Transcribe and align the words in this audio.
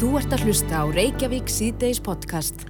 Þú 0.00 0.14
ert 0.16 0.32
að 0.32 0.46
hlusta 0.48 0.78
á 0.80 0.84
Reykjavík 0.88 1.50
síðdeis 1.52 1.98
podcast. 2.00 2.62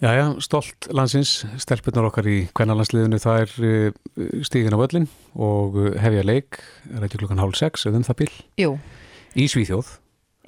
Jæja, 0.00 0.30
stolt 0.40 0.86
landsins, 0.96 1.42
stelpunar 1.60 2.06
okkar 2.08 2.24
í 2.24 2.38
kvennalandsliðinu, 2.56 3.18
það 3.20 3.42
er 3.42 3.50
uh, 3.68 4.38
stíðin 4.48 4.72
á 4.72 4.80
völlin 4.80 5.04
og 5.36 5.76
uh, 5.76 5.90
hefja 6.00 6.22
leik, 6.24 6.62
er 6.88 7.04
ekki 7.04 7.20
klukkan 7.20 7.42
hálf 7.42 7.58
sex 7.60 7.84
eða 7.84 8.00
um 8.00 8.06
það 8.08 8.18
bíl, 8.22 8.30
Jú, 8.62 8.70
í 9.36 9.44
Svíþjóð. 9.52 9.90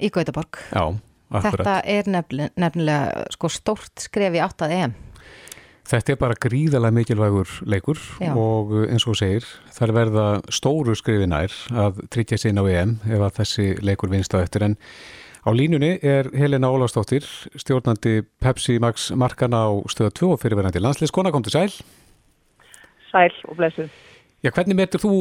í 0.01 0.09
Gautaborg. 0.15 0.57
Já, 0.73 0.81
akkurat. 1.29 1.61
Þetta 1.61 1.75
er 1.93 2.09
nefnilega, 2.15 2.55
nefnilega 2.65 3.27
sko 3.37 3.53
stórt 3.53 4.07
skref 4.07 4.39
í 4.39 4.41
áttað 4.41 4.73
EM. 4.79 4.97
Þetta 5.87 6.15
er 6.15 6.19
bara 6.25 6.39
gríðalega 6.47 6.97
mikilvægur 6.97 7.53
leikur 7.69 8.01
Já. 8.17 8.33
og 8.33 8.73
uh, 8.73 8.87
eins 8.89 9.05
og 9.05 9.21
segir, 9.21 9.45
það 9.69 9.85
er 9.85 9.95
verða 10.01 10.25
stóru 10.49 10.97
skrifi 10.97 11.29
nær 11.29 11.53
að 11.77 12.01
tryggja 12.09 12.41
inn 12.49 12.57
á 12.57 12.65
EM 12.73 12.97
ef 13.05 13.21
að 13.21 13.39
þessi 13.43 13.69
leikur 13.85 14.09
vinst 14.17 14.33
á 14.33 14.41
eftir 14.41 14.65
en 14.65 14.79
á 15.47 15.51
línunni 15.55 15.95
er 16.03 16.27
Helena 16.35 16.67
Ólafsdóttir, 16.67 17.23
stjórnandi 17.55 18.19
Pepsi 18.43 18.79
Max 18.83 19.11
markana 19.15 19.63
á 19.63 19.71
stöða 19.87 20.11
2 20.11 20.33
og 20.35 20.41
fyrirverandi 20.41 20.81
landsliðskona, 20.83 21.31
kom 21.31 21.45
til 21.45 21.55
sæl. 21.55 21.71
Sæl 23.07 23.31
og 23.47 23.55
blessuð. 23.55 23.87
Já, 24.43 24.51
hvernig 24.51 24.75
metur 24.75 25.01
þú 25.01 25.13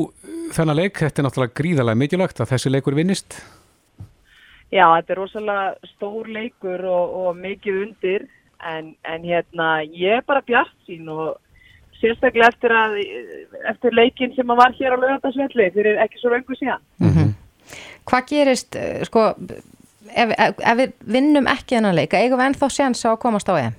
þennan 0.57 0.81
leik? 0.81 0.99
Þetta 0.99 1.23
er 1.23 1.27
náttúrulega 1.29 1.59
gríðalega 1.61 2.01
mikilvægt 2.03 2.43
að 2.43 2.51
þessi 2.53 2.73
leikur 2.75 2.99
vinnist. 2.99 3.39
Já, 4.75 4.85
þetta 4.97 5.15
er 5.15 5.21
rosalega 5.21 5.93
stór 5.95 6.29
leikur 6.35 6.83
og, 6.91 7.15
og 7.23 7.39
mikið 7.39 7.81
undir 7.85 8.27
en, 8.67 8.97
en 9.07 9.25
hérna 9.25 9.71
ég 9.87 10.19
er 10.19 10.27
bara 10.27 10.43
bjart 10.43 10.75
sín 10.89 11.07
og 11.13 11.39
sérstaklega 12.01 12.51
eftir, 12.51 12.75
að, 12.75 12.99
eftir 13.71 13.95
leikin 13.95 14.35
sem 14.35 14.51
að 14.51 14.61
var 14.61 14.75
hér 14.77 14.99
á 14.99 15.03
lögandasvelli 15.05 15.71
fyrir 15.79 16.03
ekki 16.03 16.21
svo 16.21 16.35
raungu 16.35 16.59
síðan. 16.59 16.83
Hvað 18.07 18.29
gerist, 18.31 18.77
eh, 18.79 19.01
sko, 19.07 19.31
ef, 20.11 20.33
ef, 20.37 20.61
ef 20.61 20.79
við 20.81 20.95
vinnum 21.17 21.51
ekki 21.51 21.79
þennan 21.79 21.99
leika, 21.99 22.21
eigum 22.21 22.41
við 22.41 22.51
ennþá 22.51 22.71
séns 22.73 23.05
á 23.07 23.13
að 23.13 23.21
komast 23.25 23.51
á 23.51 23.55
EM? 23.59 23.77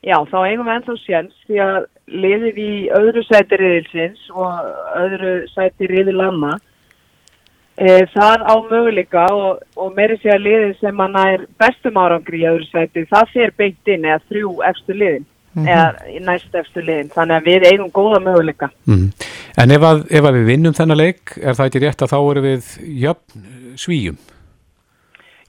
Já, 0.00 0.16
þá 0.30 0.38
eigum 0.46 0.66
við 0.66 0.74
ennþá 0.78 0.96
séns 1.02 1.44
því 1.46 1.60
að 1.66 1.78
liðið 2.10 2.60
í 2.64 2.72
öðru 2.96 3.22
sæti 3.26 3.60
riðilsins 3.60 4.28
og 4.32 4.70
öðru 4.98 5.34
sæti 5.52 5.90
riðilanna 5.90 6.54
e, 7.76 8.06
það 8.14 8.46
á 8.48 8.54
möguleika 8.70 9.26
og, 9.36 9.60
og 9.76 9.92
meiri 9.96 10.16
sé 10.22 10.32
að 10.34 10.46
liðið 10.46 10.72
sem 10.80 11.04
að 11.04 11.18
nær 11.18 11.44
bestum 11.60 12.00
árangri 12.00 12.42
í 12.42 12.48
öðru 12.50 12.70
sæti, 12.70 13.04
það 13.12 13.34
fer 13.34 13.54
beint 13.60 13.92
inn 13.92 14.08
eða 14.08 14.24
þrjú 14.30 14.56
efstu 14.70 14.96
liðin 14.96 15.28
eða 15.58 16.06
í 16.06 16.20
næst 16.22 16.54
efstu 16.54 16.82
liðin, 16.84 17.10
þannig 17.10 17.36
að 17.40 17.48
við 17.48 17.64
eigum 17.72 17.88
góða 17.94 18.20
möguleika. 18.22 18.70
Mm. 18.86 19.08
En 19.58 19.74
ef 19.74 19.86
að, 19.86 20.04
ef 20.06 20.28
að 20.28 20.36
við 20.38 20.44
vinnum 20.52 20.76
þennan 20.76 21.00
leik, 21.00 21.32
er 21.40 21.56
það 21.58 21.70
ekki 21.70 21.82
rétt 21.84 22.04
að 22.04 22.12
þá 22.12 22.18
eru 22.20 22.44
við 22.44 22.68
jöfn 23.02 23.48
svíjum? 23.80 24.20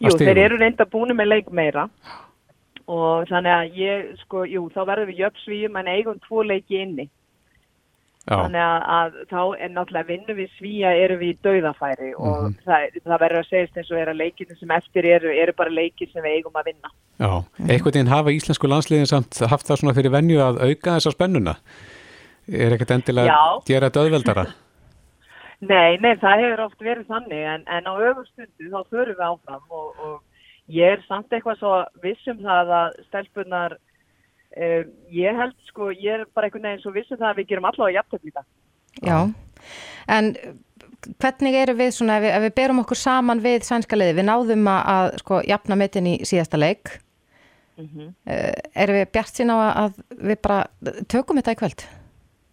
Jú, 0.01 0.17
þeir 0.17 0.43
eru 0.47 0.59
reynda 0.59 0.87
búinu 0.89 1.15
með 1.17 1.31
leik 1.31 1.49
meira 1.53 1.87
og 2.91 3.27
þannig 3.29 3.53
að 3.53 3.79
ég, 3.79 4.05
sko, 4.25 4.43
jú, 4.49 4.67
þá 4.73 4.81
verðum 4.89 5.11
við 5.11 5.19
jöfnsvíum 5.23 5.77
en 5.79 5.89
eigum 5.91 6.21
tvo 6.25 6.43
leiki 6.43 6.81
inni. 6.81 7.07
Já, 8.21 8.35
Þannig 8.35 8.61
að, 8.61 8.83
að 8.93 9.15
þá 9.31 9.39
er 9.65 9.71
náttúrulega 9.73 10.07
vinnum 10.11 10.37
við 10.37 10.49
svíja 10.53 10.91
erum 10.93 11.17
við 11.23 11.31
í 11.31 11.37
dauðafæri 11.41 12.11
og 12.21 12.51
það, 12.67 12.83
það 12.99 13.23
verður 13.23 13.39
að 13.39 13.47
segjast 13.47 13.79
eins 13.81 13.89
og 13.89 13.97
er 13.97 14.11
að 14.11 14.19
leikinu 14.19 14.57
sem 14.59 14.73
eftir 14.75 15.07
eru, 15.09 15.31
eru 15.41 15.55
bara 15.57 15.73
leiki 15.73 16.05
sem 16.11 16.21
við 16.21 16.35
eigum 16.37 16.59
að 16.61 16.69
vinna. 16.69 16.91
já. 17.17 17.31
Einhvern 17.65 17.95
veginn 17.95 18.13
hafa 18.13 18.35
íslensku 18.35 18.69
landsliðin 18.69 19.09
samt 19.09 19.41
haft 19.41 19.65
það 19.65 19.81
svona 19.81 19.95
fyrir 19.97 20.13
venju 20.13 20.43
að 20.45 20.61
auka 20.67 20.99
þessa 20.99 21.15
spennuna. 21.15 21.55
Er 22.51 22.75
ekkert 22.77 22.93
endilega 22.99 23.39
að 23.39 23.57
gera 23.71 23.89
þetta 23.89 24.05
auðveldara? 24.05 24.45
Nei, 25.61 25.99
nei, 26.01 26.15
það 26.17 26.41
hefur 26.41 26.63
oft 26.65 26.81
verið 26.81 27.09
þannig 27.11 27.45
en, 27.51 27.63
en 27.69 27.85
á 27.85 27.93
öfurstundu 27.93 28.69
þá 28.71 28.79
förum 28.89 29.17
við 29.19 29.27
áfram 29.27 29.75
og, 29.77 29.99
og 30.01 30.71
ég 30.73 30.95
er 30.95 31.03
samt 31.05 31.29
eitthvað 31.29 31.59
svo 31.59 31.73
vissum 32.01 32.41
það 32.41 32.73
að 32.79 32.97
stelpunar, 33.09 33.75
uh, 34.57 34.81
ég 35.13 35.37
held 35.37 35.53
sko, 35.69 35.91
ég 35.93 36.17
er 36.23 36.25
bara 36.33 36.49
einhvern 36.49 36.65
veginn 36.65 36.81
svo 36.81 36.95
vissum 36.95 37.21
það 37.21 37.29
að 37.29 37.43
við 37.43 37.51
gerum 37.53 37.69
allavega 37.69 37.99
jafntöfn 37.99 38.31
í 38.31 38.35
dag. 38.39 38.49
Já. 39.05 39.19
En 40.17 40.33
eh, 40.33 40.57
hvernig 41.21 41.59
eru 41.61 41.77
við 41.77 41.93
svona, 41.99 42.17
ef 42.17 42.25
við, 42.25 42.35
ef 42.39 42.45
við 42.47 42.57
berum 42.57 42.81
okkur 42.81 43.01
saman 43.03 43.45
við 43.45 43.69
sænska 43.69 44.01
liði, 44.01 44.17
við 44.17 44.29
náðum 44.31 44.73
að, 44.73 45.13
sko 45.21 45.45
jafna 45.45 45.77
metin 45.83 46.09
í 46.09 46.17
síðasta 46.25 46.59
leik, 46.61 46.97
Mm 47.81 48.09
uh, 48.27 48.51
erum 48.75 48.97
við 48.99 49.11
bjart 49.15 49.37
sín 49.37 49.49
á 49.49 49.57
að 49.85 49.95
við 50.11 50.37
bara 50.43 50.65
tökum 51.09 51.39
þetta 51.39 51.53
í 51.55 51.59
kvöld? 51.61 51.85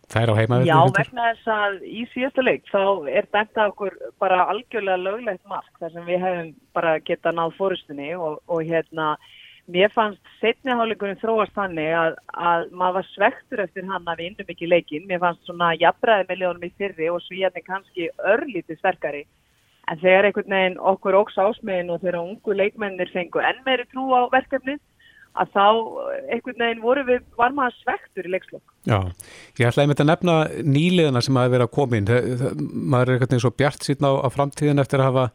Það 0.08 0.22
er 0.22 0.30
á 0.32 0.38
heimavelli. 0.38 0.68
Já, 0.70 0.78
vegna 0.96 1.24
þess 1.28 1.50
að 1.52 1.74
í 1.84 2.04
síðasta 2.14 2.44
leik 2.44 2.70
þá 2.70 2.82
er 3.12 3.26
dæmt 3.34 3.58
að 3.60 3.72
okkur 3.74 3.96
bara 4.22 4.46
algjörlega 4.48 5.02
löglegt 5.02 5.42
mark 5.50 5.82
þar 5.82 5.92
sem 5.92 6.06
við 6.08 6.22
hefum 6.24 6.54
bara 6.76 6.94
geta 7.04 7.32
náð 7.36 7.52
fórustunni 7.58 8.14
og, 8.16 8.38
og 8.48 8.62
hérna 8.64 9.10
mér 9.68 9.92
fannst 9.92 10.32
setniháleikurinn 10.40 11.20
þróast 11.20 11.52
þannig 11.56 11.92
að, 11.92 12.16
að 12.32 12.64
maður 12.72 12.96
var 12.98 13.10
svektur 13.10 13.64
eftir 13.66 13.84
hann 13.90 14.08
að 14.08 14.22
við 14.22 14.30
innum 14.30 14.52
ekki 14.54 14.70
leikin. 14.72 15.04
Mér 15.10 15.20
fannst 15.26 15.44
svona 15.44 15.74
jafnbræði 15.76 16.28
miljónum 16.30 16.64
í 16.64 16.72
fyrri 16.80 17.10
og 17.12 17.20
svíjarnir 17.26 17.66
kannski 17.66 18.08
örlítið 18.32 18.80
sterkari. 18.80 19.26
En 19.92 20.00
þegar 20.00 20.28
einhvern 20.28 20.56
veginn 20.56 20.80
okkur 20.88 21.20
óks 21.20 21.36
ásmegin 21.36 21.92
og 21.92 22.00
þegar 22.00 22.22
ungu 22.22 22.56
leikmennir 22.56 23.12
fengu 23.12 23.44
enn 23.44 23.60
meiri 23.68 23.84
trú 23.92 24.08
á 24.16 24.24
verkefnið 24.32 24.80
að 25.38 25.52
þá 25.54 25.66
einhvern 26.32 26.62
veginn 26.62 26.82
voru 26.82 27.04
við, 27.08 27.22
var 27.38 27.54
maður 27.56 27.76
svektur 27.82 28.26
í 28.26 28.32
leikslokk. 28.32 28.74
Já, 28.88 28.98
ég 29.58 29.68
ætlaði 29.68 29.90
með 29.90 29.94
þetta 29.94 30.06
að 30.06 30.10
nefna 30.10 30.36
nýliðina 30.74 31.22
sem 31.24 31.38
hafa 31.38 31.52
verið 31.54 31.68
að 31.68 31.74
koma 31.76 31.98
inn. 32.00 32.10
Maður 32.94 33.12
er 33.12 33.14
eitthvað 33.14 33.36
eins 33.38 33.48
og 33.48 33.56
bjart 33.58 33.86
síðan 33.86 34.08
á, 34.08 34.12
á 34.24 34.28
framtíðin 34.34 34.82
eftir 34.82 35.02
að 35.02 35.10
hafa 35.10 35.26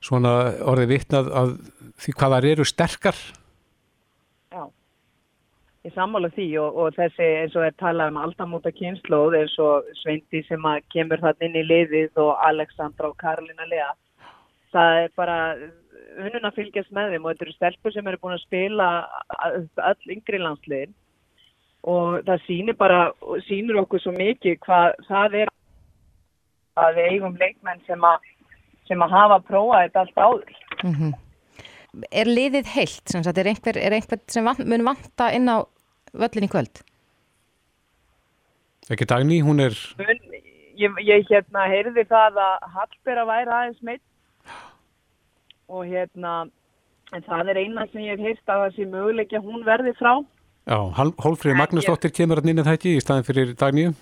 svona 0.00 0.34
orðið 0.72 0.92
vitnað 0.94 1.32
að 1.36 1.54
því 2.00 2.16
hvað 2.16 2.36
það 2.36 2.50
eru 2.50 2.68
sterkar. 2.68 3.18
Já, 4.50 4.62
ég 5.86 5.96
sammála 5.96 6.30
því 6.36 6.46
og, 6.62 6.78
og 6.80 6.96
þessi 6.96 7.28
eins 7.42 7.58
og 7.58 7.66
er 7.66 7.76
talað 7.82 8.14
um 8.14 8.22
aldamóta 8.24 8.72
kynnslóð 8.76 9.36
eins 9.42 9.58
og 9.60 9.90
Sveindi 10.00 10.44
sem 10.48 10.70
kemur 10.94 11.20
þann 11.24 11.48
inn 11.48 11.60
í 11.60 11.66
liðið 11.66 12.22
og 12.24 12.32
Alexandra 12.48 13.12
og 13.12 13.18
Karolina 13.20 13.68
Lea. 13.68 13.92
Það 14.70 15.04
er 15.04 15.14
bara 15.18 15.38
unnun 16.18 16.48
að 16.48 16.56
fylgjast 16.58 16.92
með 16.96 17.14
þeim 17.14 17.24
og 17.24 17.32
þetta 17.32 17.46
eru 17.46 17.54
stelpur 17.56 17.94
sem 17.94 18.10
eru 18.10 18.20
búin 18.22 18.36
að 18.36 18.44
spila 18.44 18.88
öll 19.90 20.14
yngri 20.16 20.40
landsliðin 20.42 20.92
og 21.90 22.20
það 22.26 22.44
sýnir 22.46 22.76
bara, 22.80 23.00
sýnir 23.46 23.80
okkur 23.80 24.02
svo 24.02 24.12
mikið 24.16 24.58
hvað 24.66 25.00
það 25.08 25.38
er 25.44 25.52
að 26.80 26.98
við 26.98 27.10
eigum 27.14 27.40
leikmenn 27.40 27.82
sem 27.86 28.04
að, 28.04 28.28
sem 28.88 29.02
að 29.04 29.16
hafa 29.16 29.40
prófað 29.48 29.86
þetta 29.86 30.04
allt 30.04 30.22
áður. 30.28 30.54
Mm 30.84 30.94
Er 32.14 32.28
liðið 32.28 32.68
heilt, 32.70 33.02
sem 33.10 33.22
sagt, 33.26 33.38
er 33.42 33.48
einhver, 33.50 33.74
er 33.74 33.90
einhver 33.96 34.20
sem 34.30 34.46
van, 34.46 34.60
mun 34.62 34.84
vanta 34.86 35.26
inn 35.34 35.50
á 35.50 35.66
völlin 36.14 36.46
í 36.46 36.50
kvöld? 36.52 36.84
Ekki 38.94 39.08
dagný, 39.10 39.40
hún 39.42 39.58
er, 39.64 39.74
mun, 39.98 40.20
ég, 40.78 41.00
ég 41.02 41.26
hérna 41.26 41.66
heyrði 41.66 42.04
það 42.10 42.38
að 42.44 42.68
Hallbera 42.76 43.26
væri 43.26 43.54
aðeins 43.56 43.82
meitt 43.82 44.06
og 45.70 45.86
hérna 45.86 46.34
en 47.14 47.24
það 47.26 47.50
er 47.52 47.62
eina 47.64 47.86
sem 47.90 48.04
ég 48.04 48.18
hef 48.18 48.26
heyrt 48.28 48.52
að 48.52 48.62
það 48.64 48.76
sé 48.76 48.86
möguleik 48.92 49.34
að 49.34 49.48
hún 49.48 49.64
verði 49.66 49.96
frá. 49.98 50.12
Já, 50.68 50.78
Hólfríður 51.24 51.58
Magnúsdóttir 51.58 52.14
kemur 52.14 52.38
hann 52.40 52.52
inn 52.52 52.62
í 52.62 52.68
ekki 52.74 52.94
í 52.94 53.02
staðin 53.02 53.26
fyrir 53.26 53.54
dagníu. 53.58 53.94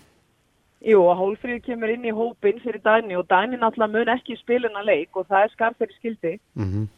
Jú, 0.84 1.01
og 1.05 1.17
Hólfríður 1.23 1.65
kemur 1.65 1.95
inn 1.95 2.05
í 2.07 2.15
hópin 2.15 2.61
fyrir 2.65 2.83
Dæni 2.84 3.17
og 3.19 3.27
Dæni 3.31 3.57
náttúrulega 3.59 3.95
mun 3.95 4.12
ekki 4.15 4.37
spiluna 4.43 4.84
leik 4.84 5.17
og 5.17 5.27
það 5.31 5.47
er 5.47 5.55
skarf 5.55 5.81
fyrir 5.81 5.97
skildi. 6.01 6.37
Mm 6.59 6.89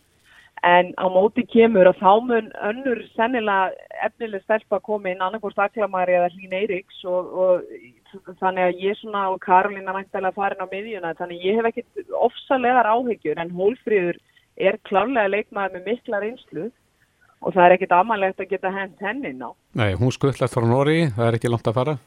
en 0.63 0.93
á 1.01 1.07
móti 1.09 1.45
kemur 1.49 1.89
og 1.89 1.97
þá 1.97 2.21
mun 2.21 2.51
önnur 2.69 3.01
sennilega 3.17 3.73
efnileg 4.05 4.43
stelpa 4.45 4.81
koma 4.85 5.09
inn 5.09 5.23
annarkvort 5.25 5.59
Aklamari 5.59 6.17
eða 6.19 6.29
Hlín 6.35 6.53
Eiríks 6.53 7.01
og, 7.09 7.31
og 7.33 8.35
þannig 8.43 8.67
að 8.67 8.83
ég 8.85 8.99
svona 9.01 9.29
og 9.33 9.41
Karolina 9.41 9.95
væntalega 9.97 10.37
farin 10.37 10.61
á 10.61 10.69
miðjuna 10.69 11.15
þannig 11.17 11.41
að 11.41 11.47
ég 11.49 11.57
hef 11.57 11.71
ekkit 11.71 12.13
ofsalegar 12.13 12.91
áhyggjur 12.93 13.41
en 13.41 13.55
Hólfríður 13.57 14.21
er 14.69 14.79
klárlega 14.89 15.33
leikmaður 15.33 15.79
með 15.79 15.89
mikla 15.91 16.21
reynslu 16.23 16.69
og 17.41 17.55
það 17.57 17.65
er 17.65 17.75
ekkit 17.77 17.97
amanlegt 17.97 18.41
að 18.43 18.51
geta 18.53 18.73
hent 18.75 19.01
henni 19.01 19.33
ná. 19.37 19.51
Nei, 19.79 19.93
hún 19.97 20.13
skuttlæst 20.13 20.57
frá 20.57 20.67
Nóri, 20.69 21.03
það 21.17 21.29
er 21.29 21.39
ekki 21.39 21.53
langt 21.53 21.71
að 21.71 21.79
fara. 21.81 21.99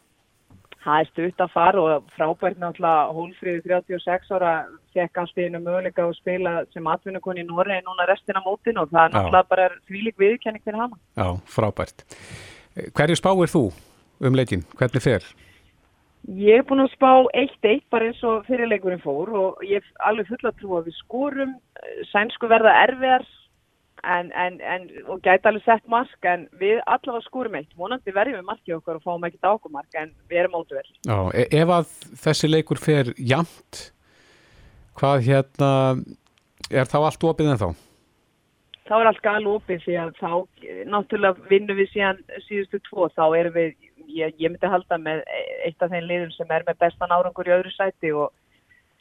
Það 0.84 1.00
er 1.00 1.08
stutt 1.10 1.42
að 1.46 1.52
fara 1.54 1.82
og 1.82 2.08
frábært 2.18 2.60
náttúrulega 2.60 3.14
Hólfríður 3.16 3.62
36 3.88 4.34
ára 4.36 4.52
fekk 4.92 5.22
allt 5.22 5.40
í 5.40 5.46
einu 5.48 5.62
möguleika 5.64 6.04
að 6.04 6.18
spila 6.18 6.56
sem 6.76 6.90
atvinnukon 6.92 7.40
í 7.40 7.46
Noregi 7.48 7.86
núna 7.86 8.08
restina 8.10 8.42
mótin 8.44 8.82
og 8.82 8.92
það 8.92 9.06
er 9.06 9.14
Já. 9.14 9.16
náttúrulega 9.16 9.50
bara 9.54 9.70
þvílik 9.88 10.20
viðkenning 10.20 10.66
fyrir 10.66 10.82
hana. 10.84 11.00
Já, 11.16 11.28
frábært. 11.56 12.04
Hverju 12.92 13.16
spáir 13.22 13.54
þú 13.54 13.64
um 14.28 14.36
leikin? 14.36 14.66
Hvernig 14.76 15.06
fer? 15.08 15.24
Ég 16.24 16.62
er 16.62 16.66
búin 16.68 16.84
að 16.86 16.94
spá 16.94 17.10
1-1 17.36 17.84
bara 17.92 18.08
eins 18.08 18.22
og 18.24 18.46
fyrirleikurinn 18.48 19.02
fór 19.04 19.32
og 19.36 19.64
ég 19.68 19.82
er 19.82 20.04
alveg 20.08 20.30
full 20.30 20.48
að 20.48 20.60
trúa 20.62 20.80
að 20.80 20.90
við 20.90 21.00
skorum, 21.02 21.56
eh, 21.82 22.04
sænsku 22.12 22.48
verða 22.48 22.76
erfiðar 22.86 23.26
en, 24.04 24.32
en, 24.32 24.60
en, 24.64 24.88
og 25.12 25.20
gæti 25.24 25.50
alveg 25.52 25.66
sett 25.66 25.88
mark 25.92 26.28
en 26.28 26.48
við 26.60 26.80
allavega 26.88 27.28
skorum 27.28 27.58
eitt, 27.60 27.72
vonandi 27.80 28.16
verðum 28.16 28.40
við 28.40 28.50
markið 28.52 28.78
okkar 28.78 29.00
og 29.00 29.06
fáum 29.08 29.28
ekkert 29.28 29.50
ákumark 29.52 30.00
en 30.00 30.14
við 30.32 30.44
erum 30.44 30.60
ótrúvel. 30.62 30.88
Já, 31.04 31.18
e- 31.36 31.50
ef 31.60 31.74
að 31.78 31.96
þessi 32.26 32.52
leikur 32.52 32.80
fer 32.80 33.12
jamt, 33.20 33.88
hvað 35.00 35.26
hérna, 35.28 35.72
er 36.72 36.88
þá 36.88 37.00
allt 37.04 37.28
opið 37.34 37.52
en 37.52 37.64
þá? 37.66 37.70
þá 38.88 38.96
er 39.00 39.10
allt 39.10 39.24
gal 39.24 39.48
opið 39.48 39.84
því 39.86 39.96
að 40.02 40.12
þá 40.20 40.32
náttúrulega 40.92 41.48
vinnum 41.50 41.80
við 41.80 41.90
síðan 41.94 42.20
síðustu 42.48 42.80
tvo, 42.88 43.08
þá 43.16 43.24
erum 43.40 43.56
við, 43.56 43.76
ég, 44.14 44.38
ég 44.40 44.54
myndi 44.54 44.70
halda 44.70 45.00
með 45.02 45.24
eitt 45.66 45.84
af 45.84 45.92
þeim 45.92 46.08
liðum 46.10 46.32
sem 46.36 46.54
er 46.54 46.66
með 46.68 46.80
bestan 46.86 47.14
árangur 47.14 47.50
í 47.50 47.56
öðru 47.58 47.74
sæti 47.76 48.14
og 48.14 48.32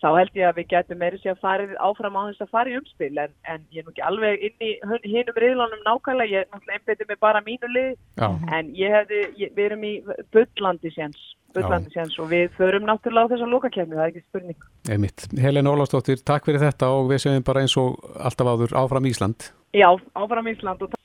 þá 0.03 0.09
held 0.19 0.39
ég 0.39 0.49
að 0.49 0.59
við 0.59 0.71
getum 0.73 1.01
meiri 1.01 1.21
sér 1.23 1.37
að 1.37 1.43
fara 1.45 1.67
áfram 1.87 2.17
á 2.19 2.23
þess 2.31 2.45
að 2.45 2.55
fara 2.57 2.73
í 2.73 2.79
umspil 2.79 3.13
en, 3.23 3.35
en 3.47 3.61
ég 3.71 3.83
er 3.83 3.87
nú 3.87 3.93
ekki 3.93 4.07
alveg 4.09 4.47
inn 4.49 4.67
í 4.67 4.73
hinnum 5.13 5.39
riðlunum 5.45 5.85
nákvæmlega, 5.87 6.33
ég 6.33 6.43
er 6.43 6.49
náttúrulega 6.51 6.81
einbetið 6.81 7.13
með 7.13 7.21
bara 7.23 7.45
mínu 7.47 7.71
lið 7.77 7.93
Já. 8.19 8.29
en 8.59 8.75
ég 8.79 8.97
hefði, 8.97 9.23
ég, 9.39 9.55
við 9.55 9.69
erum 9.69 9.87
í 9.87 9.95
bullandi 10.35 10.93
séns, 10.97 11.23
bullandi 11.55 11.95
séns 11.95 12.19
og 12.23 12.33
við 12.33 12.49
förum 12.59 12.89
náttúrulega 12.89 13.31
á 13.31 13.33
þess 13.35 13.47
að 13.47 13.55
lókakefni, 13.55 13.99
það 13.99 14.05
er 14.05 14.13
ekki 14.13 14.25
spurning. 14.27 14.69
Einmitt. 14.91 15.27
Helena 15.39 15.75
Ólafsdóttir, 15.75 16.23
takk 16.27 16.49
fyrir 16.51 16.65
þetta 16.67 16.91
og 16.97 17.13
við 17.13 17.27
séum 17.27 17.47
bara 17.47 17.63
eins 17.63 17.79
og 17.81 18.01
alltaf 18.19 18.55
áður 18.55 18.79
áfram 18.83 19.11
Ísland. 19.13 19.53
Já, 19.77 19.91
áfram 20.19 20.51
Ísland 20.51 20.83
og 20.83 20.97
takk. 20.97 20.99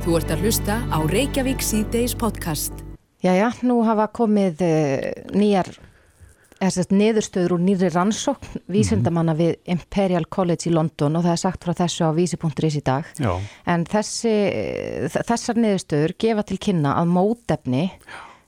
Þú 0.00 0.14
ert 0.16 0.30
að 0.32 0.46
hlusta 0.46 0.80
á 0.88 0.98
Reykjavík 1.04 1.60
C-Days 1.60 2.16
podcast. 2.16 2.89
Jæja, 3.20 3.50
nú 3.68 3.82
hafa 3.84 4.08
komið 4.16 4.62
uh, 4.64 5.08
nýjar 5.36 5.74
niðurstöður 6.60 7.54
úr 7.56 7.62
nýri 7.64 7.88
rannsókn 7.88 8.60
vísindamanna 8.68 9.32
við 9.36 9.54
Imperial 9.72 10.26
College 10.28 10.68
í 10.68 10.74
London 10.74 11.16
og 11.16 11.24
það 11.24 11.32
er 11.32 11.40
sagt 11.40 11.64
frá 11.64 11.72
þessu 11.78 12.04
á 12.04 12.12
vísi.is 12.12 12.76
í 12.76 12.82
dag. 12.84 13.06
Já. 13.16 13.32
en 13.64 13.86
þessi, 13.88 14.34
þessar 15.08 15.56
niðurstöður 15.56 16.16
gefa 16.20 16.44
til 16.44 16.58
kynna 16.60 16.98
að 17.00 17.14
mótefni 17.16 17.86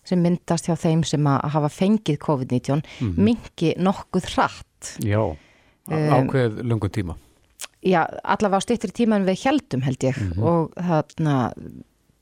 sem 0.05 0.21
myndast 0.21 0.69
hjá 0.69 0.77
þeim 0.77 1.05
sem 1.07 1.27
að 1.31 1.49
hafa 1.55 1.71
fengið 1.73 2.21
COVID-19 2.27 2.83
mm 2.83 3.15
mingi 3.23 3.73
nokkuð 3.81 4.29
hratt. 4.35 4.97
Já, 5.01 5.23
ákveð 5.89 6.59
um, 6.59 6.69
lungun 6.69 6.93
tíma. 6.93 7.17
Já, 7.83 8.05
allavega 8.23 8.61
á 8.61 8.67
stýttir 8.67 8.93
tíma 8.95 9.19
en 9.19 9.27
við 9.27 9.47
heldum 9.47 9.83
held 9.87 10.05
ég. 10.05 10.19
Mm 10.19 10.33
-hmm. 10.33 10.43
og 10.43 10.73
þarna 10.77 11.37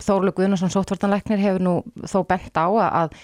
Þórlug 0.01 0.37
Guðnarsson 0.39 0.73
sótvartanleiknir 0.73 1.41
hefur 1.43 1.65
nú 1.65 1.77
þó 2.09 2.21
bent 2.29 2.57
á 2.57 2.67
að 2.67 3.15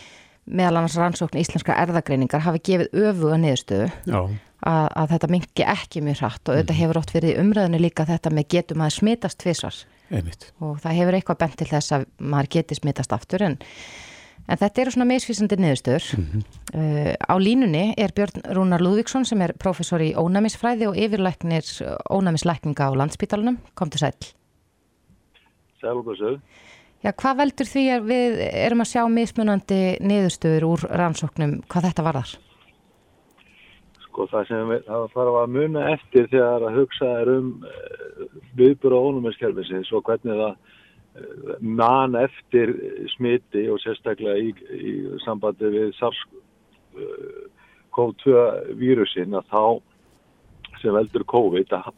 meðal 0.46 0.80
annars 0.80 0.96
rannsókn 0.98 1.40
íslenska 1.40 1.74
erðagreiningar 1.82 2.44
hafi 2.44 2.62
gefið 2.70 3.06
öfuga 3.10 3.38
niðurstöðu. 3.42 3.90
Að, 4.66 4.86
að 4.96 5.10
þetta 5.12 5.28
mingi 5.30 5.64
ekki 5.68 6.00
mjög 6.02 6.22
hratt 6.22 6.48
og 6.48 6.56
þetta 6.56 6.72
mhm. 6.72 6.80
hefur 6.80 6.98
ótt 7.02 7.12
verið 7.14 7.38
umræðinu 7.42 7.80
líka 7.82 8.06
þetta 8.08 8.32
með 8.32 8.48
getum 8.54 8.82
að 8.82 8.94
smitast 8.96 9.38
tvísvar 9.42 9.76
og 10.64 10.78
það 10.80 10.96
hefur 10.96 11.16
eitthvað 11.18 11.38
bent 11.42 11.56
til 11.60 11.66
þess 11.70 11.94
að 11.96 12.06
maður 12.32 12.48
geti 12.54 12.78
smitast 12.78 13.12
aftur 13.14 13.42
en, 13.42 13.56
en 14.46 14.60
þetta 14.62 14.82
eru 14.82 14.94
svona 14.94 15.08
meðsvísandi 15.10 15.58
niðurstöður. 15.60 16.08
Mm 16.16 16.26
-hmm. 16.30 16.44
uh, 16.78 17.12
á 17.20 17.34
línunni 17.42 17.84
er 17.98 18.14
Björn 18.16 18.42
Rúnar 18.56 18.82
Lúðvíksson 18.82 19.26
sem 19.28 19.42
er 19.42 19.52
professor 19.58 20.00
í 20.00 20.14
ónæmisfræði 20.14 20.88
og 20.88 20.96
yfirlæknir 20.96 21.66
ónæmislækninga 22.10 22.86
á 22.86 22.90
landsbítalunum 22.96 23.58
kom 23.74 23.90
til 23.90 24.00
sæl 24.00 24.14
Sælbúrsöð 25.82 26.40
Já, 27.04 27.10
hvað 27.12 27.34
veldur 27.42 27.68
því 27.68 27.82
að 27.92 28.06
við 28.08 28.38
erum 28.48 28.80
að 28.82 28.92
sjá 28.92 29.02
mismunandi 29.12 29.80
niðurstöður 30.00 30.64
úr 30.70 30.80
rannsóknum, 30.96 31.52
hvað 31.70 31.86
þetta 31.90 32.06
varðar? 32.06 32.30
Sko 34.06 34.20
það 34.30 34.42
sem 34.48 34.62
við, 34.72 34.80
það 34.86 35.02
þarf 35.12 35.34
að 35.42 35.52
muna 35.58 35.80
eftir 35.92 36.24
þegar 36.32 36.60
að 36.64 36.76
hugsa 36.80 37.06
er 37.20 37.28
um 37.34 37.48
eh, 37.68 37.74
viðbúra 38.56 39.04
ónuminskerfisins 39.10 39.90
og 39.92 40.00
hvernig 40.08 40.36
það 40.40 40.54
eh, 40.56 40.60
man 41.60 42.10
eftir 42.22 42.68
smiti 43.12 43.62
og 43.68 43.76
sérstaklega 43.84 44.36
í, 44.40 44.56
í 44.72 45.20
sambandi 45.26 45.66
við 45.76 45.88
SARS-CoV-2 46.00 48.24
eh, 48.32 48.72
vírusin 48.80 49.36
að 49.36 49.44
þá 49.52 49.64
sem 50.80 50.96
veldur 50.96 51.28
COVID 51.28 51.68
að 51.76 51.92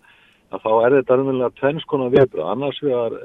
að 0.48 0.64
þá 0.64 0.70
er 0.74 0.96
þetta 0.96 1.18
umverulega 1.20 1.56
tvennskona 1.60 2.10
viðbröð, 2.14 2.50
annars 2.52 2.82
vegar 2.82 3.16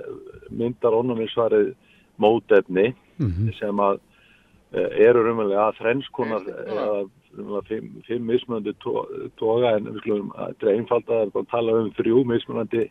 myndar 0.52 0.98
ónuminsvarið 0.98 1.74
mótefni 2.22 2.94
mm 3.18 3.30
-hmm. 3.30 3.54
sem 3.60 3.80
að 3.80 4.00
eh, 4.74 4.90
eru 5.08 5.24
umverulega 5.32 5.68
að 5.68 5.78
þrennskonar 5.82 6.50
eða 6.68 7.62
fimm, 7.68 8.26
mismunandi 8.28 8.74
toga 9.40 9.76
en 9.78 9.90
við 9.90 10.00
skulum 10.04 10.32
þetta 10.38 10.68
er 10.68 10.76
einfald 10.76 11.10
að 11.10 11.10
það 11.10 11.22
er 11.22 11.42
að 11.42 11.52
tala 11.52 11.78
um 11.80 11.92
þrjú 11.98 12.24
mismunandi 12.30 12.90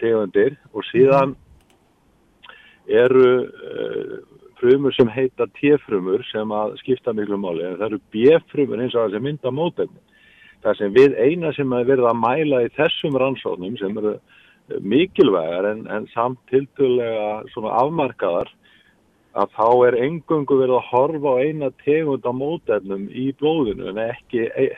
tegundir. 0.00 0.56
Og 0.74 0.84
síðan 0.90 1.36
eru 2.86 3.28
uh, 3.46 4.18
frumur 4.60 4.94
sem 4.94 5.08
heita 5.08 5.46
T-frumur 5.58 6.24
sem 6.30 6.52
að 6.52 6.76
skipta 6.82 7.12
miklu 7.12 7.38
máli. 7.40 7.64
En 7.64 7.78
það 7.78 7.86
eru 7.86 8.00
B-frumur 8.12 8.82
eins 8.82 8.94
og 8.94 9.06
það 9.06 9.16
sem 9.16 9.26
mynda 9.30 9.50
mótefni 9.50 10.05
það 10.66 10.78
sem 10.80 10.94
við 10.96 11.16
eina 11.22 11.52
sem 11.54 11.72
að 11.74 11.90
verða 11.92 12.12
að 12.12 12.22
mæla 12.24 12.62
í 12.66 12.72
þessum 12.74 13.16
rannsóknum 13.22 13.76
sem 13.78 13.98
eru 14.00 14.16
mikilvægar 14.82 15.68
en, 15.70 15.84
en 15.86 16.08
samt 16.10 16.40
tildulega 16.50 17.44
svona 17.52 17.74
afmarkaðar 17.84 18.50
að 19.36 19.52
þá 19.54 19.68
er 19.86 19.98
engungu 20.06 20.58
verið 20.58 20.78
að 20.78 20.88
horfa 20.90 21.34
á 21.36 21.42
eina 21.44 21.70
tegund 21.84 22.26
á 22.26 22.32
mótefnum 22.34 23.06
í 23.12 23.28
blóðinu 23.38 23.92
en 23.92 24.00
ekki 24.08 24.48
e, 24.48 24.70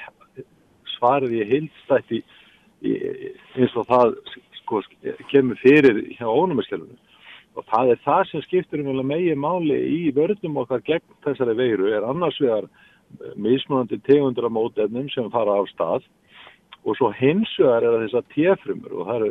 svarið 0.96 1.36
í 1.38 1.46
heilstætti 1.52 2.22
eins 2.82 3.76
og 3.78 3.88
það 3.88 4.16
sko, 4.60 4.82
kemur 5.32 5.58
fyrir 5.62 6.02
hjá 6.18 6.26
ónumiskelunum 6.28 6.98
og 7.58 7.64
það 7.72 7.94
er 7.94 8.02
það 8.04 8.26
sem 8.28 8.44
skiptur 8.44 8.84
um 8.84 9.00
megin 9.06 9.40
máli 9.40 9.78
í 9.94 10.02
vörðum 10.14 10.60
okkar 10.62 10.84
gegn 10.86 11.16
þessari 11.24 11.56
veiru 11.58 11.88
er 11.94 12.06
annars 12.06 12.38
vegar 12.42 12.68
mismunandi 13.36 13.98
tegundra 14.06 14.48
mótefnum 14.48 15.08
sem 15.12 15.30
fara 15.30 15.58
af 15.60 15.68
stað 15.72 16.06
og 16.84 16.96
svo 16.96 17.10
hinsuðar 17.12 17.84
er 17.84 17.94
það 17.94 18.02
þess 18.04 18.18
að 18.20 18.32
tjefrumur 18.34 18.96
og 18.96 19.08
það 19.08 19.20
eru, 19.20 19.30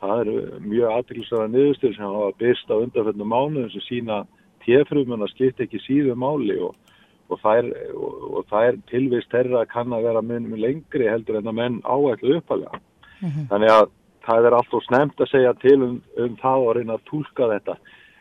það 0.00 0.20
eru 0.22 0.36
mjög 0.64 0.96
aðtilsara 0.96 1.48
niðurstöður 1.52 1.96
sem 1.96 2.08
hafa 2.08 2.38
byrst 2.42 2.72
á 2.72 2.76
undarfellinu 2.78 3.28
mánuðum 3.28 3.72
sem 3.74 3.86
sína 3.86 4.18
tjefrumuna 4.64 5.28
skipt 5.32 5.62
ekki 5.64 5.80
síðu 5.84 6.16
máli 6.18 6.58
og, 6.64 6.74
og 7.28 7.40
það 7.42 8.64
er, 8.64 8.80
tilvist 8.90 9.30
þeirra 9.32 9.66
kann 9.70 9.94
að 9.94 10.08
vera 10.08 10.24
munum 10.24 10.58
lengri 10.58 11.08
heldur 11.08 11.40
en 11.40 11.50
að 11.50 11.58
menn 11.60 11.80
áætlu 11.84 12.38
uppalega. 12.40 12.80
Mm 13.20 13.28
-hmm. 13.28 13.46
Þannig 13.52 13.72
að 13.74 13.86
það 14.26 14.46
er 14.46 14.56
alltaf 14.58 14.84
snemt 14.84 15.20
að 15.20 15.30
segja 15.32 15.54
til 15.62 15.78
um, 15.82 15.96
um 16.16 16.36
það 16.42 16.66
og 16.66 16.76
reyna 16.76 16.98
að 16.98 17.06
tólka 17.10 17.50
þetta. 17.54 17.76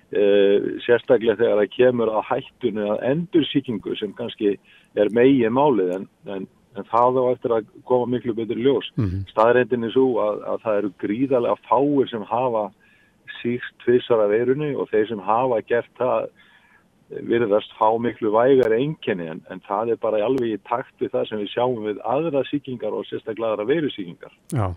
Uh, 0.08 0.78
sérstaklega 0.86 1.36
þegar 1.36 1.58
það 1.60 1.74
kemur 1.74 2.10
að 2.16 2.28
hættunni 2.30 2.84
að 2.94 3.02
endursýkingu 3.10 3.96
sem 4.00 4.14
kannski 4.16 4.54
er 4.96 5.10
megið 5.12 5.52
málið 5.52 5.90
en, 5.98 6.06
en, 6.32 6.46
en 6.80 6.88
það 6.88 7.20
á 7.20 7.24
eftir 7.34 7.56
að 7.58 7.68
koma 7.90 8.08
miklu 8.14 8.36
betur 8.38 8.56
ljós. 8.56 8.88
Mm 8.96 9.10
-hmm. 9.10 9.26
Staðrændin 9.34 9.84
er 9.84 9.92
svo 9.92 10.06
að, 10.24 10.40
að 10.48 10.62
það 10.64 10.78
eru 10.78 10.92
gríðarlega 11.04 11.58
fáir 11.68 12.08
sem 12.08 12.24
hafa 12.24 12.64
síkt 13.42 13.76
tvissar 13.84 14.24
af 14.24 14.32
veirunni 14.32 14.72
og 14.76 14.88
þeir 14.94 15.08
sem 15.12 15.20
hafa 15.20 15.60
gert 15.68 15.92
það 16.00 16.30
virðast 17.08 17.72
fá 17.80 17.88
miklu 18.04 18.32
vægar 18.34 18.74
enginni 18.76 19.30
en, 19.32 19.40
en 19.52 19.62
það 19.64 19.94
er 19.94 20.00
bara 20.02 20.20
alveg 20.26 20.58
í 20.58 20.60
takt 20.68 20.92
við 21.00 21.14
það 21.14 21.30
sem 21.30 21.42
við 21.42 21.52
sjáum 21.54 21.86
við 21.86 22.02
aðra 22.04 22.44
síkingar 22.50 22.98
og 22.98 23.08
sérstaklega 23.08 23.54
aðra 23.54 23.68
veirusíkingar. 23.70 24.36
Já, 24.52 24.68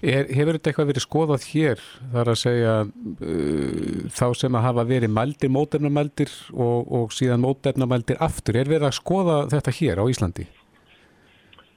er, 0.00 0.30
hefur 0.32 0.56
þetta 0.56 0.72
eitthvað 0.72 0.90
verið 0.94 1.06
skoðað 1.06 1.46
hér 1.50 1.86
þar 2.16 2.32
að 2.32 2.40
segja 2.40 2.74
uh, 2.88 4.10
þá 4.16 4.26
sem 4.40 4.58
að 4.58 4.66
hafa 4.70 4.88
verið 4.94 5.16
mældir, 5.20 5.54
mótefnamældir 5.58 6.36
og, 6.54 6.92
og 7.00 7.16
síðan 7.16 7.44
mótefnamældir 7.44 8.20
aftur, 8.24 8.60
er 8.60 8.72
verið 8.72 8.88
að 8.88 9.00
skoða 9.02 9.40
þetta 9.52 9.78
hér 9.82 10.00
á 10.00 10.04
Íslandi? 10.08 10.48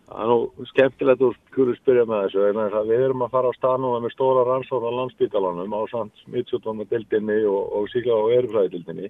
Það 0.07 0.21
er 0.23 0.29
nú 0.31 0.65
skemmtilegt 0.69 1.21
að 1.25 1.33
skuru 1.49 1.73
spyrja 1.75 2.05
með 2.07 2.21
þessu 2.25 2.43
en 2.47 2.87
við 2.87 3.01
erum 3.09 3.25
að 3.25 3.33
fara 3.33 3.49
á 3.51 3.57
stanuna 3.57 3.99
með 3.99 4.13
stóra 4.13 4.45
rannsóna 4.47 4.91
landsbytalanum 4.95 5.73
á 5.75 5.81
samt 5.91 6.21
smittsjóttunadildinni 6.23 7.41
og, 7.43 7.63
og 7.75 7.89
síkla 7.91 8.15
á 8.15 8.31
erfræðildinni 8.37 9.09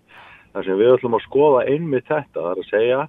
þar 0.53 0.65
sem 0.65 0.79
við 0.79 0.93
ætlum 0.95 1.17
að 1.17 1.25
skoða 1.27 1.65
einmitt 1.69 2.07
þetta, 2.09 2.41
það 2.41 2.49
er 2.49 2.61
að 2.63 2.71
segja 2.71 3.01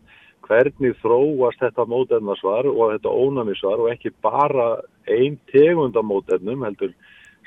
hvernig 0.48 0.96
þróast 1.02 1.62
þetta 1.62 1.86
mótefnarsvar 1.88 2.68
og 2.70 2.92
þetta 2.94 3.12
ónæmisvar 3.24 3.82
og 3.84 3.90
ekki 3.92 4.12
bara 4.24 4.68
einn 5.08 5.38
tegundamótefnum 5.52 6.64
heldur 6.66 6.92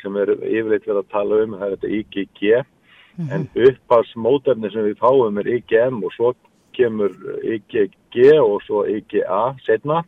sem 0.02 0.18
er 0.18 0.34
yfirleitt 0.34 0.88
verið 0.88 1.04
að 1.04 1.12
tala 1.14 1.42
um, 1.44 1.58
það 1.60 1.68
er 1.68 1.76
þetta 1.76 1.92
IgG 2.00 2.42
mm 2.56 3.28
-hmm. 3.28 3.30
en 3.36 3.48
uppast 3.68 4.16
mótefni 4.16 4.72
sem 4.74 4.90
við 4.90 4.98
fáum 4.98 5.38
er 5.38 5.52
IgM 5.58 6.02
og 6.04 6.14
svo 6.18 6.34
kemur 6.74 7.14
IgG 7.44 8.18
og 8.42 8.62
svo 8.66 8.86
IgA 8.86 9.54
setna 9.66 10.02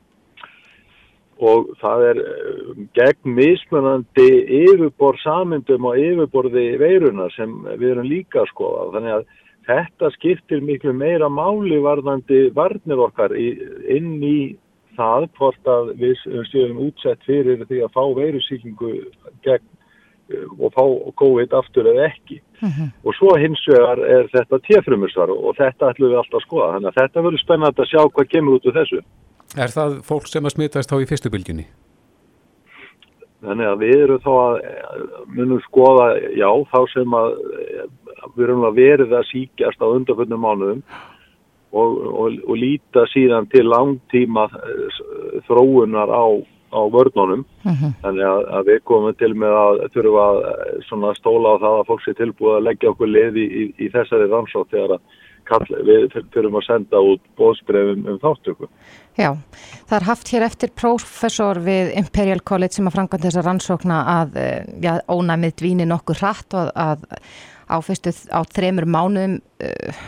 og 1.42 1.72
það 1.82 2.04
er 2.10 2.20
eh, 2.22 2.82
gegn 2.98 3.38
mismunandi 3.38 4.28
yfirbor 4.64 5.18
samindum 5.24 5.88
og 5.90 5.98
yfirborði 5.98 6.66
veiruna 6.82 7.30
sem 7.34 7.56
við 7.80 7.96
erum 7.96 8.10
líka 8.10 8.44
að 8.44 8.52
skoða 8.52 8.92
þannig 8.94 9.16
að 9.18 9.26
þetta 9.68 10.12
skiptir 10.18 10.62
miklu 10.62 10.94
meira 10.94 11.30
máli 11.32 11.80
varðandi 11.82 12.50
varnir 12.56 13.02
okkar 13.08 13.34
inn 13.38 14.18
í 14.22 14.56
það 14.98 15.30
hvort 15.40 15.70
að 15.70 15.94
við 16.02 16.20
séum 16.52 16.82
útsett 16.86 17.24
fyrir 17.26 17.64
því 17.66 17.82
að 17.86 17.96
fá 17.96 18.04
veirusíkingu 18.20 18.92
gegn 19.46 19.66
eh, 20.30 20.46
og 20.60 20.70
fá 20.76 20.86
COVID 21.24 21.58
aftur 21.58 21.90
eða 21.96 22.12
ekki 22.12 22.42
uh 22.42 22.68
mhm. 22.68 22.72
-huh. 22.78 22.90
og 23.04 23.18
svo 23.18 23.36
hins 23.42 23.66
vegar 23.68 24.00
er 24.00 24.30
þetta 24.36 24.62
tjefrumursvar 24.70 25.34
og 25.34 25.58
þetta 25.58 25.90
ætlum 25.90 26.12
við 26.12 26.22
alltaf 26.22 26.42
að 26.42 26.48
skoða 26.48 26.72
þannig 26.74 26.90
að 26.92 27.02
þetta 27.02 27.26
verður 27.26 27.46
spennand 27.46 27.80
að 27.80 27.92
sjá 27.92 28.02
hvað 28.06 28.32
kemur 28.34 28.56
út 28.60 28.66
úr 28.66 28.80
þessu 28.80 29.02
Er 29.54 29.74
það 29.74 30.00
fólk 30.08 30.28
sem 30.30 30.46
að 30.46 30.56
smitast 30.56 30.90
þá 30.90 31.02
í 31.04 31.08
fyrstu 31.10 31.32
bylginni? 31.34 31.68
Þannig 33.44 33.70
að 33.70 33.82
við 33.84 33.98
erum 34.06 34.22
þá 34.24 34.32
að 34.34 34.54
munum 35.36 35.64
skoða, 35.66 36.06
já, 36.32 36.48
þá 36.72 36.80
sem 36.94 37.16
að 37.18 37.34
við 38.38 38.46
erum 38.46 38.64
að 38.70 38.78
verið 38.80 39.18
að 39.18 39.28
síkjast 39.30 39.84
á 39.84 39.88
undanföldnum 39.90 40.46
mánuðum 40.46 40.80
og, 41.74 41.98
og, 42.08 42.38
og 42.48 42.56
líta 42.56 43.04
síðan 43.12 43.50
til 43.52 43.66
langtíma 43.68 44.48
þróunar 45.50 46.14
á, 46.14 46.24
á 46.72 46.82
vörnunum. 46.94 47.44
Mm 47.66 47.76
-hmm. 47.76 47.92
Þannig 48.06 48.30
að, 48.30 48.42
að 48.58 48.72
við 48.72 48.80
komum 48.90 49.20
til 49.20 49.34
með 49.36 49.58
að 49.66 49.84
þurfa 49.98 50.26
að 51.12 51.20
stóla 51.20 51.54
á 51.58 51.62
það 51.66 51.78
að 51.80 51.88
fólk 51.92 52.06
sé 52.06 52.16
tilbúið 52.18 52.56
að 52.56 52.66
leggja 52.70 52.94
okkur 52.94 53.12
liði 53.12 53.44
í, 53.44 53.50
í, 53.62 53.64
í 53.86 53.92
þessari 53.92 54.32
rannsótt 54.32 54.72
þegar 54.72 54.98
að 54.98 55.02
kall, 55.44 55.68
við 55.84 56.08
þurfum 56.32 56.60
að 56.60 56.68
senda 56.68 57.02
út 57.04 57.24
bóðsbrefum 57.38 58.08
um 58.08 58.20
þáttöku. 58.24 58.70
Já, 59.14 59.30
það 59.86 59.96
er 60.00 60.08
haft 60.08 60.30
hér 60.34 60.44
eftir 60.48 60.72
prófessor 60.74 61.60
við 61.62 61.92
Imperial 62.00 62.42
College 62.42 62.80
sem 62.80 62.88
að 62.90 62.96
franganda 62.96 63.28
þessa 63.28 63.44
rannsókna 63.46 64.00
að 64.10 64.40
já, 64.82 64.96
ónæmið 65.06 65.54
dvíni 65.62 65.86
nokkuð 65.86 66.24
hratt 66.24 66.56
og 66.58 66.72
að 66.74 67.06
áfyrstu 67.70 68.14
á 68.34 68.42
þremur 68.50 68.88
mánuðum 68.90 69.38
uh, 69.38 70.02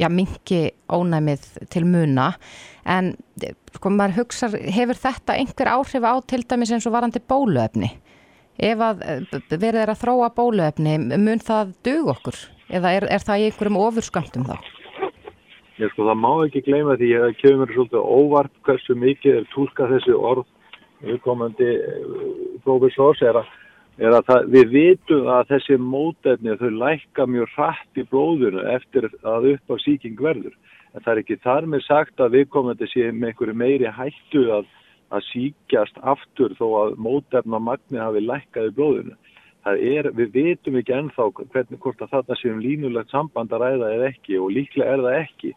já, 0.00 0.08
mingi 0.08 0.62
ónæmið 0.88 1.44
til 1.72 1.84
muna 1.84 2.30
en 2.88 3.12
sko 3.74 3.92
maður 3.92 4.22
hugsa, 4.22 4.48
hefur 4.48 4.98
þetta 4.98 5.36
einhver 5.36 5.72
áhrif 5.76 6.06
á 6.08 6.14
til 6.24 6.42
dæmis 6.48 6.72
eins 6.72 6.88
og 6.88 6.96
varandi 6.96 7.20
bóluefni? 7.20 7.92
Ef 8.60 8.80
að 8.84 9.04
verið 9.52 9.84
er 9.84 9.92
að 9.92 10.00
þróa 10.02 10.32
bóluefni, 10.36 10.96
mun 10.98 11.40
það 11.44 11.76
dug 11.86 12.10
okkur? 12.16 12.40
Eða 12.70 12.92
er, 12.96 13.06
er 13.18 13.24
það 13.24 13.42
í 13.42 13.46
einhverjum 13.48 13.80
ofurskamtum 13.84 14.48
þá? 14.48 14.56
Ég 15.80 15.88
sko 15.94 16.04
það 16.04 16.18
má 16.20 16.30
ekki 16.44 16.60
gleyma 16.66 16.94
því 17.00 17.06
að 17.16 17.30
kemur 17.40 17.70
svolítið 17.72 18.08
óvart 18.12 18.56
hversu 18.66 18.92
mikið 19.00 19.36
er 19.38 19.44
tólka 19.48 19.86
þessi 19.88 20.12
orð 20.12 20.48
viðkomandi 21.00 21.68
profesors 22.66 23.22
er 23.24 23.38
að, 23.40 23.46
er 23.96 24.16
að 24.18 24.26
það, 24.28 24.50
við 24.56 24.74
vitum 24.74 25.30
að 25.32 25.54
þessi 25.54 25.78
mótefni 25.80 26.56
þau 26.60 26.68
lækka 26.82 27.26
mjög 27.32 27.54
hratt 27.54 28.00
í 28.02 28.04
blóðunu 28.10 28.66
eftir 28.74 29.08
að 29.22 29.46
upp 29.54 29.72
á 29.72 29.76
síking 29.80 30.20
verður. 30.20 30.52
En 30.92 31.06
það 31.06 31.12
er 31.14 31.22
ekki 31.22 31.38
þar 31.46 31.70
með 31.72 31.86
sagt 31.86 32.20
að 32.20 32.36
viðkomandi 32.36 32.90
sé 32.90 33.08
með 33.08 33.30
einhverju 33.30 33.56
meiri 33.62 33.94
hættu 33.96 34.44
að, 34.58 34.68
að 35.16 35.26
síkjast 35.30 36.04
aftur 36.12 36.58
þó 36.60 36.66
að 36.82 37.00
mótefna 37.06 37.62
magni 37.70 38.02
hafi 38.02 38.24
lækkað 38.26 38.68
í 38.68 38.76
blóðunu. 38.76 39.16
Er, 39.64 40.12
við 40.12 40.36
veitum 40.36 40.76
ekki 40.80 40.98
ennþá 40.98 41.30
hvernig 41.40 41.80
hvort 41.80 42.04
að 42.04 42.12
þarna 42.18 42.40
séum 42.40 42.60
línulegt 42.60 43.16
samband 43.16 43.52
að 43.56 43.64
ræða 43.64 43.90
eða 43.96 44.12
ekki 44.12 44.36
og 44.40 44.52
líklega 44.52 44.92
er 44.98 45.08
það 45.08 45.20
ekki 45.24 45.56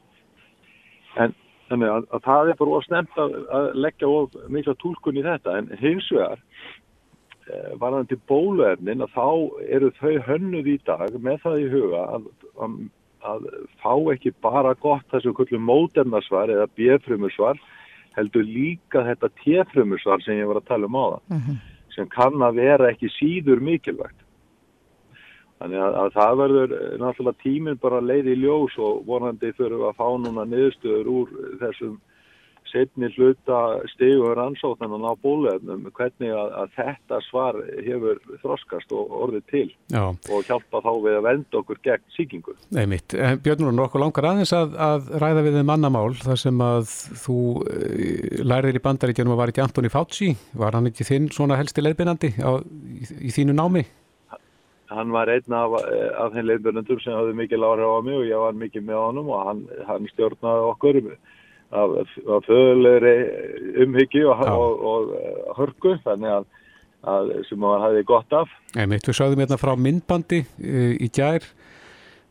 en 1.21 1.35
þannig 1.69 1.91
að, 1.91 2.07
að 2.13 2.23
það 2.27 2.51
er 2.51 2.59
bara 2.61 2.77
ósnemt 2.79 3.19
að, 3.19 3.35
að 3.57 3.67
leggja 3.85 4.09
of 4.09 4.39
mikla 4.53 4.75
tólkun 4.81 5.19
í 5.19 5.25
þetta 5.25 5.57
en 5.59 5.69
hins 5.79 6.09
vegar 6.13 6.41
e, 7.47 7.61
varðandi 7.81 8.17
bóluefnin 8.29 9.05
að 9.05 9.15
þá 9.15 9.27
eru 9.77 9.91
þau 9.99 10.13
hönnuð 10.27 10.71
í 10.73 10.77
dag 10.87 11.19
með 11.19 11.39
það 11.45 11.61
í 11.61 11.69
huga 11.73 12.03
að, 12.17 12.27
að 13.33 13.47
fá 13.81 13.93
ekki 14.15 14.33
bara 14.43 14.75
gott 14.83 15.05
þessu 15.13 15.35
kvöldum 15.37 15.65
móternarsvar 15.69 16.51
eða 16.53 16.69
bjöfrumursvar 16.77 17.61
heldur 18.17 18.45
líka 18.45 19.05
þetta 19.07 19.31
tjefrumursvar 19.41 20.21
sem 20.25 20.41
ég 20.41 20.49
var 20.49 20.61
að 20.61 20.69
tala 20.69 20.89
um 20.89 20.99
á 20.99 21.05
það 21.05 21.21
mm 21.35 21.39
-hmm. 21.39 21.61
sem 21.95 22.09
kann 22.09 22.45
að 22.49 22.59
vera 22.61 22.91
ekki 22.91 23.09
síður 23.17 23.63
mikilvægt 23.63 24.19
Þannig 25.61 25.83
að, 25.85 25.99
að 26.01 26.15
það 26.17 26.39
verður 26.41 26.73
náttúrulega 27.01 27.43
tíminn 27.43 27.83
bara 27.83 28.01
leið 28.03 28.31
í 28.33 28.39
ljós 28.41 28.73
og 28.81 29.05
vonandi 29.07 29.53
þurfum 29.57 29.85
að 29.89 29.99
fá 29.99 30.07
núna 30.23 30.47
niðurstöður 30.49 31.13
úr 31.13 31.37
þessum 31.61 32.01
setni 32.73 33.09
hluta 33.13 33.59
stegur 33.93 34.39
ansóknan 34.41 35.05
á 35.05 35.13
bólefnum 35.21 35.85
hvernig 35.93 36.33
að, 36.33 36.51
að 36.61 36.73
þetta 36.77 37.19
svar 37.27 37.59
hefur 37.85 38.21
þroskast 38.41 38.93
og 38.95 39.13
orðið 39.27 39.45
til 39.51 39.65
Já. 39.93 40.03
og 40.09 40.47
hjálpa 40.47 40.81
þá 40.85 40.91
við 41.05 41.17
að 41.19 41.27
venda 41.27 41.61
okkur 41.61 41.81
gegn 41.85 42.05
síkingu. 42.17 42.55
Nei 42.73 42.85
mitt. 42.89 43.15
Björnur, 43.45 43.75
nokkuð 43.77 44.05
langar 44.05 44.29
aðeins 44.31 44.53
að, 44.57 44.77
að 44.89 45.11
ræða 45.23 45.45
við 45.47 45.59
mannamál 45.69 46.13
þar 46.21 46.43
sem 46.45 46.63
að 46.65 46.93
þú 47.23 47.39
lærðir 48.53 48.79
í 48.79 48.85
bandaríkjunum 48.87 49.35
að 49.35 49.43
var 49.43 49.53
ekki 49.53 49.65
Antoni 49.65 49.93
Fauci, 49.93 50.31
var 50.57 50.77
hann 50.77 50.89
ekki 50.89 51.07
þinn 51.07 51.29
svona 51.33 51.59
helsti 51.61 51.85
leiðbyrnandi 51.85 52.33
í, 52.33 53.11
í 53.29 53.35
þínu 53.35 53.57
námi? 53.57 53.85
Hann 54.93 55.13
var 55.13 55.31
einn 55.31 55.55
af, 55.57 55.77
af 56.21 56.33
þeim 56.33 56.49
leifbjörnundur 56.49 57.01
sem 57.03 57.15
hafði 57.17 57.37
mikið 57.41 57.61
lára 57.63 57.89
á 57.89 57.99
mig 58.05 58.17
og 58.19 58.27
ég 58.27 58.43
var 58.43 58.57
mikið 58.57 58.85
með 58.89 58.99
honum 59.01 59.31
og 59.33 59.47
hann, 59.47 59.63
hann 59.87 60.09
stjórnaði 60.13 60.67
okkur 60.71 60.99
af, 61.03 61.95
af 62.37 62.47
föðulegri 62.47 63.15
umhyggju 63.85 64.29
og, 64.31 64.43
og, 64.45 64.85
og 64.93 65.57
hörgu 65.57 65.97
þannig 66.05 66.37
að, 66.37 66.47
að 67.15 67.33
sem 67.49 67.67
hann 67.67 67.85
hafði 67.87 68.05
gott 68.13 68.37
af. 68.37 68.55
Einmitt, 68.77 69.09
við 69.09 69.19
sáðum 69.19 69.43
hérna 69.43 69.59
frá 69.61 69.73
myndbandi 69.79 70.43
í 70.61 71.11
gær 71.13 71.45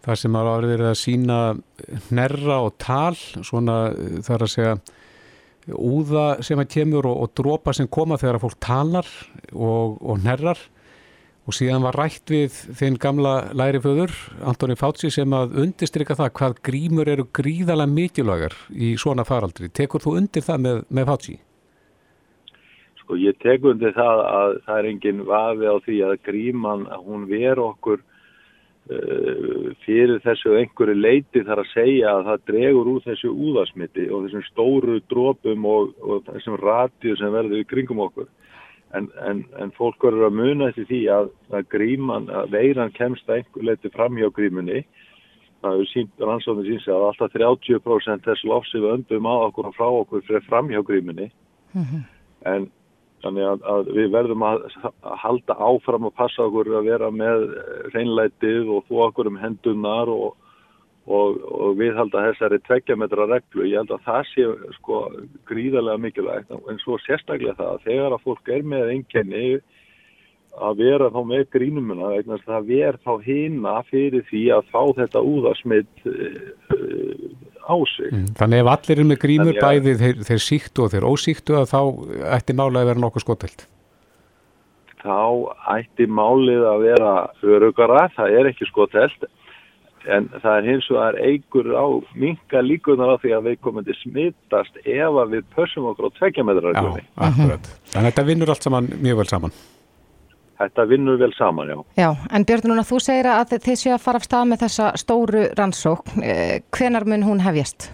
þar 0.02 0.18
sem 0.18 0.34
hann 0.38 0.50
var 0.50 0.66
verið 0.66 0.90
að 0.90 0.98
sína 1.02 1.38
nerra 2.14 2.62
og 2.66 2.76
tal 2.82 3.14
svona 3.14 3.78
þar 4.26 4.46
að 4.46 4.54
segja 4.56 4.76
úða 5.78 6.26
sem 6.42 6.58
að 6.58 6.72
kemur 6.74 7.06
og, 7.06 7.20
og 7.22 7.34
drópa 7.38 7.74
sem 7.76 7.86
koma 7.86 8.18
þegar 8.18 8.40
að 8.40 8.46
fólk 8.48 8.62
talar 8.62 9.10
og 9.54 10.22
nerrar 10.24 10.58
og 11.42 11.56
síðan 11.56 11.82
var 11.82 11.96
rætt 11.98 12.30
við 12.30 12.54
þinn 12.78 12.98
gamla 13.02 13.32
læriföður, 13.58 14.12
Antoni 14.46 14.76
Fátsi, 14.78 15.10
sem 15.10 15.32
að 15.34 15.56
undirstryka 15.64 16.14
það 16.18 16.34
hvað 16.38 16.60
grímur 16.68 17.10
eru 17.10 17.26
gríðalega 17.34 17.90
mikilvægar 17.90 18.54
í 18.70 18.92
svona 19.00 19.26
faraldri. 19.26 19.72
Tekur 19.74 20.04
þú 20.04 20.14
undir 20.20 20.46
það 20.46 20.62
með, 20.66 20.78
með 20.88 21.10
Fátsi? 21.10 21.34
Sko 23.02 23.18
ég 23.18 23.38
tek 23.42 23.66
undir 23.66 23.94
það 23.96 24.22
að 24.28 24.56
það 24.68 24.78
er 24.78 24.90
enginn 24.92 25.26
vafi 25.26 25.66
á 25.66 25.76
því 25.82 25.98
að 26.06 26.16
gríman, 26.28 26.86
hún 27.02 27.26
ver 27.26 27.58
okkur 27.58 27.98
uh, 27.98 29.72
fyrir 29.82 30.22
þessu 30.22 30.54
einhverju 30.60 30.94
leiti 30.94 31.42
þar 31.42 31.64
að 31.64 31.72
segja 31.72 32.14
að 32.20 32.30
það 32.30 32.46
dregur 32.52 32.92
úr 32.94 33.02
þessu 33.08 33.32
úðasmiti 33.34 34.06
og 34.12 34.28
þessum 34.28 34.46
stóru 34.52 35.00
drópum 35.10 35.66
og, 35.66 35.90
og 36.06 36.22
þessum 36.30 36.60
ratið 36.62 37.18
sem 37.18 37.34
verður 37.34 37.64
í 37.64 37.66
kringum 37.66 38.06
okkur. 38.06 38.30
En, 38.92 39.08
en, 39.24 39.44
en 39.56 39.70
fólk 39.72 40.04
verður 40.04 40.28
að 40.28 40.36
muna 40.36 40.68
eftir 40.68 40.84
því 40.90 41.00
að, 41.14 41.30
að 41.56 41.68
gríman, 41.72 42.28
að 42.28 42.50
veiran 42.52 42.92
kemst 42.92 43.30
að 43.30 43.38
einhver 43.38 43.64
leiti 43.70 43.92
fram 43.94 44.18
hjá 44.20 44.28
grímunni. 44.36 44.82
Það 45.62 45.78
hefur 45.78 45.90
sínt 45.92 46.26
rannsóðin 46.26 46.68
síns 46.68 46.88
að 46.90 47.06
alltaf 47.06 47.32
30% 47.36 48.26
þess 48.26 48.44
lofsi 48.50 48.82
við 48.82 48.92
öndum 48.98 49.28
að 49.30 49.46
okkur 49.46 49.70
og 49.70 49.76
frá 49.78 49.88
okkur 49.88 50.24
fyrir 50.26 50.44
fram 50.48 50.68
hjá 50.68 50.82
grímunni. 50.84 51.30
Mm 51.72 51.86
-hmm. 51.88 52.04
En 52.52 52.68
þannig 53.22 53.48
að, 53.48 53.66
að 53.72 53.90
við 53.96 54.08
verðum 54.12 54.44
að, 54.46 54.64
að 54.82 55.18
halda 55.24 55.56
áfram 55.70 56.08
og 56.08 56.14
passa 56.18 56.44
okkur 56.44 56.72
að 56.76 56.88
vera 56.90 57.10
með 57.14 57.46
reynlætið 57.94 58.72
og 58.76 58.84
þú 58.88 59.02
okkur 59.06 59.30
um 59.30 59.38
hendunar 59.40 60.10
og 60.10 60.36
og, 61.10 61.38
og 61.50 61.76
við 61.80 61.96
held 61.98 62.14
að 62.14 62.28
þessari 62.30 62.58
tveggjametra 62.68 63.26
reglu, 63.26 63.66
ég 63.66 63.80
held 63.80 63.94
að 63.96 64.04
það 64.06 64.26
sé 64.30 64.48
sko 64.78 64.98
gríðarlega 65.50 66.02
mikilvægt 66.04 66.52
en 66.54 66.82
svo 66.82 66.98
sérstaklega 67.02 67.56
það 67.58 67.72
að 67.72 67.86
þegar 67.88 68.16
að 68.16 68.26
fólk 68.28 68.52
er 68.54 68.66
með 68.74 68.92
einkenni 68.96 69.46
að 70.52 70.82
vera 70.82 71.08
þá 71.10 71.20
með 71.26 71.44
grínumuna 71.56 72.12
vegna 72.12 72.36
að 72.36 72.46
það 72.46 72.68
ver 72.68 72.98
þá 73.02 73.12
hina 73.24 73.74
fyrir 73.88 74.24
því 74.28 74.42
að 74.52 74.70
fá 74.70 74.82
þetta 75.00 75.24
úðasmitt 75.24 76.06
uh, 76.06 77.28
á 77.64 77.76
sig. 77.88 78.10
Mm, 78.12 78.30
þannig 78.38 78.62
ef 78.62 78.72
allir 78.76 79.02
er 79.02 79.08
með 79.08 79.20
grímur 79.24 79.54
að, 79.56 79.62
bæði 79.64 79.98
þeir, 80.02 80.24
þeir 80.28 80.42
síktu 80.46 80.84
og 80.84 80.92
þeir 80.92 81.08
ósíktu 81.08 81.58
að 81.58 81.70
þá 81.72 81.80
ætti 82.36 82.58
málið 82.58 82.82
að 82.82 82.90
vera 82.92 83.04
nokkuð 83.06 83.24
skotelt? 83.24 83.66
Þá 85.02 85.22
ætti 85.74 86.06
málið 86.06 86.66
að 86.68 86.84
vera 86.84 87.14
örugara, 87.42 88.04
það 88.14 88.36
er 88.38 88.52
ekki 88.52 88.68
skotelt 88.68 89.24
en 90.06 90.28
það 90.42 90.56
er 90.56 90.68
hins 90.70 90.88
vegar 90.90 91.18
eigur 91.20 91.68
á 91.74 91.86
minga 92.18 92.62
líkunar 92.64 93.14
á 93.14 93.16
því 93.22 93.34
að 93.36 93.46
við 93.48 93.60
komum 93.64 93.86
til 93.86 93.96
smittast 94.00 94.80
ef 94.82 95.20
að 95.22 95.36
við 95.36 95.46
pössum 95.54 95.86
okkur 95.90 96.10
á 96.10 96.16
tveikjameðrar 96.18 96.76
Já, 96.78 97.04
akkurat. 97.28 97.70
En 97.94 98.08
þetta 98.08 98.26
vinnur 98.26 98.52
allt 98.52 98.66
saman 98.66 98.90
mjög 98.98 99.22
vel 99.22 99.30
saman 99.30 99.56
Þetta 100.62 100.84
vinnur 100.86 101.18
vel 101.18 101.32
saman, 101.34 101.72
já 101.72 101.78
Já, 101.98 102.10
en 102.30 102.46
Björn, 102.46 102.68
núna 102.70 102.86
þú 102.86 103.00
segir 103.02 103.30
að 103.30 103.56
þið 103.56 103.80
séu 103.80 103.96
að 103.96 104.04
fara 104.04 104.22
af 104.22 104.28
stað 104.28 104.46
með 104.52 104.64
þessa 104.66 104.92
stóru 105.00 105.42
rannsók 105.58 106.14
eh, 106.22 106.62
hvenar 106.74 107.08
mun 107.08 107.26
hún 107.26 107.42
hefjast? 107.42 107.90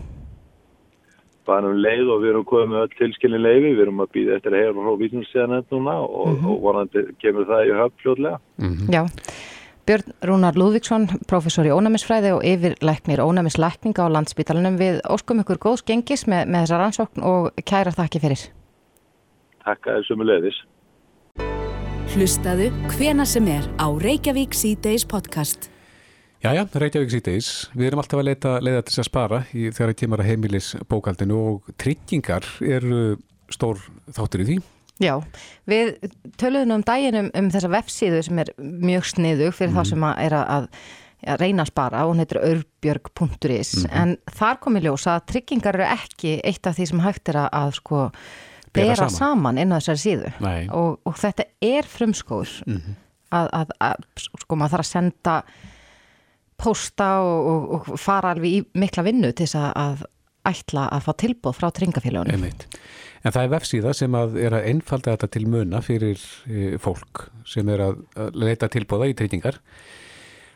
Bara 1.49 1.71
um 1.71 1.79
leið 1.81 2.11
og 2.13 2.21
við 2.21 2.35
erum 2.35 2.49
komið 2.49 2.73
með 2.75 2.83
öll 2.85 2.97
tilskilin 2.99 3.41
leiði, 3.41 3.71
við 3.73 3.87
erum 3.87 4.03
að 4.05 4.11
býða 4.17 4.35
eftir 4.37 4.53
að 4.53 4.65
heyra 4.65 4.75
frá 4.77 4.99
vísinsíðan 5.01 5.63
núna 5.71 5.95
og, 6.05 6.27
mm 6.27 6.35
-hmm. 6.35 6.51
og 6.53 6.59
vonandi 6.67 7.05
kemur 7.23 7.49
það 7.49 7.71
í 7.71 7.79
höfn 7.79 8.03
fljóðlega 8.03 8.39
mm 8.59 8.75
-hmm. 8.75 8.93
Já 8.93 9.03
Björn 9.89 10.13
Rúnar 10.21 10.53
Lúðvíksson, 10.53 11.07
professor 11.31 11.65
í 11.65 11.71
ónæmisfræði 11.73 12.35
og 12.37 12.43
yfirlæknir 12.45 13.23
ónæmislækninga 13.25 14.05
á 14.05 14.13
landsbítalunum 14.13 14.77
við 14.77 14.99
óskum 15.09 15.41
ykkur 15.41 15.57
góðs 15.63 15.81
gengis 15.89 16.27
með, 16.29 16.51
með 16.53 16.67
þessa 16.67 16.81
rannsókn 16.83 17.25
og 17.25 17.63
kæra 17.65 17.95
þakki 17.97 18.21
fyrir. 18.21 18.43
Takk 19.65 19.89
að 19.89 20.03
þessu 20.03 20.19
með 20.21 20.31
leiðis. 20.35 20.61
Hlustaðu 22.13 22.69
hvena 22.99 23.25
sem 23.33 23.49
er 23.49 23.65
á 23.81 23.89
Reykjavík 23.89 24.53
C-Days 24.53 25.09
podcast. 25.09 25.71
Jæja, 26.45 26.69
Reykjavík 26.69 27.17
C-Days. 27.17 27.53
Við 27.73 27.89
erum 27.89 28.05
alltaf 28.05 28.21
að 28.21 28.29
leita 28.29 28.59
leiða 28.61 28.85
til 28.85 28.99
að 29.01 29.09
spara 29.09 29.45
í, 29.55 29.71
þegar 29.73 29.95
það 29.95 30.01
kemur 30.03 30.21
að 30.21 30.35
heimilis 30.35 30.75
bókaldinu 30.85 31.45
og 31.55 31.77
tryggingar 31.81 32.45
eru 32.61 33.15
stór 33.49 33.81
þáttur 34.13 34.45
í 34.45 34.53
því 34.53 34.65
Já, 34.99 35.15
við 35.71 35.93
töluðum 36.41 36.79
um 36.79 36.87
daginn 36.87 37.29
um, 37.29 37.51
þessa 37.55 37.71
vefsíðu 37.71 38.23
sem 38.27 38.41
er 38.43 38.51
mjög 38.59 39.07
sniðug 39.13 39.55
fyrir 39.55 39.71
mm. 39.71 39.79
þá 39.79 39.93
sem 39.93 40.07
að 40.09 40.23
er 40.25 40.37
að, 40.39 40.69
að 41.23 41.45
reyna 41.45 41.65
að 41.65 41.71
spara 41.71 42.03
og 42.05 42.13
hún 42.13 42.23
heitir 42.25 42.41
örbjörg.is 42.43 43.73
mm. 43.85 43.89
en 44.03 44.17
þar 44.41 44.61
kom 44.65 44.79
í 44.79 44.83
ljós 44.83 45.07
að 45.11 45.25
tryggingar 45.31 45.79
eru 45.79 45.87
ekki 45.87 46.39
eitt 46.43 46.67
af 46.67 46.79
því 46.79 46.89
sem 46.91 47.05
hægt 47.07 47.33
er 47.33 47.41
að, 47.45 47.49
að 47.61 47.73
sko 47.79 48.05
bera 48.75 49.07
saman. 49.07 49.17
saman 49.17 49.63
inn 49.63 49.75
á 49.75 49.79
þessari 49.79 50.03
síðu 50.03 50.35
og, 50.75 50.99
og 51.07 51.19
þetta 51.23 51.49
er 51.71 51.89
frumskóður 51.89 52.59
mm. 52.67 53.01
að, 53.39 53.75
að 53.79 54.07
sko 54.35 54.59
maður 54.59 54.77
þarf 54.77 54.87
að 54.87 54.93
senda 54.93 55.41
posta 56.59 57.13
og, 57.23 57.49
og, 57.49 57.91
og 57.95 58.01
fara 58.03 58.35
alveg 58.35 58.59
í 58.59 58.63
mikla 58.83 59.07
vinnu 59.07 59.31
til 59.31 59.47
þess 59.47 59.63
að 59.71 60.09
ætla 60.49 60.89
að 60.91 61.05
fá 61.07 61.13
tilbúð 61.23 61.59
frá 61.59 61.69
tryggingafélagunum. 61.77 62.49
En 63.25 63.35
það 63.35 63.45
er 63.45 63.53
vefsíða 63.55 63.95
sem 63.97 64.15
að 64.15 64.37
er 64.41 64.55
að 64.55 64.69
einfalda 64.71 65.15
þetta 65.17 65.31
til 65.35 65.47
muna 65.51 65.81
fyrir 65.83 66.21
e, 66.47 66.77
fólk 66.83 67.25
sem 67.49 67.69
er 67.73 67.83
að, 67.89 68.05
leita 68.35 68.71
tilbúða 68.71 69.11
í 69.11 69.17
tryggingar. 69.19 69.59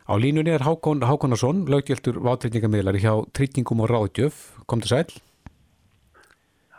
Á 0.07 0.15
línunni 0.19 0.53
er 0.55 0.65
Hákon 0.67 1.03
Hákonarsson, 1.07 1.65
löggjöldur 1.71 2.21
vátryggingamilari 2.23 3.03
hjá 3.03 3.15
Tryggingum 3.35 3.83
og 3.83 3.91
Ráðgjöf. 3.91 4.39
Kom 4.67 4.83
til 4.83 4.93
sæl. 4.93 5.19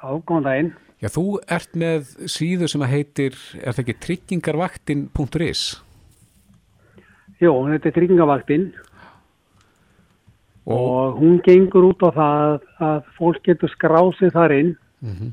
Hákon 0.03 0.47
dægin. 0.47 0.73
Já, 1.03 1.09
þú 1.11 1.25
ert 1.51 1.73
með 1.75 2.13
síðu 2.31 2.67
sem 2.71 2.83
að 2.85 2.93
heitir, 2.93 3.37
er 3.59 3.75
það 3.75 3.83
ekki 3.83 3.99
tryggingarvaktin.is? 4.05 5.63
Jó, 7.43 7.51
þetta 7.67 7.89
er 7.89 7.95
tryggingarvaktin 7.97 8.67
og, 10.63 10.79
og 10.79 11.17
hún 11.19 11.41
gengur 11.43 11.89
út 11.89 12.05
á 12.07 12.09
það 12.15 12.53
að 12.87 13.09
fólk 13.17 13.41
getur 13.43 13.71
skrásið 13.73 14.31
þar 14.35 14.55
inn 14.55 14.71
mm 15.03 15.15
-hmm. 15.15 15.31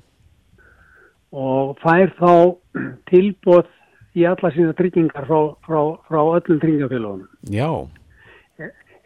Og 1.33 1.77
fær 1.83 2.13
þá 2.19 2.33
tilbóð 3.11 3.69
í 4.19 4.27
alla 4.27 4.51
sína 4.55 4.75
tryggingar 4.79 5.29
frá, 5.29 5.41
frá, 5.67 5.81
frá 6.09 6.21
öllum 6.23 6.61
tryggingafélagunum. 6.63 7.29
Já. 7.51 7.71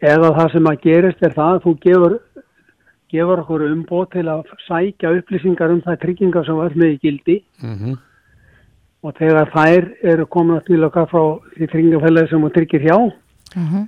Eða 0.05 0.31
það 0.37 0.51
sem 0.53 0.69
að 0.69 0.81
gerist 0.83 1.23
er 1.23 1.35
það 1.35 1.53
að 1.53 1.61
þú 1.65 1.73
gefur, 1.85 2.17
gefur 3.13 3.43
okkur 3.45 3.67
umbóð 3.69 4.07
til 4.15 4.25
að 4.33 4.51
sækja 4.65 5.13
upplýsingar 5.19 5.73
um 5.73 5.81
það 5.85 6.01
tryggingar 6.01 6.45
sem 6.45 6.59
var 6.59 6.75
með 6.75 6.95
í 6.95 6.99
gildi 7.05 7.37
mm 7.61 7.75
-hmm. 7.75 7.97
og 9.01 9.17
þegar 9.17 9.51
þær 9.53 9.91
eru 10.03 10.25
komin 10.25 10.57
að 10.57 10.65
til 10.65 10.83
okkar 10.83 11.07
frá 11.13 11.23
því 11.55 11.67
tryggingafélagi 11.71 12.29
sem 12.29 12.41
þú 12.41 12.53
tryggir 12.53 12.81
hjá 12.81 12.97
mm 13.55 13.67
-hmm 13.71 13.85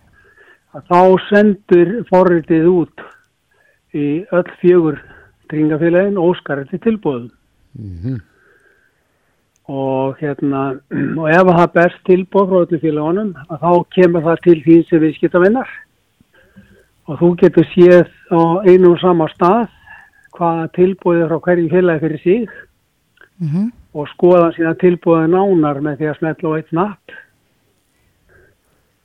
þá 0.86 1.02
sendur 1.30 1.94
forritið 2.12 2.68
út 2.70 3.04
í 3.96 4.08
öll 4.36 4.50
fjögur 4.62 5.00
tringafélagin 5.52 6.20
óskarði 6.20 6.80
tilbúðum 6.84 7.30
mm 7.78 7.98
-hmm. 8.04 8.20
og 9.68 10.18
hérna 10.18 10.80
og 11.22 11.30
ef 11.30 11.48
það 11.48 11.74
berst 11.74 12.06
tilbúð 12.06 12.48
frá 12.50 12.58
öllu 12.66 12.80
félagunum 12.80 13.34
þá 13.50 13.72
kemur 13.96 14.24
það 14.28 14.44
til 14.44 14.60
því 14.64 14.78
sem 14.90 15.00
við 15.02 15.16
skita 15.16 15.40
vinnar 15.40 15.70
og 17.08 17.20
þú 17.20 17.36
getur 17.42 17.68
séð 17.74 18.08
á 18.32 18.42
einu 18.68 18.92
og 18.92 19.00
sama 19.00 19.28
stað 19.36 19.68
hvaða 20.38 20.68
tilbúðið 20.78 21.28
frá 21.28 21.40
hverju 21.46 21.70
félagi 21.70 22.00
fyrir 22.00 22.22
sig 22.24 22.50
mm 23.40 23.48
-hmm. 23.48 23.72
og 23.94 24.08
skoða 24.08 24.52
sína 24.52 24.74
tilbúðið 24.74 25.28
nánar 25.36 25.82
með 25.82 25.98
því 25.98 26.06
að 26.10 26.18
smetla 26.18 26.50
á 26.50 26.58
eitt 26.58 26.72
napp 26.72 27.06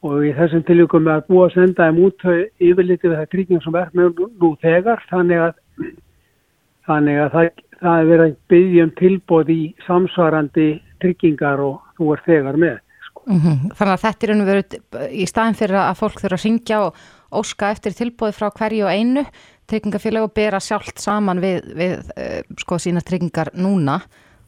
og 0.02 0.24
í 0.26 0.32
þessum 0.34 0.64
tilvíkum 0.66 1.08
er 1.10 1.22
búið 1.28 1.44
að 1.44 1.54
senda 1.54 1.86
þeim 1.86 2.00
út 2.06 2.24
yfirlitið 2.58 3.10
við 3.10 3.18
það 3.20 3.28
trygging 3.34 3.62
sem 3.62 3.76
er 3.78 3.90
með 3.94 4.22
nú 4.40 4.48
þegar 4.62 5.04
þannig 5.10 5.44
að, 5.46 5.52
þannig 6.88 7.20
að 7.22 7.36
það, 7.36 7.50
það 7.82 8.00
er 8.00 8.08
verið 8.10 8.24
að 8.26 8.36
byggja 8.52 8.86
um 8.86 8.94
tilbóð 9.00 9.52
í 9.52 9.60
samsvarandi 9.86 10.68
tryggingar 11.02 11.62
og 11.62 11.80
þú 11.98 12.12
er 12.14 12.24
þegar 12.26 12.60
með. 12.64 12.78
Sko. 13.08 13.24
Mm 13.26 13.40
-hmm. 13.40 13.74
Þannig 13.78 13.94
að 13.94 14.04
þetta 14.04 14.26
er 14.26 14.32
unni 14.34 14.48
verið 14.50 14.78
í 15.10 15.26
staðin 15.26 15.58
fyrir 15.60 15.78
að 15.82 15.98
fólk 15.98 16.20
þurfa 16.20 16.38
að 16.38 16.44
ringja 16.44 16.80
og 16.86 16.94
óska 17.32 17.70
eftir 17.70 17.92
tilbóði 17.92 18.32
frá 18.32 18.50
hverju 18.50 18.84
og 18.84 18.92
einu 18.92 19.24
tryggingafélag 19.66 20.22
og 20.22 20.34
bera 20.34 20.60
sjálft 20.60 20.98
saman 20.98 21.40
við, 21.40 21.62
við 21.74 21.92
uh, 22.16 22.42
sko 22.58 22.78
sína 22.78 23.00
tryggingar 23.00 23.52
núna 23.54 24.00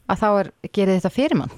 að 0.09 0.19
þá 0.21 0.29
er, 0.41 0.51
gerir 0.73 0.99
þetta 0.99 1.11
fyrir 1.11 1.37
mann. 1.37 1.55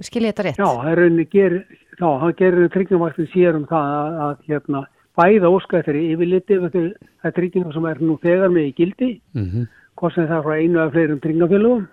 Skilji 0.00 0.28
þetta 0.28 0.42
rétt? 0.42 0.58
Já, 0.58 0.68
það 0.82 0.92
er 0.92 1.04
unni 1.06 1.24
gerir 1.24 1.64
Já, 2.00 2.08
hann 2.18 2.34
gerir 2.38 2.70
tryggingamarkið 2.72 3.28
sér 3.30 3.56
um 3.58 3.66
það 3.68 3.90
að, 3.94 4.14
að 4.24 4.46
hérna, 4.48 4.80
bæða 5.18 5.50
óskæð 5.52 5.84
þeirri 5.86 6.04
yfirliti 6.14 6.58
það 6.62 7.28
er 7.28 7.34
tryggingum 7.36 7.74
sem 7.76 7.88
er 7.90 8.00
nú 8.00 8.16
þegar 8.22 8.52
með 8.54 8.68
í 8.70 8.74
gildi 8.78 9.10
mm 9.36 9.44
-hmm. 9.44 9.66
Hvort 10.02 10.16
sem 10.16 10.26
það 10.26 10.46
frá 10.46 10.54
einu 10.58 10.80
af 10.82 10.94
fleirum 10.96 11.20
tryggingafélugum 11.22 11.84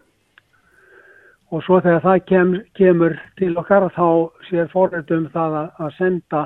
og 1.49 1.65
svo 1.65 1.79
þegar 1.81 2.01
það 2.05 2.23
kem, 2.29 2.55
kemur 2.77 3.17
til 3.37 3.51
okkar 3.57 3.89
þá 3.93 4.07
sér 4.49 4.71
forrættum 4.73 5.27
það 5.33 5.59
að, 5.61 5.69
að 5.85 5.93
senda 5.97 6.41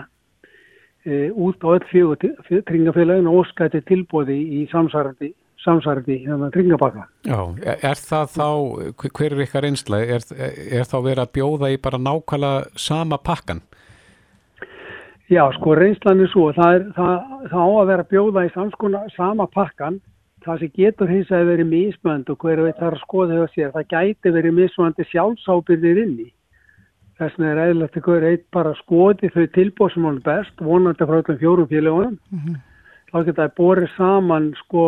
e, 1.07 1.29
út 1.31 1.63
á 1.63 1.67
öll 1.75 1.87
fjögur 1.91 2.19
tryggingafélugin 2.51 3.31
og 3.31 3.43
óskæð 3.43 3.77
til 3.77 3.83
tilbóði 3.91 4.37
í 4.59 4.65
samsarandi 4.71 5.33
samsarði 5.63 6.17
hérna 6.25 6.49
tryggingabaka. 6.51 7.05
Já, 7.23 7.39
er 7.63 7.99
það 7.99 8.31
þá, 8.33 8.47
hver 9.05 9.35
er 9.35 9.43
ykkar 9.45 9.67
einsla, 9.67 10.01
er, 10.03 10.25
er 10.35 10.87
þá 10.89 10.97
verið 10.97 11.21
að 11.23 11.35
bjóða 11.37 11.69
í 11.71 11.77
bara 11.83 11.99
nákvæmlega 12.01 12.81
sama 12.83 13.19
pakkan? 13.23 13.63
Já, 15.31 15.45
sko 15.55 15.77
reynslan 15.79 16.19
er 16.19 16.31
svo, 16.33 16.49
það, 16.55 16.75
er, 16.75 16.87
það, 16.97 17.37
það 17.53 17.61
á 17.63 17.69
að 17.71 17.91
vera 17.93 18.07
bjóða 18.11 18.43
í 18.43 18.51
samskona 18.53 19.03
sama 19.15 19.47
pakkan, 19.53 20.01
það 20.45 20.59
sem 20.59 20.71
getur 20.77 21.11
hins 21.11 21.31
að 21.31 21.49
verið 21.51 21.69
mismönd 21.71 22.29
og 22.29 22.39
hverju 22.43 22.67
veit 22.67 22.77
það 22.79 22.87
er 22.87 22.97
að 22.97 23.03
skoða 23.03 23.37
þau 23.37 23.43
að 23.43 23.53
sér, 23.53 23.73
það 23.73 23.89
gæti 23.93 24.33
verið 24.37 24.57
mismöndi 24.59 25.07
sjálfsábyrðir 25.11 26.01
inni. 26.03 26.29
Þess 27.19 27.37
vegna 27.37 27.51
er 27.51 27.61
eðlert 27.67 27.97
að 27.97 28.07
hverju 28.07 28.31
eitt 28.31 28.45
bara 28.51 28.75
skoði 28.81 29.31
þau 29.33 29.45
tilbóð 29.57 29.93
sem 29.93 30.07
er 30.09 30.21
best, 30.27 30.55
vonandi 30.59 31.09
frá 31.09 31.19
öllum 31.19 31.41
fjórum 31.41 31.69
félagunum, 31.71 32.17
mm 32.31 32.39
-hmm. 32.39 32.61
þá 33.11 33.17
geta 33.25 33.41
það 33.41 33.55
borið 33.57 33.89
saman 33.97 34.53
sko 34.63 34.85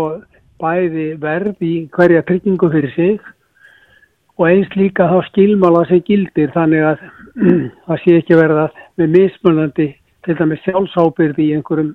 bæði 0.61 1.07
verð 1.19 1.61
í 1.63 1.73
hverja 1.91 2.23
tryggingu 2.23 2.69
fyrir 2.71 2.93
sig 2.95 3.19
og 4.37 4.47
eins 4.49 4.71
líka 4.75 5.07
þá 5.07 5.19
skilmála 5.29 5.85
sig 5.89 6.03
gildir 6.07 6.51
þannig 6.55 6.83
að 6.91 7.03
það 7.87 8.01
sé 8.03 8.17
ekki 8.19 8.39
verða 8.39 8.69
með 8.97 9.13
mismunandi 9.17 9.87
til 10.25 10.35
dæmis 10.39 10.63
sjálfsábyrði 10.65 11.49
í 11.49 11.53
einhverjum 11.57 11.93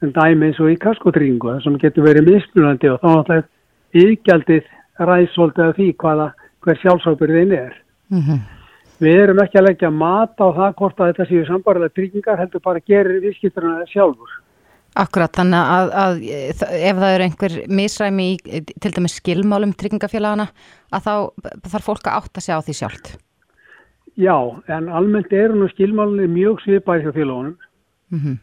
sem 0.00 0.12
dæmi 0.14 0.48
eins 0.48 0.60
og 0.62 0.72
í 0.72 0.76
kaskotryggingu 0.82 1.52
það 1.52 1.62
sem 1.64 1.78
getur 1.82 2.06
verið 2.06 2.30
mismunandi 2.32 2.90
og 2.92 3.00
þá 3.02 3.08
náttúrulega 3.08 4.02
yðgjaldið 4.02 4.68
ræðsvoldi 5.08 5.64
af 5.64 5.76
því 5.76 5.88
hvaða 6.02 6.28
hver 6.64 6.80
sjálfsábyrðin 6.82 7.54
er. 7.56 7.74
Mm 8.10 8.22
-hmm. 8.22 8.40
Við 8.98 9.20
erum 9.22 9.40
ekki 9.42 9.58
að 9.58 9.68
leggja 9.68 9.90
mat 9.90 10.34
á 10.42 10.46
það 10.58 10.74
hvort 10.80 11.00
að 11.00 11.08
þetta 11.12 11.28
séu 11.28 11.46
sambarlega 11.46 11.94
tryggingar 11.94 12.38
heldur 12.38 12.60
bara 12.60 12.78
að 12.78 12.88
gera 12.90 13.20
viðskipturna 13.22 13.86
sjálfur. 13.86 14.30
Akkurat, 14.98 15.30
þannig 15.30 15.62
að, 15.76 15.90
að 16.02 16.14
ef 16.88 16.96
það 16.98 17.14
eru 17.14 17.24
einhver 17.24 17.54
misræmi 17.68 18.26
í 18.32 18.62
til 18.82 18.92
dæmis 18.96 19.14
skilmálum 19.20 19.74
tryggingafélagana 19.78 20.48
að 20.90 21.04
þá 21.06 21.14
þarf 21.70 21.86
fólk 21.86 22.08
að 22.08 22.16
átta 22.18 22.40
sig 22.40 22.54
á 22.54 22.64
því 22.64 22.74
sjálft. 22.74 23.18
Já, 24.18 24.34
en 24.66 24.88
almennt 24.88 25.32
eru 25.32 25.54
nú 25.54 25.68
skilmálunni 25.70 26.26
mjög 26.26 26.64
sviðbæri 26.64 27.06
hjá 27.06 27.12
félagunum 27.14 27.54
mm 28.10 28.18
-hmm. 28.18 28.36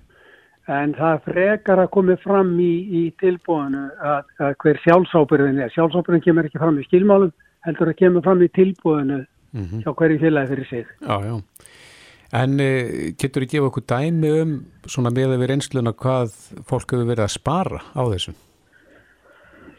En 0.71 0.93
það 0.97 1.21
frekar 1.27 1.81
að 1.83 1.91
komi 1.93 2.15
fram 2.23 2.53
í, 2.61 2.73
í 2.89 3.03
tilbúinu 3.21 3.85
að, 4.01 4.31
að 4.41 4.53
hver 4.63 4.79
sjálfsábyrðin 4.85 5.61
er. 5.65 5.73
Sjálfsábyrðin 5.75 6.23
kemur 6.25 6.49
ekki 6.49 6.61
fram 6.61 6.79
í 6.81 6.85
skilmálum, 6.87 7.33
heldur 7.67 7.91
að 7.91 7.99
kemur 8.01 8.25
fram 8.25 8.41
í 8.41 8.49
tilbúinu 8.55 9.19
mm 9.21 9.65
-hmm. 9.65 9.83
hjá 9.83 9.91
hverju 9.93 10.19
félagi 10.23 10.47
fyrir 10.53 10.69
sig. 10.69 10.85
Já, 11.01 11.17
já. 11.25 11.35
En 12.33 12.59
eh, 12.59 13.13
getur 13.17 13.45
þið 13.45 13.51
gefa 13.51 13.69
okkur 13.69 13.85
dæmi 13.87 14.31
um 14.41 14.65
svona 14.87 15.13
með 15.13 15.35
að 15.35 15.39
við 15.39 15.49
reynsluna 15.49 15.93
hvað 15.93 16.33
fólk 16.65 16.91
hefur 16.91 17.05
verið 17.05 17.23
að 17.23 17.37
spara 17.37 17.79
á 17.93 18.03
þessu? 18.11 18.33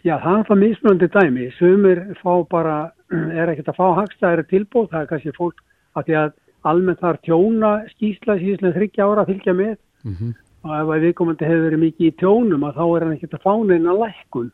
Já, 0.06 0.18
það 0.22 0.38
er 0.38 0.46
það 0.48 0.62
mismöndi 0.62 1.08
dæmi. 1.08 1.50
Sumir 1.58 1.98
fá 2.22 2.46
bara, 2.48 2.92
er 3.40 3.50
ekkert 3.50 3.68
að 3.74 3.78
fá 3.80 3.86
hagstæðari 4.00 4.46
tilbúð, 4.46 4.90
það 4.90 5.00
er 5.02 5.10
kannski 5.10 5.32
fólk 5.34 5.58
að 5.96 6.04
því 6.06 6.14
að 6.22 6.32
almennt 6.66 7.02
þar 7.02 7.18
tjóna 7.26 7.72
skýsla 7.94 8.38
síðan 8.40 8.74
þryggja 8.74 9.06
ára 9.06 9.24
að 9.24 9.30
fylgja 9.32 9.54
með 9.54 9.76
mm 9.76 10.14
-hmm. 10.14 10.34
Og 10.66 10.94
ef 10.96 11.02
viðkomandi 11.04 11.46
hefur 11.46 11.66
verið 11.68 11.82
mikið 11.82 12.06
í 12.06 12.14
tjónum 12.20 12.64
að 12.66 12.78
þá 12.78 12.84
er 12.86 13.04
hann 13.04 13.16
ekkert 13.16 13.36
að 13.38 13.44
fá 13.44 13.52
neina 13.66 13.94
lækkun. 14.00 14.48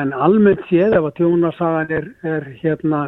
En 0.00 0.12
almennt 0.14 0.64
séð 0.70 0.96
ef 0.98 1.06
að 1.06 1.16
tjónasagan 1.18 1.94
er, 1.94 2.08
er 2.26 2.48
hérna 2.62 3.04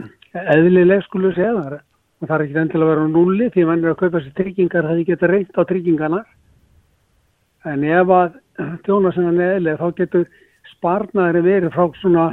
eðlileg 0.56 1.04
skulu 1.06 1.32
séðar 1.36 1.78
og 2.20 2.28
það 2.28 2.34
er 2.36 2.44
ekki 2.46 2.58
endilega 2.62 2.88
að 2.88 2.92
vera 2.94 3.06
núli 3.12 3.50
því 3.52 3.64
að 3.64 3.70
mann 3.70 3.84
er 3.84 3.92
að 3.92 4.00
kaupa 4.02 4.22
sér 4.24 4.34
tryggingar 4.40 4.88
það 4.88 5.04
geta 5.10 5.30
reynt 5.30 5.60
á 5.60 5.62
tryggingarnar 5.68 6.26
en 7.66 7.84
ef 7.84 8.12
að 8.16 8.36
tjóna 8.86 9.12
sem 9.12 9.28
það 9.28 9.40
neðilega 9.40 9.80
þá 9.80 10.00
getur 10.00 10.26
sparnaðri 10.72 11.42
verið 11.44 11.74
frá 11.76 12.00
svona 12.00 12.26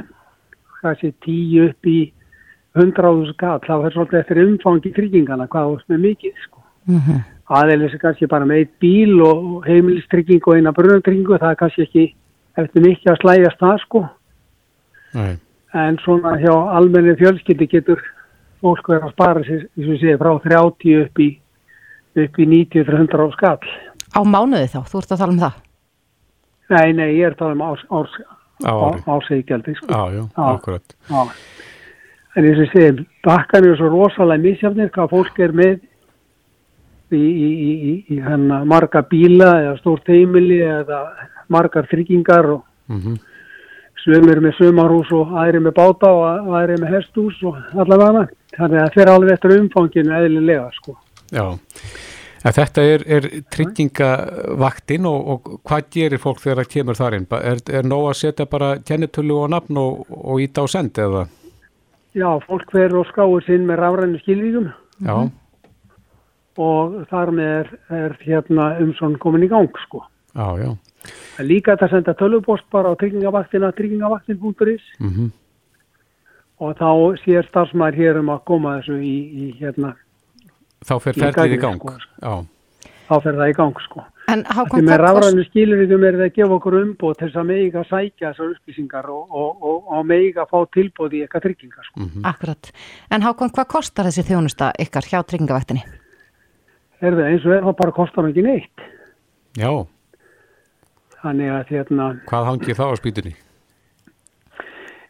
kannski 0.80 1.12
tíu 1.24 1.68
upp 1.68 1.88
í 1.88 1.98
hundráðu 2.78 3.30
skall 3.32 3.60
þá 3.64 3.74
er 3.76 3.94
svolítið 3.94 4.20
eftir 4.22 4.42
umfangi 4.44 4.92
tryggingarna 4.96 5.48
hvað 5.52 5.76
er 5.76 5.86
með 5.92 6.04
mikið 6.08 6.42
sko. 6.46 6.64
mm 6.88 6.98
-hmm. 6.98 7.33
Aðeins 7.52 7.92
er 7.92 8.00
kannski 8.00 8.26
bara 8.30 8.46
með 8.48 8.62
eitt 8.62 8.74
bíl 8.80 9.20
og 9.24 9.66
heimilistrygging 9.68 10.42
og 10.48 10.56
eina 10.56 10.72
brunartryggingu 10.72 11.38
það 11.38 11.50
er 11.50 11.60
kannski 11.60 11.82
ekki 11.86 12.04
eftir 12.56 12.84
mikið 12.86 13.12
að 13.12 13.20
slæjast 13.20 13.60
það 13.60 13.80
sko 13.84 14.04
Nei. 15.14 15.34
en 15.74 15.98
svona 16.04 16.36
hjá 16.40 16.54
almenni 16.78 17.16
fjölskyldi 17.20 17.68
getur 17.70 18.00
fólk 18.64 18.88
verið 18.88 19.08
að 19.08 19.12
spara 19.12 19.42
sér, 19.44 19.64
eins 19.76 19.88
og 19.88 19.92
ég 19.92 20.00
segi, 20.00 20.18
frá 20.20 20.30
30 20.46 21.02
upp 21.02 21.20
í, 21.20 21.28
upp 22.24 22.38
í 22.40 22.46
90-100 22.48 23.20
á 23.20 23.28
skall. 23.34 23.72
Á 24.16 24.20
mánuði 24.24 24.70
þá, 24.72 24.78
þú 24.88 25.02
ert 25.02 25.12
að 25.12 25.20
tala 25.20 25.34
um 25.34 25.42
það? 25.42 25.58
Nei, 26.72 26.92
nei, 26.96 27.08
ég 27.18 27.26
er 27.28 27.34
að 27.34 27.42
tala 27.42 27.56
um 27.58 27.64
árs, 27.66 27.82
árs, 27.92 28.14
Á 28.64 28.72
ári. 28.72 29.02
ársegjaldi, 29.10 29.74
sko. 29.76 29.90
Já, 29.90 30.16
já, 30.16 30.22
akkurat. 30.46 30.96
Já. 31.10 31.20
En 32.34 32.48
eins 32.48 32.56
og 32.56 32.64
ég 32.64 32.72
segi, 32.72 33.04
bakkan 33.26 33.68
er 33.68 33.76
svo 33.76 33.90
rosalega 33.92 34.42
misjafnir 34.46 34.88
hvað 34.94 35.12
fólk 35.12 35.42
er 35.44 35.52
með 35.60 35.76
í, 37.14 37.28
í, 37.48 37.50
í, 37.74 37.94
í, 38.14 38.20
hennar 38.24 38.66
marga 38.68 39.04
bíla 39.08 39.52
eða 39.62 39.76
stórt 39.82 40.10
heimili 40.10 40.60
eða 40.64 41.04
margar 41.52 41.88
tryggingar 41.90 42.52
og 42.58 42.64
Mm 42.84 43.16
sömur 44.04 44.40
með 44.44 44.58
sömarhús 44.58 45.12
og 45.16 45.34
aðri 45.40 45.60
með 45.64 45.76
báta 45.78 46.10
og 46.12 46.50
aðri 46.58 46.76
með 46.82 46.98
hestús 46.98 47.38
og 47.46 47.60
allavega. 47.72 48.26
Þannig 48.54 48.80
að 48.80 48.82
það 48.82 48.96
fer 48.98 49.12
alveg 49.12 49.36
eftir 49.36 49.54
umfanginu 49.58 50.16
eðlilega, 50.18 50.66
sko. 50.76 50.96
Já, 51.34 51.46
en 52.44 52.56
þetta 52.58 52.84
er, 52.92 53.04
er 53.16 53.28
tryggingavaktin 53.54 55.08
og, 55.10 55.30
og 55.32 55.54
hvað 55.64 55.88
gerir 55.96 56.22
fólk 56.22 56.42
þegar 56.42 56.62
það 56.62 56.72
kemur 56.76 57.00
þar 57.00 57.16
inn? 57.18 57.28
Er, 57.40 57.62
er 57.80 57.88
nóg 57.88 58.10
að 58.10 58.20
setja 58.20 58.48
bara 58.50 58.74
kennitölu 58.84 59.40
og 59.40 59.48
nafn 59.54 59.80
og, 59.80 60.04
og 60.14 60.44
íta 60.44 60.62
á 60.62 60.66
send 60.70 61.00
eða? 61.00 61.24
Já, 62.14 62.28
fólk 62.44 62.68
fer 62.70 62.94
og 62.94 63.08
skráir 63.08 63.48
sinn 63.48 63.64
með 63.66 63.80
rafrænu 63.80 64.20
skilvíkum 64.22 64.68
Já, 65.02 65.16
og 66.60 66.98
þar 67.10 67.32
með 67.34 67.54
er, 67.60 67.70
er 67.90 68.18
hérna 68.24 68.72
umsón 68.82 69.18
komin 69.22 69.46
í 69.46 69.50
gang, 69.52 69.70
sko. 69.86 70.04
já, 70.34 70.48
já. 70.62 70.70
En 71.38 71.46
líka 71.46 71.74
þetta 71.74 71.88
að 71.88 71.94
senda 71.96 72.14
tölvupost 72.16 72.64
bara 72.72 72.92
á 72.92 72.98
tryggingavaktina, 73.00 73.72
tryggingavaktin.is 73.76 74.86
Mm 75.00 75.32
og 76.62 76.76
þá 76.78 77.18
sér 77.24 77.46
starfsmæður 77.48 77.96
hér 77.98 78.18
um 78.20 78.32
að 78.34 78.42
koma 78.48 78.78
þessu 78.78 78.98
í, 79.02 79.14
í 79.34 79.46
hérna, 79.58 79.94
Þá 80.84 80.96
fer 81.00 81.16
Í 81.16 81.22
ferlið 81.22 81.54
í 81.56 81.60
gang. 81.62 81.80
sko. 81.80 81.94
Já, 82.20 82.90
þá 83.08 83.14
fer 83.24 83.38
það 83.38 83.48
í 83.52 83.56
gang, 83.60 83.80
sko. 83.86 84.04
En 84.32 84.42
Því 84.44 84.54
Hákon, 84.56 84.84
með 84.88 85.02
hvað 85.02 85.18
kost... 85.18 85.40
skilvíkum 85.50 86.04
er 86.08 86.16
það 86.16 86.26
að 86.26 86.36
gefa 86.38 86.56
okkur 86.58 86.76
umbóð 86.78 87.16
til 87.18 87.26
þess 87.26 87.40
að 87.40 87.48
megi 87.50 87.66
að 87.76 87.88
sækja 87.90 88.30
þessar 88.30 88.52
upplýsingar 88.54 89.10
og, 89.12 89.34
og, 89.40 89.66
og, 89.70 89.90
og 89.96 90.06
megi 90.08 90.30
að 90.40 90.52
fá 90.52 90.58
tilbóð 90.76 91.16
í 91.18 91.20
eitthvað 91.24 91.44
tryggingar, 91.48 91.88
sko. 91.90 92.08
Akkurat. 92.30 92.72
En 93.12 93.26
Hákon, 93.26 93.52
hvað 93.56 93.68
kostar 93.76 94.08
þessi 94.08 94.24
þjónusta 94.30 94.72
ykkar 94.80 95.10
hjá 95.10 95.18
tryggingavaktinni? 95.24 95.84
Er 97.04 97.16
það 97.18 97.26
eins 97.30 97.44
og 97.48 97.52
er 97.58 97.64
það 97.66 97.76
bara 97.82 97.96
kostar 97.98 98.28
ekki 98.30 98.44
neitt. 98.46 98.84
já. 99.60 99.70
Þannig 101.24 101.50
að 101.56 101.70
hérna, 101.72 102.06
Hvað 102.28 102.46
hangið 102.50 102.76
þá 102.78 102.84
á 102.84 102.94
spýtunni? 103.00 103.30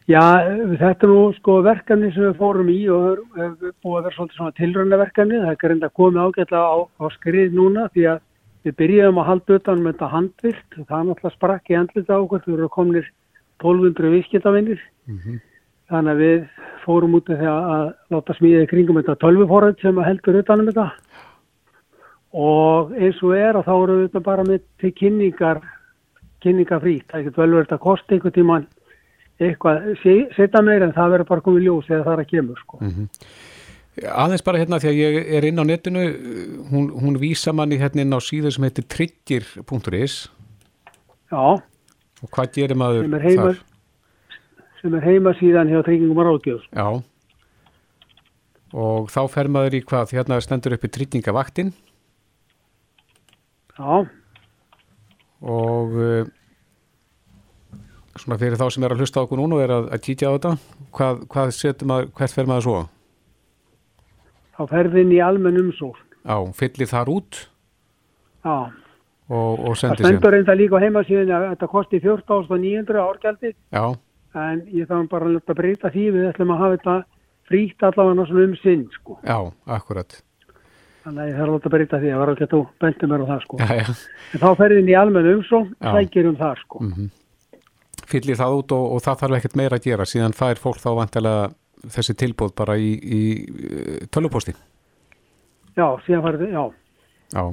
já, 0.07 0.21
þetta 0.79 1.07
er 1.07 1.11
nú 1.11 1.23
sko 1.35 1.55
verkefni 1.65 2.11
sem 2.13 2.23
við 2.27 2.37
fórum 2.39 2.69
í 2.71 2.77
og 2.93 3.17
er 3.35 3.49
búið 3.83 3.97
að 3.97 4.05
vera 4.05 4.15
svolítið 4.15 4.37
svona 4.39 4.55
tilröndaverkefni. 4.59 5.39
Það 5.41 5.49
er 5.49 5.55
ekki 5.57 5.71
reynda 5.71 5.89
komið 5.99 6.21
ágætlega 6.23 6.71
á, 6.71 6.77
á 6.87 7.05
skrið 7.17 7.57
núna 7.57 7.87
því 7.95 8.05
að 8.13 8.21
við 8.65 8.77
byrjuðum 8.79 9.19
að 9.21 9.27
halda 9.31 9.57
utan 9.59 9.81
með 9.83 9.91
þetta 9.93 10.11
handvirt. 10.13 10.69
Það 10.77 10.95
er 10.99 11.09
náttúrulega 11.09 11.35
sprakk 11.35 11.69
í 11.73 11.79
andlita 11.81 12.15
á 12.15 12.19
okkur. 12.23 12.45
Við 12.47 12.55
erum 12.59 12.73
kominir 12.77 13.09
1200 13.63 14.13
viðskiptavinnir. 14.15 14.81
Þannig 15.91 16.11
að 16.15 16.21
við 16.23 16.47
fórum 16.85 17.17
út 17.19 17.27
af 17.29 17.37
því 17.41 17.49
að 17.51 17.67
að 17.75 17.85
láta 18.15 18.33
smíða 18.39 18.63
í 18.63 18.69
kringum 18.71 18.97
þetta 19.01 19.19
tölvuforrið 19.21 19.81
sem 19.83 19.99
að 19.99 20.07
heldur 20.09 20.39
utanum 20.41 20.69
þetta. 20.71 20.87
Og 22.35 22.91
eins 22.99 23.19
og 23.23 23.31
er 23.37 23.55
að 23.55 23.67
þá 23.69 23.73
við 23.95 24.05
þetta 24.09 24.21
bara 24.25 24.43
með 24.43 24.63
til 24.81 24.91
kynningar, 24.97 25.61
frýtt. 26.83 27.05
Það 27.07 27.19
er 27.19 27.21
ekki 27.29 27.35
vel 27.39 27.51
verið 27.55 27.75
að 27.77 27.83
kosta 27.85 28.15
einhvern 28.15 28.35
tíman 28.35 28.65
eitthvað, 29.39 29.85
se- 30.03 30.29
setja 30.35 30.61
meir 30.63 30.83
en 30.83 30.91
það 30.95 31.13
verður 31.15 31.29
bara 31.31 31.43
komið 31.45 31.63
ljós 31.65 31.87
eða 31.91 32.03
það 32.05 32.13
er 32.17 32.23
að 32.25 32.29
kemur 32.33 32.59
sko. 32.59 32.79
Aðeins 34.11 34.43
bara 34.43 34.59
hérna 34.59 34.79
því 34.83 34.89
að 34.91 34.99
ég 34.99 35.29
er 35.39 35.47
inn 35.47 35.59
á 35.59 35.65
netinu, 35.65 36.03
hún, 36.71 36.89
hún 36.99 37.17
vísa 37.21 37.53
manni 37.55 37.77
hérna 37.79 38.03
inn 38.03 38.11
á 38.15 38.19
síðu 38.19 38.51
sem 38.51 38.63
heitir 38.67 38.83
tryggir.is 38.91 40.15
Já, 41.31 41.39
og 41.39 42.29
hvað 42.35 42.51
gerir 42.55 42.75
maður 42.79 43.07
sem 43.07 43.15
heima, 43.23 43.47
þar? 43.47 43.61
sem 44.81 44.93
er 44.99 45.07
heima 45.07 45.33
síðan 45.39 45.71
hjá 45.71 45.79
tryggingum 45.87 46.19
og 46.21 46.27
ráðgjöf. 46.29 46.67
Já. 46.75 46.87
Og 48.75 49.07
þá 49.13 49.21
fer 49.31 49.47
maður 49.51 49.77
í 49.79 49.81
hvað, 49.87 50.11
hérna 50.17 50.39
stendur 50.43 50.75
uppi 50.75 50.91
tryggingavaktin 50.91 51.71
Já, 53.75 54.05
og 55.45 55.95
uh, 55.99 56.27
svona 58.15 58.39
fyrir 58.39 58.59
þá 58.59 58.69
sem 58.71 58.85
er 58.87 58.95
að 58.95 59.03
hlusta 59.03 59.23
okkur 59.25 59.41
núna 59.41 59.57
og 59.57 59.63
er 59.65 59.73
að, 59.75 59.89
að 59.95 60.03
kýtja 60.07 60.31
á 60.31 60.35
þetta, 60.37 60.53
hvað, 60.95 61.23
hvað 61.33 61.55
setur 61.57 61.89
maður, 61.91 62.11
hvert 62.15 62.37
fer 62.37 62.47
maður 62.51 62.67
svo? 62.67 62.77
þá 64.55 64.63
ferði 64.71 65.03
inn 65.03 65.13
í 65.15 65.19
almenn 65.23 65.59
umsókn. 65.59 66.03
Já, 66.25 66.37
fyllir 66.57 66.89
þar 66.89 67.11
út 67.13 67.39
Já, 68.45 68.55
og, 69.29 69.51
og 69.59 69.75
það 69.75 69.79
sendir 69.81 69.99
sér. 69.99 70.07
stendur 70.07 70.33
reynda 70.33 70.55
líka 70.57 70.79
heimasíðin 70.81 71.33
að 71.35 71.47
þetta 71.51 71.69
kosti 71.69 71.99
14.900 72.01 73.01
árgjaldi 73.03 73.51
Já, 73.53 73.83
en 74.45 74.63
ég 74.73 74.87
þarf 74.89 75.11
bara 75.11 75.33
að 75.35 75.59
breyta 75.59 75.91
því 75.93 76.05
við 76.15 76.29
ætlum 76.31 76.55
að 76.55 76.63
hafa 76.63 76.79
þetta 76.79 76.95
frítt 77.45 77.85
allavega 77.85 78.25
svona 78.31 78.47
um 78.47 78.55
sinn 78.63 78.87
sko. 78.95 79.19
já, 79.21 79.37
akkurat. 79.77 80.17
Þannig 81.05 81.21
að 81.21 81.27
ég 81.29 81.35
þarf 81.37 81.45
að 81.45 81.53
láta 81.53 81.69
breyta 81.69 81.97
því 82.01 82.11
að 82.11 82.21
var 82.21 82.31
að 82.31 82.47
þú 82.49 82.59
bentum 82.81 83.11
mér 83.11 83.23
á 83.23 83.27
það 83.29 83.43
sko. 83.43 83.57
Já, 83.61 83.67
já. 83.77 83.89
En 84.33 84.41
þá 84.41 84.47
ferði 84.57 84.79
inn 84.81 84.87
í 84.89 84.95
almenn 84.97 85.27
umsókn, 85.35 85.75
sækir 85.77 86.29
um 86.31 86.39
það 86.39 86.55
sko. 86.63 86.81
Fyllir 88.09 88.39
það 88.39 88.55
út 88.57 88.73
og, 88.73 88.87
og 88.95 89.03
það 89.05 89.19
þarf 89.21 89.37
ekkert 89.37 89.59
meira 89.59 89.77
að 89.77 89.85
gera, 89.85 90.07
síðan 90.09 90.33
fær 90.37 90.61
fólk 90.61 90.81
þá 90.81 90.89
vantilega 90.97 91.43
þessi 91.93 92.15
tilbúð 92.17 92.55
bara 92.57 92.79
í, 92.81 92.89
í 92.97 93.21
uh, 93.45 94.01
tölvuposti. 94.09 94.55
Já, 95.77 95.85
síðan 96.07 96.25
farið, 96.25 96.49
já. 96.55 96.65
Já. 97.35 97.45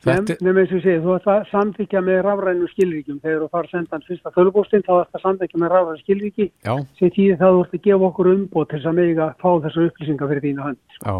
Þetta, 0.00 0.36
nefnum 0.40 0.60
eins 0.60 0.70
og 0.70 0.78
ég 0.78 0.84
segi, 0.84 1.00
þú 1.04 1.16
ætti 1.16 1.28
að 1.32 1.42
samþykja 1.50 2.00
með 2.04 2.22
rafrænu 2.24 2.68
skilríkjum 2.70 3.18
þegar 3.20 3.42
þú 3.42 3.48
fara 3.52 3.68
að 3.68 3.74
senda 3.74 3.96
hann 3.96 4.06
fyrsta 4.06 4.32
tölvupóstinn 4.36 4.84
þá 4.86 4.92
ætti 4.94 5.18
að 5.18 5.24
samþykja 5.26 5.60
með 5.60 5.72
rafrænu 5.74 6.00
skilríki 6.04 6.46
já, 6.48 6.72
sem 6.96 7.12
tíði 7.16 7.36
það 7.40 7.56
þú 7.56 7.64
ætti 7.66 7.80
að 7.80 7.84
gefa 7.84 8.08
okkur 8.08 8.30
umbót 8.32 8.70
til 8.70 8.78
þess 8.78 8.88
að 8.88 8.96
mega 8.96 9.26
fá 9.42 9.50
þessar 9.66 9.90
upplýsingar 9.90 10.32
fyrir 10.32 10.46
þínu 10.46 10.64
hönd. 10.70 10.80
já. 11.04 11.16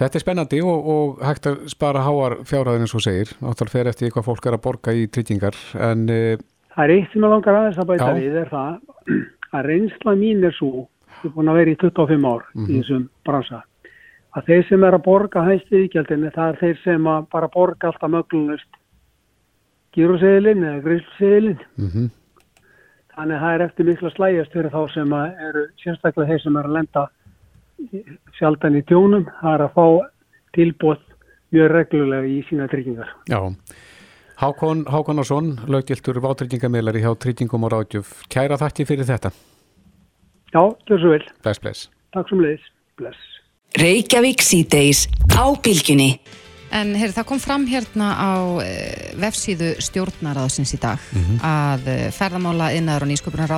Þetta 0.00 0.16
er 0.16 0.22
spennandi 0.24 0.60
og, 0.64 0.86
og 0.94 1.18
hægt 1.28 1.46
að 1.50 1.66
spara 1.68 2.00
háar 2.06 2.38
fjárhæðin 2.48 2.86
eins 2.86 2.94
og 2.96 3.02
segir. 3.04 3.34
Náttúrulega 3.44 3.74
fer 3.74 3.90
eftir 3.90 4.12
hvað 4.14 4.24
fólk 4.30 4.46
er 4.48 4.56
að 4.56 4.62
borga 4.64 4.94
í 4.96 5.02
tryggingar 5.12 5.58
en 5.76 6.06
uh, 6.08 6.38
Það 6.70 6.84
er 6.86 6.92
eitt 6.94 7.10
sem 7.12 7.24
ég 7.26 7.32
langar 7.34 7.58
aðeins 7.58 7.80
að 7.82 7.88
bæta 7.90 8.06
Já. 8.08 8.14
við 8.16 8.36
er 8.40 8.48
það 8.48 9.18
að 9.58 9.66
reynsla 9.66 10.14
mín 10.16 10.44
er 10.46 10.54
svo, 10.56 10.86
ég 11.20 11.26
er 11.28 11.34
búin 11.34 11.50
að 11.52 11.58
vera 11.60 11.74
í 11.74 11.78
25 11.82 12.28
ár 12.30 12.44
Mhm. 12.54 12.68
í 12.70 12.78
þessum 12.78 13.02
bransa, 13.26 13.58
að 14.38 14.46
þeir 14.46 14.68
sem 14.68 14.84
er 14.86 14.96
að 14.96 15.02
borga 15.04 15.42
hæstu 15.44 15.74
viðgjaldinni, 15.76 16.30
það 16.36 16.52
er 16.54 16.60
þeir 16.62 16.78
sem 16.84 17.08
að 17.10 17.26
bara 17.34 17.48
borga 17.52 17.90
alltaf 17.90 18.10
möglunust 18.14 18.78
gíruseðilinn 19.96 20.64
eða 20.70 20.82
grísluseðilinn. 20.86 21.60
mm 21.78 22.08
Þannig 23.10 23.36
að 23.36 23.42
það 23.42 23.54
er 23.56 23.62
eftir 23.66 23.84
miklu 23.84 24.06
að 24.08 24.14
slægjast 24.16 24.52
fyrir 24.54 24.70
þá 24.72 24.82
sem 24.94 25.12
eru 25.50 25.62
sérstaklega 25.82 26.28
þeir 26.30 26.42
sem 26.44 26.56
er 26.56 26.68
að 26.68 26.76
lenda 26.78 27.02
sjaldan 28.38 28.78
í 28.78 28.82
tjónum, 28.88 29.28
það 29.40 29.54
er 29.54 29.64
að 29.66 29.76
fá 29.76 29.86
tilbúð 30.56 31.06
mjög 31.54 31.70
reglulega 31.74 32.26
í 32.30 32.42
sína 32.48 32.68
tryggingar. 32.70 33.14
já. 33.30 33.40
Hákon 34.40 34.86
Hákonarsson, 34.88 35.58
löggiltur 35.68 36.16
vátryggingamilari 36.24 37.02
hjá 37.04 37.12
Tryggingum 37.12 37.66
og 37.68 37.74
Ráðgjöf. 37.74 38.22
Kæra 38.32 38.56
þakki 38.56 38.86
fyrir 38.88 39.04
þetta. 39.04 39.34
Já, 40.54 40.62
gjör 40.88 41.02
svo 41.02 41.10
vel. 41.12 41.26
Bless, 41.44 41.60
bless. 41.60 41.90
Takk 42.16 42.30
sem 42.30 42.40
leiðis. 42.40 42.64
Bless. 42.96 43.26
Reykjavík 43.76 44.40
síðdeis 44.40 45.04
á 45.36 45.44
bylgjunni. 45.60 46.16
En 46.72 46.94
heyr, 46.96 47.12
það 47.12 47.28
kom 47.28 47.42
fram 47.42 47.66
hérna 47.68 48.14
á 48.16 48.32
uh, 48.62 48.64
vefsíðu 49.20 49.74
stjórnaraðsins 49.82 50.72
í 50.72 50.80
dag 50.80 51.02
að 51.44 51.90
uh, 51.90 52.04
ferðamála 52.14 52.72
innaður 52.78 53.08
og 53.08 53.12
nýsköpunar 53.12 53.52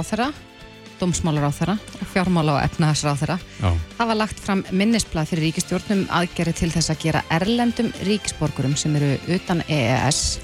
ráþera, 1.02 1.02
dómsmálar 1.02 1.42
ráþera 1.42 1.78
og 2.00 2.06
fjármála 2.12 2.52
og 2.56 2.62
efnahagsráþera 2.62 3.38
Já. 3.60 3.76
hafa 3.98 4.14
lagt 4.14 4.38
fram 4.38 4.64
minnisblad 4.70 5.26
fyrir 5.26 5.50
ríkistjórnum 5.50 6.06
aðgerri 6.08 6.52
til 6.54 6.70
þess 6.70 6.90
að 6.90 7.02
gera 7.02 7.22
erlendum 7.30 7.92
ríkisborgurum 8.02 8.76
sem 8.76 8.94
eru 8.96 9.18
utan 9.28 9.62
EES 9.68 10.40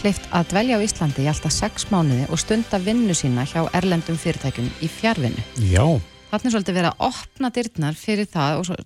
kleift 0.00 0.22
að 0.32 0.48
dvelja 0.50 0.78
á 0.78 0.84
Íslandi 0.84 1.22
í 1.22 1.28
alltaf 1.28 1.52
sex 1.52 1.86
mánuði 1.90 2.26
og 2.30 2.38
stunda 2.38 2.78
vinnu 2.78 3.14
sína 3.14 3.44
hjá 3.44 3.68
erlendum 3.72 4.16
fyrirtækjum 4.16 4.70
í 4.80 4.88
fjárvinnu. 4.88 5.42
Já. 5.70 6.00
Þannig 6.30 6.46
er 6.46 6.54
svolítið 6.54 6.74
verið 6.74 6.90
að 6.90 7.06
opna 7.10 7.50
dyrnar 7.50 7.94
fyrir 7.94 8.26
það 8.30 8.58
og 8.58 8.66
svo 8.66 8.76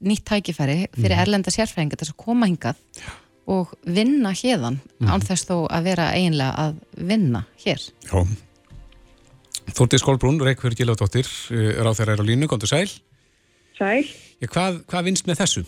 nýtt 0.00 0.24
tækifæri 0.26 0.88
fyrir 0.96 1.16
erlenda 1.20 1.50
sérfræðingar 1.50 2.00
þess 2.00 2.14
að 2.14 2.22
koma 2.24 2.48
hingað 2.48 2.76
og 3.46 3.72
vinna 3.86 4.32
hérðan 4.32 4.80
án 5.06 5.22
þess 5.22 5.46
þó 5.48 5.66
að 5.70 5.90
vera 5.90 6.12
eiginlega 6.16 6.68
að 6.68 6.80
vinna 6.96 7.44
hér. 7.64 7.80
Já. 8.10 8.26
Þórtið 9.76 10.02
Skólbrún, 10.02 10.40
Reykjörg 10.44 10.78
Gilvardóttir, 10.78 11.28
ráð 11.80 12.00
þeirra 12.00 12.16
er 12.16 12.22
á 12.22 12.28
línu, 12.28 12.48
komdu 12.50 12.68
sæl. 12.70 12.88
Sæl. 13.78 14.04
Já, 14.40 14.48
hvað, 14.48 14.82
hvað 14.90 15.06
vinst 15.08 15.28
með 15.28 15.40
þessu? 15.42 15.62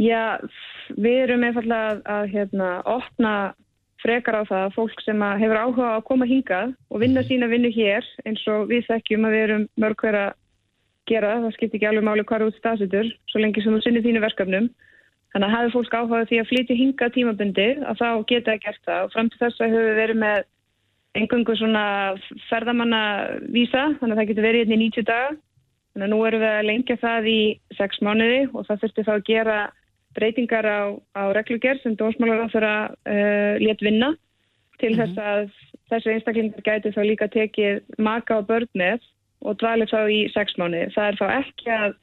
Já, 0.00 0.38
við 0.96 1.18
erum 1.26 1.44
einfallega 1.46 1.92
að, 1.94 2.00
að 2.16 2.24
hérna, 2.34 2.70
opna 2.88 3.34
frekar 4.04 4.40
á 4.40 4.42
það 4.44 4.62
að 4.66 4.74
fólk 4.76 5.02
sem 5.04 5.22
að 5.24 5.42
hefur 5.42 5.60
áhuga 5.60 5.90
á 5.90 5.96
að 5.96 6.06
koma 6.08 6.28
hingað 6.28 6.72
og 6.92 7.00
vinna 7.00 7.24
sína 7.24 7.48
vinnu 7.48 7.70
hér 7.72 8.06
eins 8.28 8.42
og 8.52 8.66
við 8.68 8.84
þekkjum 8.90 9.28
að 9.28 9.36
við 9.36 9.44
erum 9.46 9.68
mörg 9.80 10.02
hver 10.04 10.18
að 10.20 10.32
gera, 11.08 11.36
það 11.44 11.54
skiptir 11.56 11.78
ekki 11.78 11.88
alveg 11.88 12.06
máli 12.08 12.24
hvað 12.28 12.48
út 12.48 12.58
stafsitur, 12.58 13.08
svo 13.30 13.40
lengi 13.40 13.64
sem 13.64 13.74
þú 13.74 13.80
sinnir 13.84 14.04
þínu 14.04 14.24
verkefnum. 14.24 14.68
Þannig 15.34 15.48
að 15.48 15.54
hafi 15.56 15.72
fólk 15.74 15.96
áhuga 15.98 16.26
því 16.30 16.40
að 16.40 16.50
flytja 16.50 16.76
hinga 16.78 17.08
tímabundi 17.14 17.68
að 17.82 18.00
þá 18.00 18.08
geta 18.30 18.52
það 18.52 18.60
gert 18.64 18.84
það 18.86 19.06
og 19.06 19.14
fram 19.14 19.30
til 19.30 19.40
þess 19.40 19.64
að 19.64 19.72
höfum 19.74 19.88
við 19.88 19.98
verið 20.00 20.20
með 20.20 20.44
engungu 21.18 21.54
svona 21.58 21.84
ferðamannavísa, 22.48 23.84
þannig 24.00 24.14
að 24.14 24.20
það 24.20 24.28
getur 24.30 24.46
verið 24.48 24.64
hérna 24.64 24.76
í 24.76 24.88
90 24.88 25.08
daga. 25.08 25.32
Þannig 25.94 26.06
að 26.08 26.10
nú 26.10 26.20
erum 26.26 26.42
við 26.42 26.50
að 26.50 26.68
lengja 26.68 26.96
það 26.98 27.28
í 27.30 27.40
6 27.78 28.00
mánuði 28.02 28.40
og 28.50 28.66
það 28.66 28.80
þurfti 28.82 29.06
þá 29.06 29.12
að 29.14 29.26
gera 29.28 29.58
breytingar 30.14 30.66
á, 30.66 30.82
á 31.14 31.22
reglugjör 31.34 31.80
sem 31.82 31.94
dósmálar 31.98 32.46
á 32.46 32.52
þeirra 32.52 32.74
uh, 32.90 33.54
létt 33.62 33.82
vinna 33.82 34.14
til 34.82 34.94
mm 34.94 35.00
-hmm. 35.00 35.14
þess 35.14 35.18
að 35.18 35.42
þessu 35.90 36.10
einstaklingar 36.14 36.66
gæti 36.66 36.94
þá 36.94 37.02
líka 37.06 37.28
tekið 37.30 37.82
maka 37.98 38.38
og 38.38 38.46
börn 38.50 38.70
með 38.74 39.06
og 39.46 39.58
dvalið 39.62 39.92
þá 39.94 40.00
í 40.10 40.20
6 40.34 40.58
mánuði. 40.58 40.90
Það 40.94 41.06
er 41.08 41.18
þá 41.20 41.26
ekki 41.38 41.70
að 41.70 41.94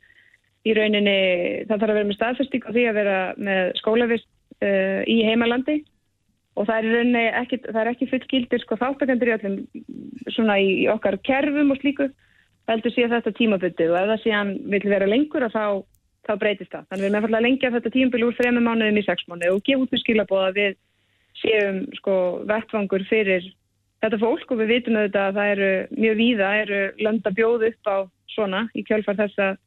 í 0.61 0.73
rauninni, 0.77 1.19
það 1.67 1.79
þarf 1.79 1.89
að 1.89 1.97
vera 1.97 2.09
með 2.09 2.19
staðfestík 2.19 2.65
og 2.67 2.75
því 2.75 2.83
að 2.87 2.99
vera 3.01 3.19
með 3.37 3.71
skólavist 3.81 4.27
uh, 4.61 5.01
í 5.03 5.17
heimalandi 5.25 5.81
og 6.59 6.67
það 6.67 6.77
er 6.77 6.87
í 6.87 6.91
rauninni 6.95 7.23
ekki, 7.41 7.61
það 7.67 7.81
er 7.81 7.91
ekki 7.93 8.09
fullgildir 8.11 8.63
sko 8.63 8.77
þáttakendur 8.81 9.31
í 9.31 9.35
öllum 9.37 9.55
svona 10.35 10.57
í, 10.59 10.71
okkar 10.91 11.17
kerfum 11.23 11.71
og 11.71 11.79
slíku 11.79 12.09
heldur 12.69 12.93
síðan 12.95 13.15
þetta 13.17 13.37
tímabutið 13.37 13.93
og 13.93 13.99
ef 14.01 14.11
það 14.11 14.23
síðan 14.25 14.53
vil 14.73 14.83
vera 14.91 15.09
lengur 15.09 15.47
að 15.47 15.55
þá 15.55 15.65
þá 16.27 16.35
breytist 16.41 16.71
það. 16.73 16.85
Þannig 16.89 17.01
við 17.01 17.09
erum 17.09 17.19
eftir 17.19 17.37
að 17.37 17.45
lengja 17.47 17.71
þetta 17.75 17.93
tímbil 17.95 18.23
úr 18.27 18.37
þrejum 18.37 18.61
mánuðum 18.67 18.99
í 19.01 19.05
sex 19.07 19.25
mánuði 19.29 19.55
og 19.55 19.63
gefa 19.65 19.85
út 19.85 19.95
við 19.95 20.03
skilabóða 20.03 20.51
við 20.57 20.77
séum 21.41 21.81
sko 21.97 22.15
vettvangur 22.49 23.05
fyrir 23.09 23.47
þetta 24.01 24.19
fólk 24.21 24.53
og 24.53 24.61
við 24.61 24.71
vitum 24.75 24.97
auðvitað 24.99 25.27
að 25.27 25.37
það 25.39 25.51
eru 25.55 25.71
mjög 25.97 26.15
víða, 26.19 26.53
eru 26.61 26.79
landa 27.05 27.33
bjóð 27.37 27.67
upp 27.69 27.89
á 27.89 27.97
svona 28.31 28.63
í 28.77 28.83
kjölfar 28.87 29.19
þess 29.19 29.41
að, 29.41 29.59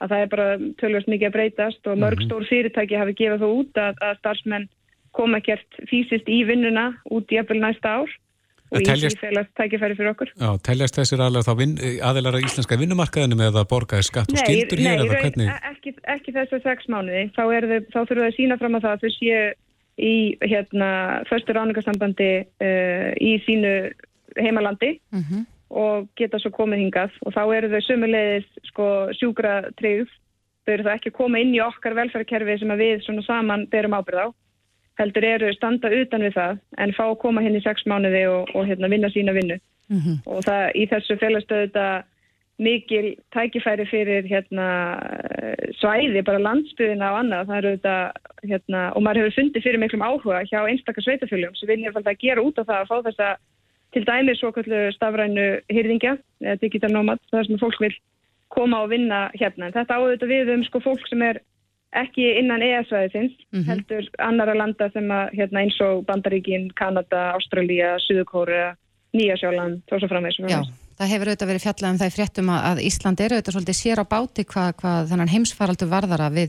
að 0.00 0.12
það 0.12 0.24
er 0.24 0.32
bara 0.34 0.48
tölvast 0.82 1.10
mikið 1.12 1.28
að 1.28 1.36
breytast 1.36 1.90
og 1.90 2.00
mörg 2.00 2.20
mhm. 2.20 2.28
stór 2.28 2.48
fyrirtæki 2.50 3.00
hafi 3.00 3.16
gefað 3.20 3.44
þú 3.44 3.52
út 3.62 3.80
að, 3.82 4.02
að 4.08 4.20
starfsmenn 4.20 4.68
koma 5.16 5.40
ekkert 5.42 5.80
fysiskt 5.90 6.28
í 6.28 6.42
vinnuna 6.48 6.90
út 7.12 7.32
í 7.32 7.40
eppil 7.40 7.58
næsta 7.62 7.98
ár 8.00 8.14
og 8.74 8.82
í 8.82 8.86
því 8.86 9.10
félast 9.20 9.52
tækifæri 9.58 9.96
fyrir 9.98 10.12
okkur. 10.12 10.32
Já, 10.34 10.48
teljast 10.66 10.98
þessir 10.98 11.22
aðeinar 11.22 12.38
að 12.38 12.46
íslenska 12.48 12.78
vinnumarkaðinu 12.80 13.38
með 13.38 13.60
að 13.60 13.68
borgaði 13.70 14.08
skatt 14.08 14.32
og 14.32 14.40
skildur 14.42 14.82
hér 14.82 15.04
eða 15.04 15.20
hvernig? 15.22 15.50
Nei, 15.50 15.70
ekki, 15.70 15.94
ekki 16.16 16.34
þessu 16.34 16.60
sex 16.64 16.90
mánuði. 16.90 17.28
Þá, 17.36 17.42
þá 17.92 18.00
þurfum 18.00 18.22
við 18.22 18.28
að 18.28 18.36
sína 18.38 18.58
fram 18.60 18.78
að 18.78 18.86
það 18.86 18.96
að 18.96 19.04
þau 19.04 19.16
séu 19.16 19.42
í 19.96 20.14
hérna, 20.44 20.88
förstur 21.30 21.60
áningarsambandi 21.60 22.30
uh, 22.44 23.10
í 23.16 23.36
sínu 23.46 23.74
heimalandi 24.36 24.96
uh 24.98 25.18
mhm. 25.20 25.28
-huh. 25.30 25.44
og 25.70 26.08
geta 26.18 26.40
svo 26.42 26.52
komið 26.52 26.82
hingað 26.84 27.14
og 27.24 27.32
þá 27.32 27.42
eru 27.56 27.70
þau 27.72 27.82
sömulegis 27.86 28.48
sko, 28.72 28.88
sjúkra 29.20 29.60
treyð. 29.78 30.10
Þau 30.66 30.74
eru 30.74 30.88
það 30.88 30.96
ekki 30.98 31.12
að 31.12 31.18
koma 31.20 31.38
inn 31.38 31.54
í 31.54 31.62
okkar 31.62 31.94
velferðkerfi 31.94 32.58
sem 32.58 32.74
við 32.74 33.06
saman 33.22 33.68
berum 33.70 33.94
ábyrð 33.94 34.26
á 34.26 34.28
heldur 35.00 35.24
eru 35.28 35.52
standa 35.54 35.92
utan 35.92 36.24
við 36.24 36.36
það 36.36 36.58
en 36.82 36.92
fá 36.96 37.04
að 37.06 37.18
koma 37.22 37.44
henni 37.44 37.60
í 37.60 37.64
sex 37.64 37.84
mánuði 37.86 38.26
og, 38.32 38.52
og 38.56 38.68
hérna, 38.68 38.90
vinna 38.92 39.10
sína 39.12 39.34
vinnu. 39.36 39.58
Mm 39.86 39.98
-hmm. 40.02 40.16
og 40.26 40.42
það 40.42 40.62
í 40.74 40.86
þessu 40.90 41.16
félagstöðu 41.20 41.66
þetta 41.66 41.88
mikil 42.58 43.16
tækifæri 43.34 43.84
fyrir 43.86 44.24
hérna, 44.26 44.66
svæði, 45.76 46.22
bara 46.24 46.40
landsbyðina 46.40 47.10
og 47.12 47.18
annað, 47.20 47.46
það 47.50 47.58
eru 47.58 47.72
þetta 47.76 47.96
hérna, 48.50 48.80
og 48.96 49.02
maður 49.04 49.20
hefur 49.20 49.36
fundið 49.36 49.66
fyrir 49.66 49.82
miklum 49.82 50.06
áhuga 50.06 50.40
hjá 50.48 50.60
einstakar 50.64 51.04
sveitafjöljum 51.04 51.54
sem 51.54 51.68
vilja 51.68 51.92
að 51.92 52.16
gera 52.22 52.42
út 52.42 52.58
af 52.58 52.66
það 52.66 52.80
að 52.80 52.88
fá 52.90 52.96
þessa 53.08 53.28
til 53.92 54.04
dæmis 54.04 54.40
svo 54.40 54.52
kallu 54.52 54.80
stafrænu 54.92 55.46
hýrðingja 55.72 56.16
eða 56.44 56.60
digital 56.60 56.92
nomad, 56.92 57.20
það 57.30 57.40
er 57.40 57.46
sem 57.50 57.60
fólk 57.60 57.80
vil 57.80 57.94
koma 58.48 58.82
og 58.84 58.90
vinna 58.90 59.26
hérna. 59.34 59.68
En 59.68 59.76
þetta 59.76 60.00
áður 60.00 60.28
við 60.30 60.52
um 60.54 60.64
sko 60.64 60.80
fólk 60.84 61.06
sem 61.10 61.22
er 61.22 61.40
ekki 62.02 62.26
innan 62.40 62.64
ES-væðisins, 62.64 63.34
mm 63.36 63.60
-hmm. 63.60 63.66
heldur 63.70 64.08
annara 64.18 64.54
landa 64.54 64.90
sem 64.92 65.08
að, 65.10 65.30
hérna, 65.38 65.62
eins 65.64 65.78
og 65.80 66.04
Bandaríkin, 66.06 66.70
Kanada, 66.76 67.32
Ástralja, 67.36 67.96
Suðukóra, 68.06 68.76
Nýjasjóland, 69.16 69.82
þá 69.88 69.98
svo 69.98 70.08
framvegs. 70.08 70.38
Já, 70.50 70.60
það 70.98 71.12
hefur 71.12 71.28
auðvitað 71.28 71.50
verið 71.50 71.66
fjallað 71.66 71.92
um 71.92 72.00
það 72.00 72.10
í 72.10 72.16
fréttum 72.16 72.48
að 72.52 72.82
Ísland 72.88 73.20
eru 73.20 73.36
auðvitað 73.36 73.54
svolítið 73.56 73.78
sér 73.80 74.02
á 74.02 74.04
báti 74.14 74.42
hvað, 74.44 74.70
hvað 74.80 75.08
þannig 75.10 75.34
heimsfaraldur 75.34 75.92
varðar 75.92 76.26
að 76.26 76.36
við 76.40 76.48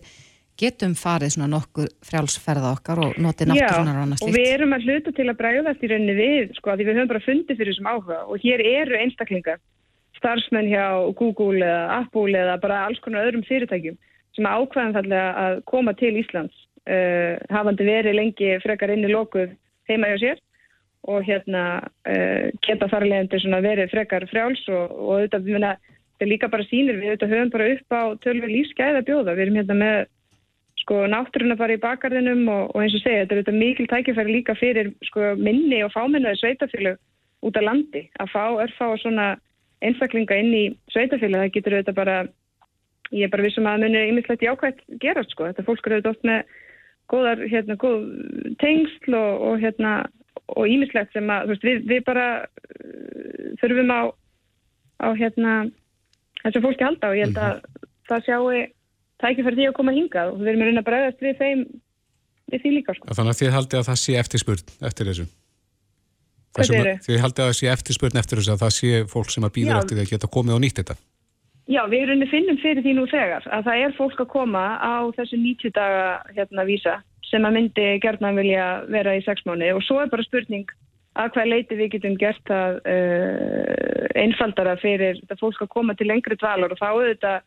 getum 0.58 0.94
farið 0.98 1.34
svona 1.36 1.50
nokkur 1.52 1.90
frjálsferða 2.08 2.74
okkar 2.74 3.02
og 3.06 3.18
notið 3.22 3.52
náttúrunar 3.52 4.00
og 4.00 4.04
annars 4.08 4.22
líkt. 4.24 4.26
Já, 4.26 4.34
og 4.34 4.38
við 4.38 4.54
erum 4.56 4.74
að 4.74 4.86
hluta 4.88 5.14
til 5.14 5.28
að 5.30 5.40
bræðast 5.42 5.84
í 5.84 5.90
rauninni 5.92 6.16
við, 6.18 6.54
sko, 6.58 6.72
að 6.74 6.82
við 6.82 6.92
höfum 6.92 7.12
bara 7.12 7.26
fundið 7.28 7.60
fyrir 7.60 7.74
þessum 7.74 7.90
áhuga 7.92 8.20
og 8.26 8.42
hér 8.42 8.64
eru 8.66 8.98
einstaklingar, 8.98 9.60
starfsmenn 10.18 10.72
hjá 10.72 10.86
Google 11.20 11.62
eða 11.62 12.00
Apple 12.00 12.42
eða 12.42 12.58
bara 12.64 12.80
alls 12.88 13.02
konar 13.06 13.30
öðrum 13.30 13.46
fyrirtækjum 13.46 14.00
sem 14.38 14.48
ákvæðan 14.48 14.96
fallega 14.96 15.30
að 15.44 15.62
koma 15.70 15.94
til 15.98 16.14
Íslands 16.22 16.58
uh, 16.88 17.38
hafandi 17.54 17.88
verið 17.88 18.20
lengi 18.20 18.58
frekar 18.64 18.94
inn 18.94 19.06
í 19.08 19.12
lokuð 19.12 19.56
heima 19.90 20.12
hjá 20.14 20.20
sér 20.24 20.44
og 21.08 21.24
hérna 21.28 21.64
uh, 22.08 22.50
geta 22.66 22.90
þarlegandi 22.92 23.62
verið 23.66 23.94
frekar 23.94 24.28
frjáls 24.32 24.64
og, 24.70 24.92
og 24.92 25.14
auðvitað 25.18 25.48
við 25.48 25.58
minna, 25.58 25.74
þetta 26.14 26.26
er 26.28 26.32
líka 26.34 26.52
bara 26.54 26.68
sínir 26.70 27.00
við 27.00 27.14
auðvitað 27.14 27.34
höfum 27.36 27.52
bara 27.56 27.72
upp 27.74 27.98
á 27.98 28.04
tölvi 28.26 28.54
lífsgæða 28.54 29.04
bjóða, 29.08 29.36
við 29.36 29.46
erum 29.48 29.60
hérna 29.62 29.80
með 29.82 30.00
sko 30.78 31.04
náttúruna 31.12 31.58
bara 31.60 31.76
í 31.76 31.82
bakgarðinum 31.84 32.48
og, 32.54 32.64
og 32.76 32.84
eins 32.84 32.96
og 32.96 33.04
segja, 33.04 33.26
þetta 33.26 33.36
er 33.36 33.42
auðvitað 33.42 33.62
mikil 33.62 33.88
tækifæri 33.92 34.36
líka 34.38 34.56
fyrir 34.56 34.94
sko 35.10 35.34
minni 35.40 35.82
og 35.84 35.94
fáminnaði 35.96 36.42
sveitafélag 36.42 37.00
út 37.48 37.60
á 37.60 37.62
landi 37.66 38.08
að 38.22 38.34
fá 38.34 38.44
örfá 38.64 38.88
svona 39.02 39.28
einstaklinga 39.86 40.38
inn 40.42 40.54
í 40.56 40.66
sveitafélag, 40.94 41.48
það 41.48 41.56
getur 41.58 41.78
auðvitað 41.78 42.00
bara 42.02 42.18
ég 43.16 43.28
er 43.28 43.34
bara 43.34 43.46
vissum 43.46 43.68
að 43.70 43.86
muni 43.86 44.04
ymislegt 44.12 44.46
jákvægt 44.46 44.84
gerast 45.02 45.34
sko. 45.34 45.48
Þetta 45.50 45.66
fólk 45.68 45.88
eru 45.88 46.02
oft 46.12 46.24
með 46.28 46.56
góðar, 47.12 47.44
hérna, 47.48 47.78
góð 47.80 48.08
tengsl 48.62 49.16
og, 49.16 49.44
og 49.50 49.60
hérna, 49.64 49.94
og 50.56 50.68
ymislegt 50.68 51.14
sem 51.16 51.30
að, 51.32 51.48
þú 51.48 51.54
veist, 51.54 51.68
við, 51.68 51.84
við 51.92 52.06
bara 52.08 52.28
uh, 52.44 53.52
þurfum 53.62 53.94
á, 53.96 54.02
á 55.04 55.08
hérna, 55.16 55.54
þessu 56.44 56.64
fólki 56.66 56.88
halda 56.88 57.12
og 57.12 57.20
ég 57.20 57.30
held 57.30 57.42
að 57.42 57.60
-hmm. 57.62 57.90
það 58.10 58.26
sjáu 58.28 58.48
tækifæri 59.24 59.58
því 59.58 59.68
að 59.68 59.78
koma 59.80 59.96
hingað 59.96 60.32
og 60.32 60.40
við 60.42 60.52
erum 60.52 60.64
að 60.64 60.70
reyna 60.70 60.84
að 60.84 60.90
bregðast 60.90 61.22
við 61.26 61.38
þeim 61.42 61.66
við 62.52 62.64
því 62.64 62.72
líka 62.78 62.96
sko. 62.96 63.10
Þannig 63.18 63.34
að 63.34 63.42
þið 63.42 63.54
haldið 63.58 63.80
að 63.80 63.90
það 63.90 64.00
sé 64.04 64.18
eftirspurn 64.22 64.74
eftir 64.90 65.10
þessu? 65.12 65.28
Þið 66.58 67.22
haldið 67.22 67.44
að 67.44 67.50
það 67.50 67.58
sé 67.60 67.72
eftirspurn 67.74 68.22
eftir 68.22 68.42
þessu 68.42 68.54
að 68.54 68.64
það 68.64 68.74
sé 68.78 69.02
fólk 69.12 69.34
sem 69.34 69.48
að 69.48 69.56
býða 69.58 69.80
eftir 69.82 69.98
því 69.98 70.06
að 70.06 70.14
geta 70.14 70.34
komið 70.38 70.58
og 70.58 70.62
nýtt 70.64 70.82
þetta? 70.82 70.96
Já, 71.68 71.82
við 71.92 72.06
erum 72.06 72.26
finnum 72.32 72.58
fyrir 72.64 72.84
því 72.86 72.96
nú 72.96 73.06
þegar 73.12 73.46
að 73.52 73.66
það 73.68 73.84
er 73.84 73.96
fólk 73.98 74.22
að 74.24 74.32
koma 74.32 74.66
á 74.80 75.04
þessu 75.18 75.40
90 75.42 75.74
daga 75.76 76.06
hérna 76.38 76.64
vísa 76.68 77.00
sem 77.28 77.44
að 77.44 77.58
myndi 77.58 77.88
gerðna 78.00 78.32
vilja 78.38 78.68
vera 78.88 79.18
í 79.18 79.24
6 79.26 79.44
mánu 79.50 79.74
og 79.76 79.84
svo 79.84 80.00
er 80.00 80.12
bara 80.12 80.24
spurning 80.24 80.70
að 81.18 81.34
hvað 81.36 81.52
leiti 81.52 81.78
við 81.78 81.92
getum 81.96 82.18
gert 82.22 82.42
það 82.48 82.80
uh, 82.94 84.08
einfaldara 84.18 84.78
fyrir 84.82 85.20
þetta 85.22 85.40
fólk 85.42 85.62
að 85.64 85.72
koma 85.74 85.96
til 85.98 86.10
lengri 86.12 86.38
dvalar. 86.38 86.74
Og 86.74 86.82
þá 86.82 86.88
auðvitað 86.90 87.46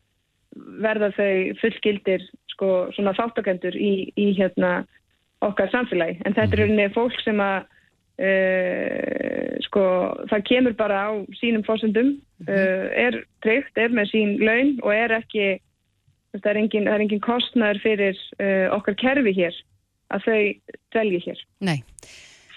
verða 0.82 1.10
þau 1.16 1.34
fullgildir 1.60 2.24
sko 2.50 2.70
svona 2.96 3.14
þáttakendur 3.18 3.76
í, 3.78 4.10
í 4.18 4.32
hérna 4.38 4.80
okkar 5.46 5.70
samfélagi. 5.72 6.18
En 6.26 6.36
þetta 6.36 6.58
er 6.58 6.72
mhm. 6.74 6.94
fólk 6.96 7.16
sem 7.24 7.40
að 7.40 7.68
Uh, 8.20 9.56
sko, 9.64 9.82
það 10.28 10.42
kemur 10.50 10.74
bara 10.76 10.98
á 11.08 11.10
sínum 11.38 11.64
fósundum, 11.64 12.14
uh, 12.44 12.44
mhm. 12.44 12.90
er 13.00 13.20
tryggt, 13.44 13.78
er 13.80 13.94
með 13.96 14.10
sín 14.12 14.34
laun 14.44 14.74
og 14.84 14.92
er 14.92 15.14
ekki, 15.22 15.54
það 16.36 16.50
er 16.52 16.60
engin, 16.60 16.88
það 16.88 16.96
er 16.96 17.04
engin 17.06 17.22
kostnæður 17.24 17.80
fyrir 17.84 18.18
uh, 18.36 18.66
okkar 18.76 18.98
kerfi 19.00 19.32
hér 19.38 19.56
að 20.10 20.26
þau 20.26 20.42
dvelji 20.92 21.22
hér. 21.24 21.40
Nei, 21.64 21.78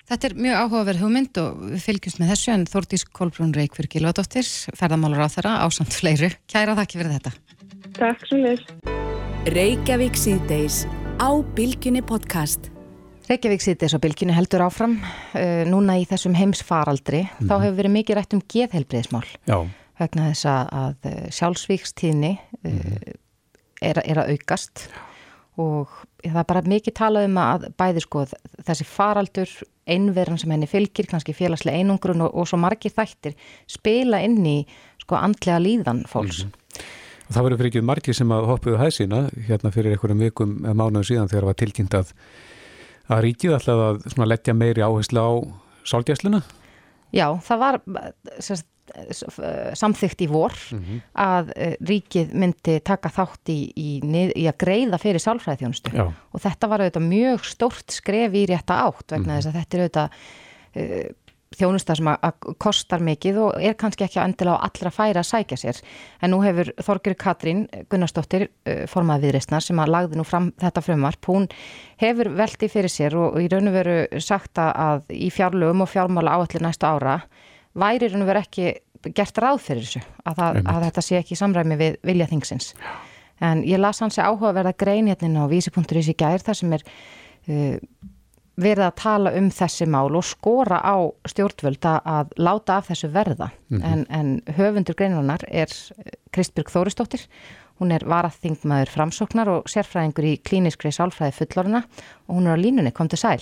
þetta 0.10 0.30
er 0.30 0.38
mjög 0.48 0.60
áhugaverð 0.66 1.06
hugmynd 1.06 1.42
og 1.44 1.64
við 1.70 1.88
fylgjumst 1.88 2.20
með 2.20 2.34
þessu 2.34 2.54
en 2.58 2.68
Þórtís 2.74 3.08
Kolbrún 3.16 3.56
Reykjörg 3.56 3.96
Gilvardóttir, 3.96 4.50
ferðamálur 4.76 5.24
á 5.24 5.30
þeirra, 5.32 5.56
ásamt 5.64 5.96
fleiru. 5.96 6.34
Kæra 6.52 6.76
þakki 6.82 7.00
fyrir 7.00 7.16
þetta. 7.20 7.36
Takk 8.02 8.28
svo 8.28 8.44
leiðis. 8.44 8.68
Reykjavík 9.54 10.20
síðdeis 10.20 10.84
á 11.24 11.30
Bilginni 11.56 12.04
podcast. 12.04 12.73
Reykjavík 13.30 13.64
sýtis 13.64 13.96
á 13.96 14.00
bylginu 14.04 14.36
heldur 14.36 14.66
áfram 14.66 14.98
uh, 15.00 15.64
núna 15.70 15.98
í 16.02 16.06
þessum 16.10 16.36
heimsfaraldri 16.36 17.24
mm 17.24 17.48
þá 17.48 17.54
mhm. 17.56 17.64
hefur 17.64 17.80
verið 17.82 17.98
mikið 17.98 18.20
rætt 18.20 18.38
um 18.38 18.46
geðhelbriðismál 18.54 19.28
vegna 20.00 20.32
þess 20.32 20.48
að 20.50 21.12
uh, 21.12 21.28
sjálfsvíkstíðni 21.32 22.38
uh, 22.38 22.72
mm 22.72 23.22
er, 23.84 24.00
er 24.06 24.22
að 24.24 24.34
aukast 24.34 24.88
og 25.60 25.92
það 26.24 26.40
er 26.42 26.50
bara 26.50 26.64
mikið 26.66 26.96
talað 26.98 27.28
um 27.28 27.38
að 27.42 27.68
bæði 27.80 28.04
sko 28.06 28.24
þessi 28.66 28.88
faraldur 28.90 29.52
einverðan 29.84 30.40
sem 30.40 30.54
henni 30.54 30.70
fylgir, 30.70 31.10
kannski 31.12 31.36
félagslega 31.36 31.82
einungrun 31.82 32.24
og, 32.26 32.34
og 32.34 32.50
svo 32.50 32.60
margir 32.62 32.94
þættir 32.96 33.36
spila 33.70 34.22
inn 34.24 34.40
í 34.48 34.58
sko 35.04 35.20
andlega 35.20 35.60
líðan 35.62 36.06
fólks. 36.10 36.46
Mm 36.46 36.50
-hmm. 36.50 36.88
Það 37.34 37.44
verður 37.44 37.58
fyrir 37.60 37.72
ekki 37.72 37.82
margir 37.82 38.16
sem 38.16 38.32
að 38.32 38.48
hoppuðu 38.48 38.78
hæsina 38.78 39.20
hérna 39.48 39.72
fyrir 39.72 39.94
einhverjum 39.94 40.20
vikum 40.20 40.58
mánuðum 40.64 41.06
síðan 41.08 41.30
þegar 41.30 41.44
það 41.44 41.52
var 41.52 41.62
tilkynnt 41.62 41.94
að 41.94 42.14
að 43.10 43.24
ríkið 43.28 43.56
ætlaði 43.58 43.88
að 44.18 44.30
leggja 44.32 44.54
meiri 44.58 44.86
áherslu 44.86 45.24
á 45.24 45.32
sálgjæsluna? 45.88 46.44
Já, 47.14 47.28
það 47.46 47.60
var 47.62 47.80
sérst, 48.42 48.68
samþygt 49.80 50.22
í 50.26 50.28
vor 50.28 50.54
mm 50.72 50.80
-hmm. 50.80 51.02
að 51.16 51.52
ríkið 51.88 52.34
myndi 52.36 52.80
taka 52.84 53.10
þátt 53.10 53.50
í, 53.50 53.72
í, 53.76 53.90
í 54.36 54.44
að 54.50 54.58
greiða 54.60 55.00
fyrir 55.00 55.24
sálfræðiþjónustu 55.24 55.94
og 56.04 56.42
þetta 56.44 56.68
var 56.68 56.84
auðvitað 56.84 57.08
mjög 57.08 57.46
stórt 57.48 57.96
skref 57.96 58.36
í 58.36 58.46
rétta 58.46 58.84
átt 58.84 59.16
vegna 59.16 59.24
mm 59.24 59.30
-hmm. 59.30 59.36
þess 59.40 59.48
að 59.48 59.58
þetta 59.60 59.78
er 59.78 59.84
auðvitað 59.84 60.10
uh, 60.76 61.23
þjónusta 61.58 61.96
sem 61.98 62.10
að 62.12 62.50
kostar 62.62 63.04
mikið 63.04 63.40
og 63.44 63.62
er 63.62 63.78
kannski 63.80 64.06
ekki 64.08 64.22
endilega 64.24 64.60
á 64.60 64.66
allra 64.68 64.92
færa 64.94 65.24
að 65.24 65.30
sækja 65.30 65.60
sér. 65.60 65.82
En 66.22 66.34
nú 66.34 66.42
hefur 66.44 66.72
Þorgir 66.84 67.18
Katrín 67.20 67.66
Gunnarsdóttir 67.92 68.48
uh, 68.50 68.84
formað 68.92 69.28
viðreistnar 69.28 69.66
sem 69.66 69.80
að 69.80 69.94
lagði 69.96 70.20
nú 70.20 70.28
fram 70.28 70.52
þetta 70.62 70.86
frumvarp. 70.86 71.30
Hún 71.30 71.50
hefur 72.02 72.32
veldi 72.38 72.70
fyrir 72.72 72.92
sér 72.92 73.18
og 73.20 73.40
í 73.42 73.50
raun 73.52 73.72
og 73.72 73.78
veru 73.78 73.98
sagt 74.24 74.62
að 74.62 75.06
í 75.14 75.30
fjárlögum 75.34 75.86
og 75.86 75.92
fjármála 75.94 76.38
áallir 76.38 76.66
næsta 76.66 76.94
ára 76.94 77.20
væri 77.74 78.12
raun 78.12 78.26
og 78.26 78.30
veru 78.30 78.44
ekki 78.44 78.74
gert 79.12 79.40
ráð 79.42 79.60
fyrir 79.66 79.84
þessu 79.84 80.04
að, 80.24 80.38
það, 80.38 80.62
að 80.72 80.86
þetta 80.88 81.04
sé 81.04 81.18
ekki 81.20 81.38
samræmi 81.40 81.80
við 81.80 81.98
vilja 82.08 82.30
þingsins. 82.30 82.74
En 83.44 83.64
ég 83.68 83.82
las 83.82 84.00
hansi 84.04 84.22
áhugaverða 84.24 84.76
grein 84.80 85.10
hérna 85.12 85.44
á 85.44 85.52
vísi.is 85.52 86.12
í 86.12 86.16
gær 86.16 86.44
þar 86.46 86.60
sem 86.60 86.76
er 86.78 86.86
uh, 86.88 87.78
verið 88.60 88.86
að 88.86 88.98
tala 89.02 89.34
um 89.40 89.50
þessi 89.54 89.88
mál 89.90 90.14
og 90.14 90.26
skora 90.28 90.78
á 90.86 90.96
stjórnvöld 91.30 91.88
að 91.90 92.34
láta 92.38 92.78
af 92.78 92.92
þessu 92.92 93.10
verða 93.14 93.50
mm 93.50 93.80
-hmm. 93.80 93.86
en, 93.92 94.06
en 94.10 94.42
höfundur 94.58 94.96
greinarinnar 94.96 95.46
er 95.50 95.74
Kristbjörg 96.32 96.70
Þóristóttir 96.70 97.26
hún 97.82 97.92
er 97.92 98.06
varaþingmaður 98.06 98.90
framsóknar 98.94 99.50
og 99.50 99.70
sérfræðingur 99.70 100.26
í 100.26 100.38
klíniskri 100.38 100.92
sálfræði 100.92 101.34
fullorina 101.40 101.84
og 102.28 102.36
hún 102.36 102.48
er 102.48 102.54
á 102.54 102.64
línunni, 102.64 102.92
kom 102.92 103.10
til 103.10 103.18
sæl 103.18 103.42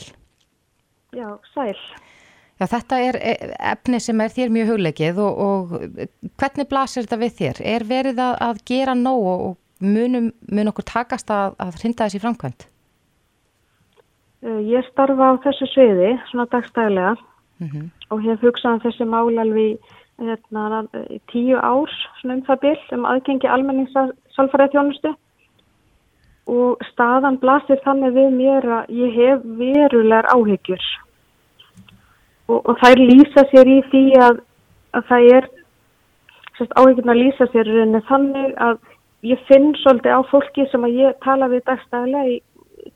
Já, 1.11 1.37
sæl 1.53 1.75
Já, 2.61 2.67
þetta 2.69 2.99
er 3.01 3.17
efni 3.59 3.99
sem 3.99 4.21
er 4.21 4.29
þér 4.29 4.51
mjög 4.53 4.67
huglegið 4.67 5.17
og, 5.17 5.37
og 5.37 5.71
hvernig 6.37 6.67
blasir 6.69 7.07
þetta 7.07 7.17
við 7.17 7.31
þér? 7.39 7.61
Er 7.65 7.83
verið 7.89 8.21
að, 8.21 8.35
að 8.39 8.59
gera 8.69 8.93
nóg 8.93 9.25
og 9.31 9.57
munum 9.81 10.31
mun 10.45 10.69
okkur 10.69 10.85
takast 10.85 11.33
að, 11.33 11.55
að 11.57 11.79
hrinda 11.81 12.05
þessi 12.05 12.21
framkvæmt? 12.21 12.67
Eh, 14.41 14.61
ég 14.73 14.85
starfa 14.89 15.35
á 15.37 15.41
þessu 15.43 15.67
sviði, 15.69 16.15
svona 16.31 16.47
dagstæðilega 16.49 17.13
mm 17.13 17.67
-hmm. 17.67 17.89
og 18.09 18.21
hef 18.25 18.41
hugsað 18.41 18.73
um 18.73 18.79
þessi 18.85 19.05
mál 19.05 19.37
alveg 19.39 19.77
hérna, 20.17 20.87
tíu 21.31 21.57
árs 21.57 21.97
svona 22.21 22.33
um 22.33 22.41
það 22.47 22.61
byll 22.63 22.83
um 22.97 23.05
aðgengi 23.05 23.47
almenningssalfæriða 23.47 24.71
þjónustu 24.73 25.13
og 26.47 26.81
staðan 26.89 27.37
blasir 27.37 27.79
þannig 27.85 28.13
við 28.17 28.29
mér 28.41 28.65
að 28.77 28.89
ég 28.89 29.13
hef 29.19 29.39
verulegar 29.61 30.25
áhyggjur 30.33 30.83
og, 32.47 32.59
og 32.69 32.75
þær 32.81 32.97
lýsa 32.97 33.45
sér 33.51 33.67
í 33.67 33.79
því 33.91 34.05
að, 34.25 34.35
að 34.97 35.03
það 35.09 35.21
er 35.37 35.43
áhyggjurna 36.81 37.13
lýsa 37.13 37.45
sér 37.53 37.67
þannig 38.09 38.53
að 38.57 38.77
ég 39.21 39.39
finn 39.47 39.75
svolítið 39.75 40.17
á 40.17 40.21
fólki 40.33 40.65
sem 40.71 40.83
að 40.83 40.97
ég 40.97 41.19
tala 41.21 41.47
við 41.47 41.61
dagstæðilega 41.65 42.29
í 42.29 42.41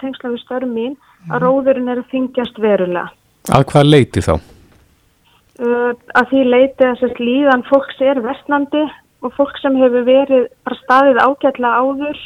tengsla 0.02 0.34
við 0.34 0.42
störm 0.42 0.74
mín 0.74 0.98
að 1.32 1.42
róðurinn 1.46 1.90
er 1.92 2.04
að 2.04 2.12
þingjast 2.12 2.60
verulega. 2.62 3.10
Að 3.54 3.66
hvað 3.72 3.90
leiti 3.92 4.24
þá? 4.26 4.36
Uh, 5.56 5.92
að 6.20 6.32
því 6.32 6.46
leiti 6.52 6.84
að 6.84 6.98
sérst 7.00 7.20
líðan 7.24 7.64
fólks 7.70 8.02
er 8.04 8.20
vestnandi 8.24 8.84
og 9.24 9.36
fólk 9.38 9.56
sem 9.62 9.78
hefur 9.80 10.04
verið 10.08 10.50
bara 10.68 10.82
staðið 10.82 11.22
ágætla 11.24 11.70
áður 11.80 12.18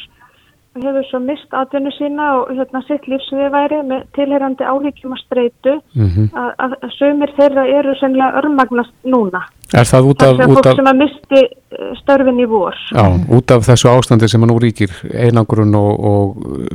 og 0.70 0.84
hefur 0.86 1.06
svo 1.08 1.20
mist 1.22 1.54
atvinnu 1.56 1.90
sína 1.96 2.26
og 2.40 2.50
hérna 2.54 2.82
sitt 2.86 3.06
lífsviðværi 3.10 3.80
með 3.86 4.02
tilherandi 4.14 4.66
áhyggjum 4.66 5.14
að 5.16 5.22
streitu 5.24 5.74
mm 5.78 6.08
-hmm. 6.08 6.26
að, 6.42 6.50
að, 6.64 6.76
að 6.86 6.92
sömur 6.98 7.32
þeirra 7.38 7.64
eru 7.78 7.94
sennilega 8.00 8.42
örmagnast 8.42 8.94
núna. 9.02 9.42
Er 9.74 9.86
það 9.86 10.10
út 10.10 10.22
af... 10.22 10.36
Það 10.36 10.44
er 10.44 10.54
fólk 10.54 10.66
af... 10.66 10.76
sem 10.76 10.90
að 10.92 11.00
misti 11.04 11.40
uh, 11.42 11.92
störfin 12.02 12.40
í 12.40 12.46
vor. 12.50 12.76
Já, 12.90 13.06
út 13.36 13.50
af 13.50 13.66
þessu 13.66 13.90
ástandi 13.90 14.28
sem 14.28 14.42
að 14.42 14.50
nú 14.52 14.58
ríkir 14.62 14.94
einangrun 15.14 15.74
og, 15.74 15.92
og 16.12 16.24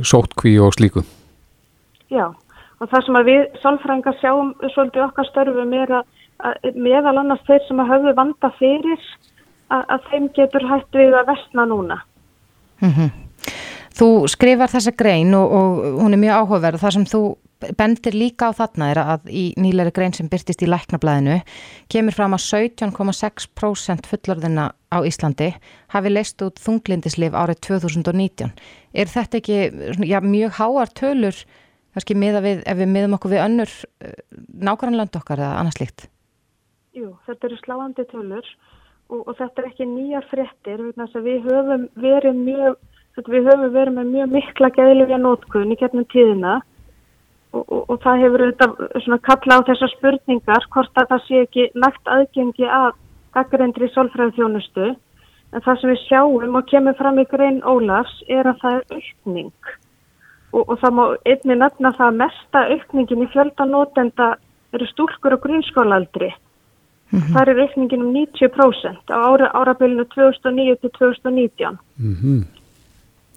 sótkví 0.04 0.56
og 0.60 0.72
slíku. 0.76 1.04
Já, 2.12 2.26
og 2.80 2.90
það 2.90 3.06
sem 3.06 3.20
við 3.26 3.44
sálfrængar 3.62 4.18
sjáum 4.20 4.52
svolítið 4.74 5.06
okkar 5.08 5.30
störfum 5.30 5.72
er 5.74 5.94
að, 6.00 6.10
að 6.50 6.80
meðal 6.86 7.16
annars 7.22 7.46
þeir 7.48 7.64
sem 7.66 7.80
að 7.82 7.92
höfðu 7.94 8.16
vanda 8.18 8.52
fyrir 8.58 9.06
að, 9.72 9.82
að 9.82 10.10
þeim 10.10 10.28
getur 10.36 10.68
hægt 10.70 11.00
við 11.00 11.16
að 11.16 11.32
vestna 11.32 11.66
núna. 11.66 12.02
Mm 12.82 12.92
-hmm. 12.92 13.10
Þú 13.96 14.28
skrifar 14.28 14.68
þessa 14.68 14.92
grein 14.92 15.34
og, 15.34 15.52
og 15.52 16.00
hún 16.02 16.12
er 16.12 16.20
mjög 16.20 16.38
áhugaverð 16.40 16.76
og 16.76 16.80
það 16.80 16.94
sem 16.96 17.06
þú 17.08 17.22
bendir 17.78 18.12
líka 18.12 18.50
á 18.52 18.52
þarna 18.52 18.90
er 18.92 18.98
að 19.00 19.30
í 19.32 19.44
nýleiri 19.56 19.92
grein 19.96 20.12
sem 20.12 20.28
byrtist 20.28 20.62
í 20.62 20.68
læknablaðinu 20.68 21.38
kemur 21.92 22.12
fram 22.12 22.36
að 22.36 22.44
17,6% 22.44 24.10
fullorðina 24.10 24.66
á 24.92 24.98
Íslandi 25.00 25.54
hafi 25.94 26.12
leist 26.12 26.42
út 26.44 26.60
þunglindislif 26.60 27.32
árið 27.32 27.62
2019. 27.68 28.52
Er 28.92 29.08
þetta 29.08 29.40
ekki 29.40 29.58
já, 30.04 30.20
mjög 30.20 30.60
háar 30.60 30.92
tölur 30.92 31.40
kannski 31.96 32.16
miða 32.18 32.42
við, 32.44 32.62
ef 32.68 32.76
við 32.76 32.92
miðum 32.92 33.16
okkur 33.16 33.32
við 33.32 33.42
önnur 33.46 33.72
eh, 34.04 34.18
nákvæmland 34.68 35.16
okkar 35.16 35.40
eða 35.40 35.60
annars 35.62 35.80
líkt? 35.80 36.08
Jú, 36.96 37.14
þetta 37.28 37.48
eru 37.48 37.58
sláandi 37.62 38.04
tölur 38.10 38.50
og, 39.08 39.22
og 39.22 39.32
þetta 39.38 39.62
er 39.62 39.70
ekki 39.70 39.88
nýjar 39.88 40.28
frettir, 40.30 40.82
við 40.92 41.46
höfum 41.46 41.88
verið 42.00 42.38
mjög, 42.40 42.76
við 43.22 43.48
höfum 43.48 43.72
verið 43.72 43.96
með 43.96 44.12
mjög 44.12 44.34
mikla 44.36 44.72
geðlifja 44.76 45.20
nótkunni 45.22 45.78
kemur 45.80 46.08
tíðina 46.12 46.58
og, 47.52 47.64
og, 47.64 47.82
og 47.94 47.98
það 48.04 48.22
hefur 48.24 48.46
þetta 48.50 49.18
kalla 49.30 49.58
á 49.60 49.66
þessar 49.70 49.94
spurningar 49.94 50.68
hvort 50.74 51.00
að 51.00 51.10
það 51.14 51.26
sé 51.26 51.42
ekki 51.46 51.66
nægt 51.78 52.12
aðgengi 52.12 52.68
að 52.68 52.92
gaggrendri 53.36 53.88
solfræðfjónustu 53.94 54.92
en 54.92 55.64
það 55.64 55.80
sem 55.80 55.92
við 55.92 56.04
sjáum 56.04 56.60
og 56.60 56.70
kemur 56.70 56.96
fram 56.98 57.20
í 57.22 57.26
grein 57.30 57.60
Ólafs 57.64 58.22
er 58.28 58.48
að 58.48 58.62
það 58.62 58.78
er 58.80 59.00
aukning 59.00 59.76
og, 60.52 60.62
og 60.68 60.78
það 60.80 60.96
má 60.98 61.04
einni 61.26 61.56
nefna 61.60 61.92
það 61.96 62.08
að 62.08 62.18
mesta 62.22 62.64
aukningin 62.74 63.24
í 63.24 63.30
fjöldanótenda 63.34 64.34
eru 64.76 64.88
stúlkur 64.90 65.36
og 65.36 65.42
grunnskólaaldri. 65.44 66.32
Mm 67.10 67.20
-hmm. 67.20 67.32
Það 67.32 67.48
er 67.48 67.60
aukningin 67.62 68.02
um 68.02 68.12
90% 68.12 69.14
á 69.14 69.18
ára, 69.30 69.50
árabilinu 69.54 70.04
2009 70.04 70.76
til 70.80 70.90
2019. 70.98 71.78
Mm 71.98 72.14
-hmm. 72.14 72.44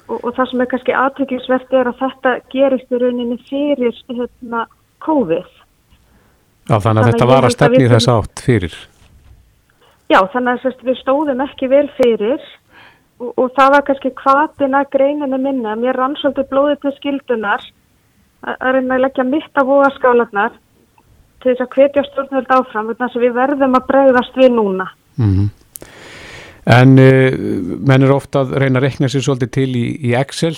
og, 0.08 0.26
og 0.26 0.34
það 0.36 0.50
sem 0.50 0.62
er 0.62 0.66
kannski 0.66 0.92
aðtökilsvert 0.92 1.74
er 1.74 1.88
að 1.88 2.00
þetta 2.04 2.32
gerist 2.54 2.92
í 2.92 2.98
rauninni 2.98 3.38
fyrir 3.50 3.96
hérna, 4.08 4.66
COVID. 5.00 5.52
Já, 6.70 6.76
þannig 6.80 7.02
að 7.02 7.06
þannig 7.06 7.12
þetta 7.12 7.26
var 7.26 7.44
að 7.44 7.50
stefni 7.50 7.90
þess 7.90 8.08
átt 8.08 8.40
fyrir. 8.40 8.74
Já, 10.10 10.20
þannig 10.34 10.66
að 10.66 10.84
við 10.84 10.98
stóðum 10.98 11.42
ekki 11.42 11.68
vel 11.70 11.90
fyrir 11.98 12.42
og, 13.20 13.34
og 13.36 13.52
það 13.58 13.76
var 13.76 13.86
kannski 13.88 14.14
hvaðina 14.24 14.84
greininu 14.94 15.40
minna, 15.42 15.76
mér 15.80 16.00
rann 16.00 16.18
svolítið 16.20 16.50
blóðið 16.52 16.82
til 16.84 16.96
skildunar 16.98 17.68
að 18.40 18.76
reyna 18.78 18.96
að 18.96 19.06
leggja 19.06 19.28
mitt 19.28 19.60
á 19.60 19.64
hóaskálanar 19.68 20.54
til 21.44 21.52
þess 21.52 21.64
að 21.66 21.74
hvetja 21.76 22.04
stjórnvöld 22.08 22.54
áfram 22.56 22.92
þannig 22.94 23.18
að 23.18 23.26
við 23.26 23.36
verðum 23.36 23.78
að 23.80 23.88
bregðast 23.92 24.40
við 24.40 24.52
núna. 24.56 24.88
Mm 25.20 25.34
-hmm. 25.36 25.50
En 26.70 27.00
uh, 27.00 27.34
menn 27.88 28.04
er 28.04 28.12
ofta 28.14 28.44
að 28.44 28.58
reyna 28.62 28.80
að 28.80 28.86
rekna 28.86 29.10
sér 29.10 29.24
svolítið 29.26 29.52
til 29.52 29.70
í, 29.76 29.86
í 30.10 30.14
Excel. 30.14 30.56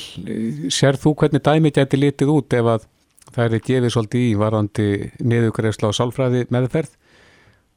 Sér 0.70 0.98
þú 1.00 1.14
hvernig 1.16 1.44
dæmi 1.46 1.72
gæti 1.72 1.98
litið 1.98 2.34
út 2.34 2.54
ef 2.54 2.66
að 2.66 2.88
það 3.32 3.54
er 3.54 3.62
gefið 3.68 3.94
svolítið 3.94 4.22
í 4.22 4.34
varandi 4.36 4.88
niðugreifsla 5.24 5.88
og 5.88 5.96
sálfræði 5.96 6.46
meðferð 6.50 6.92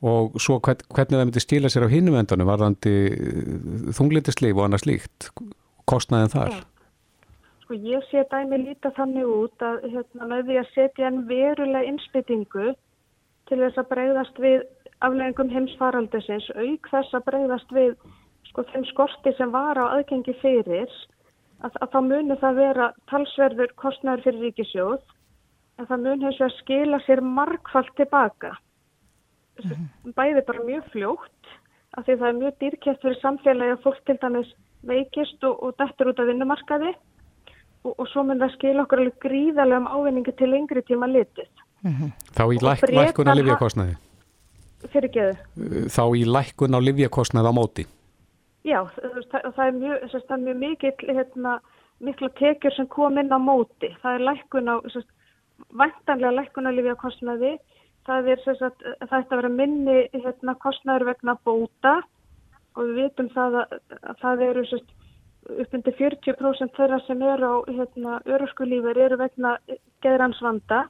og 0.04 0.36
svo 0.42 0.58
hvern, 0.60 0.84
hvernig 0.92 1.16
það 1.16 1.24
myndi 1.24 1.42
stíla 1.42 1.70
sér 1.72 1.86
á 1.88 1.94
hinnum 1.94 2.18
endanum 2.20 2.48
varðandi 2.50 2.94
eh, 3.08 3.92
þunglindisleif 3.96 4.58
og 4.58 4.66
annað 4.66 4.84
slíkt 4.84 5.28
kostnaðin 5.88 6.32
þar. 6.34 6.56
Sko 7.64 7.78
ég 7.80 8.04
sé 8.10 8.24
dæmi 8.28 8.60
líta 8.60 8.92
þannig 8.96 9.30
út 9.30 9.64
að 9.64 9.86
hérna, 9.88 10.28
með 10.28 10.50
því 10.50 10.58
að 10.60 10.72
setja 10.74 11.08
en 11.08 11.22
verulega 11.30 11.88
innspytingu 11.88 12.74
til 13.48 13.60
þess 13.60 13.80
að 13.80 13.90
breyðast 13.92 14.40
við 14.44 14.66
afleggingum 15.04 15.52
heimsfaraldesins 15.52 16.50
auk 16.52 16.92
þess 16.92 17.16
að 17.16 17.26
breyðast 17.30 17.74
við 17.76 17.96
sko 18.50 18.64
þeim 18.70 18.84
skorti 18.92 19.32
sem 19.38 19.52
var 19.52 19.80
á 19.80 19.84
aðgengi 19.96 20.36
fyrir 20.42 20.92
að, 21.64 21.72
að 21.80 21.88
þá 21.92 21.98
muni 22.08 22.38
það 22.40 22.60
vera 22.60 22.90
talsverður 23.10 23.74
kostnæður 23.80 24.24
fyrir 24.28 24.46
ríkisjóð 24.48 25.00
en 25.80 25.88
það 25.88 26.04
muni 26.06 26.28
þess 26.28 26.46
að 26.46 26.56
skila 26.60 27.00
sér 27.06 27.24
markfald 27.24 27.90
tilbaka. 27.98 28.54
Bæði 30.18 30.44
bara 30.46 30.66
mjög 30.66 30.86
fljótt 30.92 31.50
af 31.94 32.06
því 32.06 32.16
það 32.20 32.28
er 32.28 32.38
mjög 32.38 32.54
dýrkjæft 32.62 33.02
fyrir 33.04 33.20
samfélagi 33.22 33.74
að 33.76 33.82
fólk 33.84 34.00
til 34.06 34.16
dæmis 34.22 34.54
veikist 34.84 35.44
og, 35.46 35.60
og 35.62 35.76
dættur 35.78 36.10
út 36.10 36.22
af 36.22 36.28
vinnumarkaði 36.30 36.94
og, 37.84 37.92
og 37.94 38.08
svo 38.10 38.24
mun 38.26 38.42
það 38.42 38.54
skil 38.56 38.80
okkur 38.82 39.04
alveg 39.04 39.20
gríðarlega 39.22 39.82
um 39.82 39.90
ávinningi 39.92 40.34
til 40.38 40.50
lengri 40.50 40.82
tíma 40.82 41.06
litið. 41.10 41.50
-hmm. 41.84 42.10
Þá 42.36 42.44
í 42.54 42.58
læk, 42.66 42.84
lækkun 42.98 43.30
á 43.30 43.34
livjakostnaði? 43.34 43.96
Fyrir 44.92 45.10
geðu. 45.16 45.36
Þá 45.88 46.04
í 46.16 46.24
lækkun 46.36 46.76
á 46.76 46.80
livjakostnaði 46.80 47.48
á 47.48 47.54
móti? 47.54 47.86
Já, 48.64 48.80
það, 49.30 49.40
það 49.56 49.66
er 49.66 49.74
mjög, 49.80 49.96
það 50.12 50.36
er 50.36 50.44
mjög 50.44 50.56
mikill, 50.56 51.16
hérna, 51.16 51.58
mikla 52.00 52.28
tekjur 52.40 52.72
sem 52.76 52.86
kom 52.88 53.18
inn 53.20 53.32
á 53.32 53.38
móti. 53.38 53.92
Það 54.02 54.14
er 54.14 54.26
lækkun 54.30 54.72
á, 54.72 54.76
vantanlega 55.78 56.34
lækkunarlifja 56.38 56.96
kostnaði 56.98 57.54
það 58.06 58.28
er 58.32 58.42
þess 58.44 58.64
að 58.66 58.82
það 58.84 59.16
ætti 59.18 59.34
að 59.34 59.40
vera 59.40 59.52
minni 59.52 59.96
hérna, 60.12 60.56
kostnaður 60.62 61.08
vegna 61.10 61.36
bóta 61.46 61.94
og 62.74 62.88
við 62.88 63.00
vitum 63.00 63.30
það 63.34 63.58
að, 63.62 63.76
að 64.02 64.20
það 64.22 64.44
eru 64.48 64.64
sérst, 64.70 64.94
uppindir 65.64 65.96
40% 65.98 66.76
þeirra 66.78 66.98
sem 67.04 67.22
eru 67.22 67.50
á 67.52 67.56
hérna, 67.68 68.18
öruskulífur 68.36 69.00
eru 69.06 69.18
vegna 69.20 69.54
geðransvanda. 70.04 70.86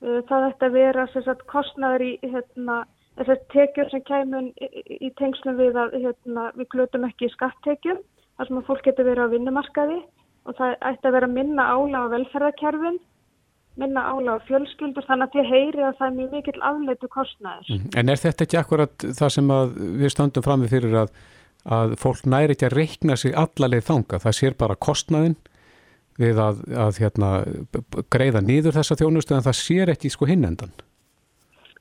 Uh, 0.00 0.20
það 0.30 0.46
ætti 0.48 0.68
að 0.68 0.78
vera 0.78 1.06
sérst, 1.12 1.44
kostnaður 1.50 2.06
í 2.06 2.12
hérna, 2.24 2.84
þessar 3.18 3.42
tekjur 3.52 3.90
sem 3.92 4.04
kæmun 4.08 4.48
í, 4.56 5.10
tengslum 5.20 5.58
við 5.60 5.76
að 5.78 5.98
hérna, 5.98 6.48
við 6.56 6.70
glötum 6.74 7.04
ekki 7.08 7.28
í 7.28 7.34
skattekjum 7.34 8.00
þar 8.38 8.48
sem 8.48 8.60
að 8.60 8.66
fólk 8.70 8.86
getur 8.86 9.08
verið 9.10 9.28
á 9.28 9.32
vinnumarkaði 9.34 9.98
og 10.48 10.56
það 10.56 10.76
ætti 10.88 11.10
að 11.10 11.16
vera 11.18 11.28
minna 11.28 11.66
ála 11.74 12.06
á 12.08 12.12
velferðarkerfin 12.14 13.00
minna 13.78 14.02
ála 14.10 14.36
á 14.36 14.38
fjölskyldur 14.48 15.06
þannig 15.06 15.28
að 15.28 15.36
þið 15.36 15.50
heyri 15.50 15.84
að 15.86 15.98
það 15.98 16.06
er 16.06 16.16
mjög 16.16 16.32
mikill 16.36 16.62
afleitu 16.70 17.10
kostnæður. 17.10 17.70
Mm. 17.70 17.86
En 18.00 18.12
er 18.12 18.20
þetta 18.20 18.46
ekki 18.46 18.58
akkurat 18.60 19.06
það 19.20 19.34
sem 19.36 19.52
við 20.00 20.14
stöndum 20.14 20.46
fram 20.46 20.64
með 20.64 20.74
fyrir 20.74 20.98
að, 21.04 21.14
að 21.78 21.96
fólk 22.02 22.26
næri 22.26 22.56
ekki 22.56 22.68
að 22.68 22.76
reikna 22.76 23.16
sig 23.20 23.36
allarleið 23.38 23.88
þanga? 23.88 24.22
Það 24.24 24.38
sér 24.40 24.58
bara 24.60 24.78
kostnæðin 24.88 25.38
við 26.20 26.40
að, 26.42 26.62
að 26.76 27.00
hérna, 27.00 27.32
greiða 28.12 28.44
nýður 28.44 28.76
þessa 28.80 28.98
þjónustu 29.00 29.36
en 29.36 29.46
það 29.46 29.60
sér 29.62 29.92
ekki 29.94 30.12
sko 30.12 30.28
hinnendan. 30.28 30.72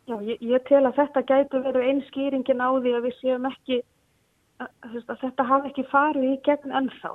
Já, 0.10 0.16
ég, 0.26 0.40
ég 0.42 0.64
tel 0.66 0.86
að 0.88 1.02
þetta 1.04 1.26
gætu 1.28 1.64
verið 1.66 1.90
einskýringin 1.92 2.64
á 2.64 2.70
því 2.82 2.94
að 2.98 3.08
við 3.10 3.18
séum 3.20 3.50
ekki 3.50 3.82
að, 4.62 4.70
að 5.04 5.18
þetta 5.26 5.46
hafi 5.52 5.70
ekki 5.74 5.90
farið 5.92 6.30
í 6.32 6.38
gegn 6.48 6.74
ennþá. 6.80 7.12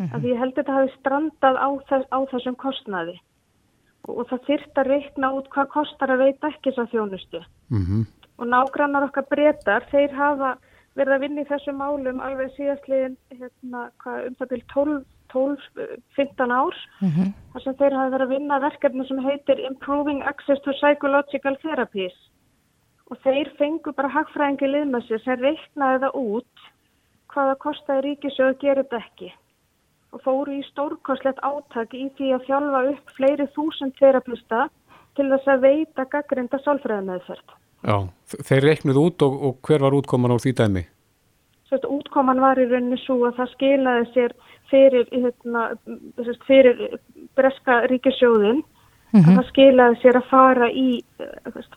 Mm 0.00 0.06
-hmm. 0.06 0.14
Að 0.16 0.26
ég 0.28 0.40
held 0.40 0.52
að 0.52 0.58
þetta 0.58 0.76
hafi 0.76 0.92
strandað 0.98 1.56
á, 1.60 1.68
þess, 1.88 2.06
á 2.08 2.18
þessum 2.32 2.56
kostnæði 2.60 3.16
og 4.08 4.24
það 4.30 4.46
þyrft 4.48 4.80
að 4.80 4.90
reikna 4.94 5.30
út 5.36 5.48
hvað 5.52 5.70
kostar 5.74 6.12
að 6.14 6.24
veita 6.24 6.50
ekki 6.50 6.70
þess 6.70 6.82
að 6.84 6.90
þjónustu. 6.94 7.40
Mm 7.70 7.84
-hmm. 7.84 8.02
Og 8.40 8.46
nágrannar 8.48 9.06
okkar 9.08 9.26
breytar, 9.28 9.86
þeir 9.92 10.12
hafa 10.16 10.56
verið 10.96 11.14
að 11.14 11.22
vinna 11.24 11.42
í 11.42 11.48
þessum 11.50 11.76
málum 11.76 12.20
alveg 12.20 12.52
síðastliðin 12.56 13.16
hérna, 13.36 13.90
um 14.26 14.34
það 14.38 14.50
byrjum 14.52 15.04
12-15 15.30 16.50
ár. 16.50 16.76
Mm 17.00 17.10
-hmm. 17.10 17.32
Þar 17.52 17.62
sem 17.62 17.74
þeir 17.74 17.96
hafa 17.98 18.14
verið 18.14 18.26
að 18.26 18.34
vinna 18.34 18.60
verkefni 18.60 19.06
sem 19.06 19.24
heitir 19.24 19.58
Improving 19.66 20.22
Access 20.22 20.62
to 20.62 20.72
Psychological 20.72 21.56
Therapies. 21.62 22.16
Og 23.10 23.18
þeir 23.24 23.52
fengu 23.58 23.92
bara 23.92 24.08
hagfræðingi 24.08 24.66
lið 24.66 24.86
með 24.90 25.06
sér 25.06 25.22
sem 25.24 25.40
reiknaði 25.40 25.98
það 26.04 26.14
út 26.14 26.56
hvaða 27.34 27.54
kostaði 27.54 28.00
ríkisjóð 28.00 28.48
að 28.48 28.60
gera 28.60 28.82
þetta 28.82 28.96
ekki 28.96 29.32
og 30.12 30.22
fóru 30.24 30.58
í 30.58 30.62
stórkoslegt 30.70 31.40
áttak 31.46 31.94
í 31.94 32.08
því 32.18 32.34
að 32.36 32.46
þjálfa 32.48 32.80
upp 32.92 33.12
fleiri 33.16 33.46
þúsund 33.56 33.96
terapista 33.98 34.68
til 35.18 35.28
þess 35.30 35.50
að 35.50 35.66
veita 35.66 36.06
gaggrinda 36.10 36.60
sálfræðameðferð. 36.64 37.56
Já, 37.80 37.96
þeir 38.48 38.66
reiknuð 38.66 38.98
út 39.00 39.22
og, 39.24 39.36
og 39.46 39.60
hver 39.66 39.84
var 39.86 39.96
útkoman 39.96 40.34
á 40.34 40.38
því 40.42 40.52
dæmi? 40.58 40.82
Sett, 41.70 41.86
útkoman 41.86 42.42
var 42.42 42.58
í 42.58 42.66
rauninni 42.66 42.98
svo 43.04 43.20
að 43.28 43.38
það 43.38 43.52
skilaði 43.54 44.06
sér 44.14 44.34
fyrir, 44.70 45.06
hérna, 45.14 45.68
fyrir 46.46 46.82
breska 47.38 47.84
ríkisjóðin 47.90 48.60
mm 48.60 49.20
-hmm. 49.20 49.28
að 49.28 49.38
það 49.38 49.50
skilaði 49.52 50.00
sér 50.02 50.18
að 50.18 50.30
fara 50.30 50.70
í, 50.70 50.88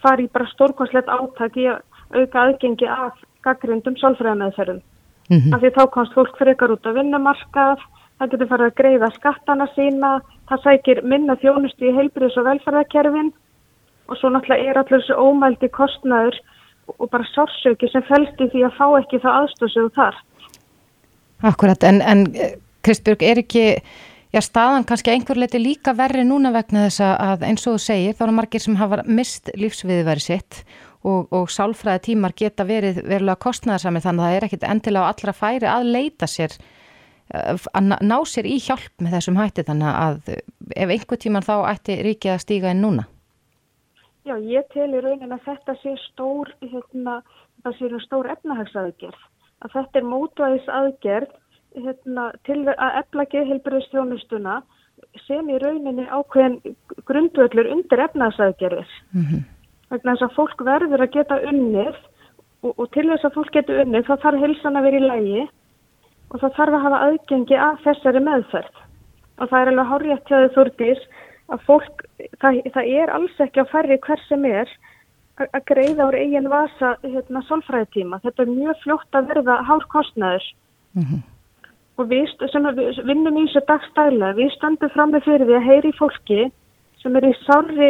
fara 0.02 0.22
í 0.22 0.28
bara 0.34 0.50
stórkoslegt 0.54 1.10
áttak 1.14 1.58
í 1.58 1.70
að 1.70 1.82
auka 2.14 2.42
aðgengi 2.42 2.88
af 2.90 3.22
gaggrindum 3.44 3.96
sálfræðameðferðum. 4.02 4.82
Mm 5.30 5.40
-hmm. 5.40 5.54
Af 5.56 5.62
því 5.62 5.70
þá 5.78 5.84
komst 5.92 6.14
fólk 6.14 6.38
frekar 6.38 6.72
út 6.72 6.86
af 6.86 6.96
vinnumarkað 6.96 7.80
það 8.24 8.34
getur 8.34 8.52
farið 8.52 8.70
að 8.70 8.78
greiða 8.80 9.10
skattana 9.18 9.68
sína, 9.76 10.12
það 10.50 10.64
sækir 10.64 11.02
minna 11.04 11.36
þjónustu 11.42 11.90
í 11.90 11.96
heilbriðs- 11.98 12.40
og 12.40 12.48
velferðarkerfin 12.48 13.32
og 14.08 14.20
svo 14.20 14.32
náttúrulega 14.32 14.70
er 14.70 14.80
allur 14.80 15.02
þessu 15.02 15.18
ómældi 15.20 15.70
kostnaður 15.76 16.40
og 17.00 17.10
bara 17.12 17.28
sársöki 17.32 17.90
sem 17.92 18.04
fælst 18.08 18.40
í 18.44 18.50
því 18.52 18.66
að 18.68 18.78
fá 18.80 18.88
ekki 19.00 19.22
það 19.24 19.38
aðstóðsögðu 19.42 19.94
þar. 19.98 20.18
Akkurat, 21.44 21.84
en, 21.88 22.02
en 22.02 22.26
Kristbjörg, 22.84 23.24
er 23.24 23.42
ekki, 23.44 23.66
já 24.36 24.42
staðan 24.44 24.88
kannski 24.88 25.14
einhver 25.14 25.40
leiti 25.40 25.60
líka 25.60 25.96
verri 25.96 26.24
núna 26.28 26.52
vegna 26.56 26.88
þess 26.88 27.04
að 27.08 27.46
eins 27.48 27.68
og 27.68 27.78
þú 27.78 27.84
segir, 27.86 28.18
þá 28.18 28.26
eru 28.28 28.36
margir 28.40 28.64
sem 28.64 28.80
hafa 28.80 29.04
mist 29.08 29.52
lífsviðveri 29.60 30.24
sitt 30.24 30.64
og, 31.04 31.32
og 31.32 31.52
sálfræði 31.52 32.06
tímar 32.10 32.36
geta 32.36 32.68
verið 32.68 33.02
verulega 33.04 33.40
kostnæðarsamir 33.44 34.04
þannig 34.04 34.24
að 34.24 34.30
það 34.30 34.38
er 34.38 34.48
ekkit 34.48 34.70
endilega 34.70 35.12
allra 35.12 35.36
færi 35.36 35.70
að 35.72 35.92
leita 35.96 36.30
sér 36.32 36.56
að 37.34 37.94
ná 38.06 38.18
sér 38.30 38.46
í 38.46 38.60
hjálp 38.62 39.02
með 39.02 39.18
þessum 39.18 39.38
hætti 39.40 39.66
þannig 39.66 39.90
að 39.90 40.34
ef 40.76 40.94
einhver 40.96 41.20
tíman 41.20 41.46
þá 41.46 41.56
ætti 41.72 41.98
ríkið 42.06 42.36
að 42.36 42.44
stíga 42.44 42.74
inn 42.74 42.84
núna? 42.86 43.08
Já, 44.24 44.38
ég 44.40 44.68
tel 44.72 44.92
í 44.94 45.02
raunin 45.04 45.36
að 45.36 45.48
þetta 45.48 45.76
sé 45.82 45.96
stór, 46.06 46.52
hérna, 46.62 47.18
það 47.66 47.80
sé 47.80 48.04
stór 48.06 48.30
efnahagsaðgerð. 48.38 49.26
Að 49.64 49.74
þetta 49.74 50.00
er 50.00 50.08
mótvæðis 50.12 50.70
aðgerð 50.78 51.34
hérna, 51.84 52.30
til 52.48 52.62
að 52.70 53.00
efla 53.02 53.26
geðheilbyrðistjónustuna 53.34 54.62
sem 55.26 55.50
í 55.50 55.60
rauninni 55.60 56.06
ákveðin 56.08 56.78
grundvöldur 57.10 57.72
undir 57.74 58.06
efnahagsaðgerðir. 58.06 58.96
Mm 59.12 59.26
-hmm. 59.26 59.44
Þannig 59.90 60.24
að 60.24 60.38
fólk 60.38 60.64
verður 60.66 61.04
að 61.04 61.14
geta 61.18 61.42
unnið 61.50 61.98
og, 62.64 62.72
og 62.80 62.88
til 62.94 63.10
þess 63.10 63.28
að 63.28 63.36
fólk 63.36 63.52
geta 63.58 63.82
unnið 63.84 64.08
þá 64.08 64.16
þarf 64.24 64.46
hilsan 64.46 64.80
að 64.80 64.86
vera 64.88 65.00
í 65.02 65.08
lægi 65.10 65.44
og 66.34 66.42
það 66.42 66.56
þarf 66.58 66.78
að 66.78 66.86
hafa 66.88 67.02
aðgengi 67.08 67.60
að 67.68 67.84
þessari 67.84 68.24
meðferð 68.26 68.82
og 69.42 69.50
það 69.50 69.60
er 69.60 69.72
alveg 69.72 69.92
hárétt 69.92 70.30
hjá 70.30 70.38
þau 70.38 70.56
þúrdís 70.58 71.04
að 71.54 71.68
fólk, 71.68 72.02
það, 72.42 72.60
það 72.74 72.90
er 73.02 73.14
alls 73.14 73.44
ekki 73.46 73.62
að 73.62 73.72
færri 73.74 74.00
hver 74.06 74.24
sem 74.28 74.48
er 74.50 74.74
að 75.44 75.62
greiða 75.70 76.08
úr 76.10 76.18
eigin 76.18 76.50
vasa 76.50 76.94
hérna 77.02 77.42
solfræðitíma. 77.48 78.20
Þetta 78.22 78.44
er 78.44 78.52
mjög 78.52 78.82
fljótt 78.84 79.18
að 79.18 79.32
verða 79.32 79.56
hár 79.66 79.86
kostnæður 79.90 80.46
mm 80.94 81.04
-hmm. 81.04 81.22
og 81.98 82.10
við 82.12 82.28
sem 82.52 82.68
við 82.78 83.02
vinnum 83.10 83.38
í 83.38 83.46
þessu 83.48 83.64
dagstæla, 83.68 84.34
við 84.38 84.52
standum 84.58 84.94
fram 84.94 85.12
með 85.12 85.26
fyrir 85.30 85.48
því 85.48 85.56
að 85.58 85.70
heyri 85.70 85.94
fólki 85.98 86.52
sem 87.02 87.16
er 87.16 87.26
í 87.26 87.34
sári, 87.46 87.90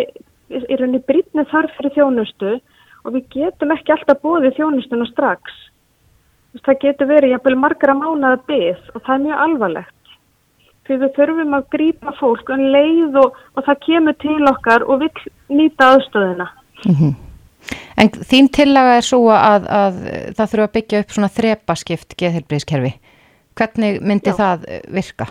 í 0.49 0.75
rauninni 0.79 1.03
brítni 1.07 1.43
þarf 1.51 1.75
fyrir 1.77 1.95
þjónustu 1.97 2.59
og 3.03 3.13
við 3.13 3.23
getum 3.29 3.71
ekki 3.71 3.91
alltaf 3.91 4.23
bóðið 4.23 4.55
þjónustuna 4.57 5.05
strax 5.11 5.41
það 6.61 6.79
getur 6.85 7.09
verið 7.09 7.33
jafnvel 7.33 7.55
margra 7.57 7.95
mánuða 7.97 8.37
byggð 8.47 8.93
og 8.93 9.03
það 9.03 9.13
er 9.15 9.25
mjög 9.25 9.43
alvarlegt. 9.47 9.99
Því 10.83 10.97
við 11.01 11.13
þurfum 11.17 11.53
að 11.57 11.69
grýpa 11.73 12.13
fólk 12.19 12.49
en 12.51 12.65
um 12.65 12.73
leið 12.75 13.19
og, 13.21 13.37
og 13.55 13.67
það 13.67 13.83
kemur 13.85 14.17
til 14.21 14.49
okkar 14.51 14.83
og 14.83 14.99
vil 15.03 15.11
nýta 15.49 15.93
aðstöðina. 15.93 16.47
Mm 16.83 16.95
-hmm. 16.95 17.13
En 17.97 18.09
þín 18.09 18.49
tillaga 18.51 18.97
er 18.97 19.05
svo 19.05 19.29
að, 19.31 19.67
að 19.69 19.93
það 20.35 20.49
þurfa 20.51 20.67
að 20.67 20.75
byggja 20.77 20.99
upp 20.99 21.11
svona 21.15 21.35
þrepaskipt 21.37 22.15
geðhelbriðskerfi. 22.19 22.93
Hvernig 23.55 24.01
myndi 24.01 24.29
Já. 24.29 24.37
það 24.41 24.65
eh, 24.67 24.81
virka? 24.91 25.27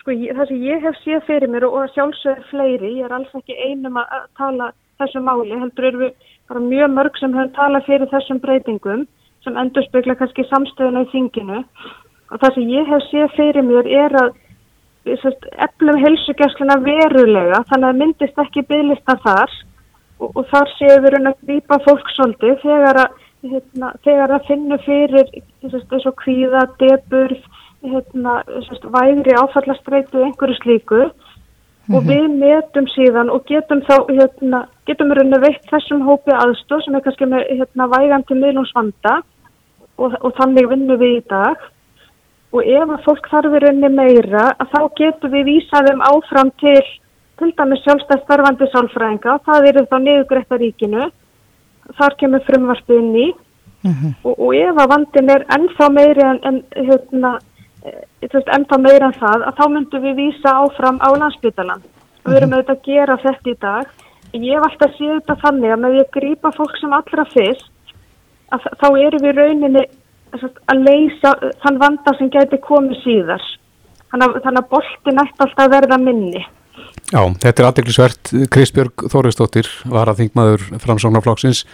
Sko 0.00 0.10
ég, 0.10 0.34
það 0.34 0.48
sem 0.48 0.62
ég 0.66 0.82
hef 0.82 0.96
séð 1.04 1.26
fyrir 1.26 1.48
mér 1.48 1.64
og 1.68 1.90
sjálfsögur 1.94 2.46
fleiri, 2.50 2.96
ég 2.98 3.04
er 3.04 3.12
alls 3.12 3.34
ekki 3.38 3.54
einum 3.54 4.00
að 4.00 4.24
tala 4.40 4.72
þessu 4.98 5.20
máli, 5.22 5.58
heldur 5.60 5.84
eru 5.84 5.98
við 5.98 6.12
bara 6.48 6.60
mjög 6.60 6.90
mörg 6.96 7.18
sem 7.20 7.36
höfum 7.36 7.52
talað 7.54 7.86
fyrir 7.86 8.10
þessum 8.10 8.40
breytingum 8.42 9.06
sem 9.44 9.58
endur 9.58 9.84
spekla 9.88 10.16
kannski 10.18 10.44
samstöðuna 10.48 11.04
í 11.06 11.10
þinginu. 11.12 11.64
Og 12.32 12.40
það 12.40 12.54
sem 12.54 12.72
ég 12.72 12.88
hef 12.88 13.04
séð 13.10 13.34
fyrir 13.36 13.66
mér 13.66 13.88
er 14.04 14.16
að 14.22 14.38
eflum 15.04 15.98
helsugjastluna 15.98 16.78
verulega 16.84 17.64
þannig 17.70 17.88
að 17.88 18.00
myndist 18.02 18.38
ekki 18.38 18.64
bygglista 18.68 19.18
þar. 19.24 19.56
Og, 20.22 20.30
og 20.38 20.46
þar 20.52 20.70
séum 20.78 21.02
við 21.02 21.18
að 21.18 21.40
grýpa 21.42 21.80
fólk 21.82 22.12
svolítið 22.14 22.60
þegar 22.62 23.00
að, 23.02 23.18
hérna, 23.50 23.90
þegar 24.06 24.36
að 24.36 24.46
finna 24.46 24.78
fyrir 24.84 25.32
þess 25.64 26.06
að 26.06 26.16
kvíða, 26.22 26.62
deburð, 26.78 27.42
hérna, 27.82 28.36
vægri 28.94 29.34
áfallastreitu 29.42 30.22
einhverju 30.22 30.58
slíku. 30.62 31.02
Mm 31.82 31.94
-hmm. 31.94 31.96
og 31.98 32.02
við 32.06 32.26
metum 32.38 32.86
síðan 32.94 33.30
og 33.34 33.42
getum 33.50 33.80
þá 33.82 34.06
hérna, 34.06 34.58
getum 34.86 35.10
við 35.10 35.40
veitt 35.42 35.64
þessum 35.66 36.04
hópi 36.06 36.30
aðstóð 36.30 36.84
sem 36.84 36.94
er 36.94 37.02
kannski 37.02 37.26
með 37.26 37.42
hérna, 37.58 37.88
vægandi 37.90 38.34
miðlungsvanda 38.38 39.14
og, 39.98 40.16
og 40.20 40.34
þannig 40.38 40.68
vinnum 40.70 41.00
við 41.00 41.18
í 41.18 41.22
dag. 41.30 41.68
Og 42.52 42.66
ef 42.68 42.90
að 42.90 43.04
fólk 43.06 43.28
þarfir 43.32 43.68
unni 43.70 43.88
meira 43.88 44.50
að 44.60 44.74
þá 44.74 44.80
getum 44.98 45.32
við 45.32 45.48
vísaðum 45.48 46.02
áfram 46.04 46.52
til 46.60 46.82
til 47.42 47.52
dæmis 47.58 47.82
sjálfstæðstarfandi 47.86 48.68
sálfræðinga, 48.70 49.38
það 49.46 49.68
eru 49.70 49.86
þá 49.90 49.96
niðugrætta 50.02 50.58
ríkinu, 50.60 51.08
þar 51.98 52.14
kemur 52.20 52.44
frumvarpið 52.46 53.00
inn 53.00 53.16
í. 53.16 53.30
Mm 53.82 53.94
-hmm. 53.94 54.12
og, 54.22 54.34
og 54.38 54.54
ef 54.54 54.76
að 54.78 54.90
vandin 54.92 55.30
er 55.34 55.44
ennþá 55.56 55.86
meiri 55.90 56.22
en, 56.22 56.38
en 56.46 56.58
hérna, 56.86 57.32
e, 57.82 58.28
ennþá 58.30 58.78
meira 58.78 59.08
en 59.10 59.16
það, 59.18 59.42
að 59.48 59.56
þá 59.58 59.64
myndum 59.72 60.04
við 60.06 60.14
vísa 60.20 60.50
áfram 60.62 61.00
á 61.02 61.08
landsbytalan 61.10 61.82
við 62.22 62.36
erum 62.36 62.50
mhm. 62.50 62.58
auðvitað 62.58 62.76
að 62.76 62.86
gera 62.86 63.16
þetta 63.24 63.50
í 63.50 63.56
dag. 63.66 63.86
Ég 64.32 64.54
hef 64.54 64.66
alltaf 64.68 64.92
séð 64.96 65.14
þetta 65.18 65.34
þannig 65.42 65.72
að 65.72 65.82
með 65.82 65.98
að 65.98 66.12
grýpa 66.16 66.52
fólk 66.54 66.76
sem 66.78 66.92
allra 66.92 67.24
fyrst 67.34 67.71
að 68.54 68.70
þá 68.80 68.88
erum 69.06 69.26
við 69.26 69.38
rauninni 69.40 69.84
að 70.32 70.86
leysa 70.86 71.34
þann 71.64 71.80
vanda 71.82 72.16
sem 72.18 72.30
gæti 72.32 72.60
komið 72.64 73.02
síðar 73.02 73.44
þannig 74.12 74.26
að, 74.28 74.40
þannig 74.46 74.62
að 74.62 74.70
boltin 74.72 75.22
ætti 75.24 75.44
alltaf 75.44 75.64
að 75.66 75.74
verða 75.76 76.00
minni 76.00 76.44
Já, 77.12 77.20
þetta 77.42 77.60
er 77.60 77.66
aðdeklisvert. 77.68 78.30
Kristbjörg 78.52 79.04
Þóriðsdóttir 79.12 79.68
var 79.92 80.08
að 80.08 80.22
þingmaður 80.22 80.62
framsóknarflokksins 80.80 81.66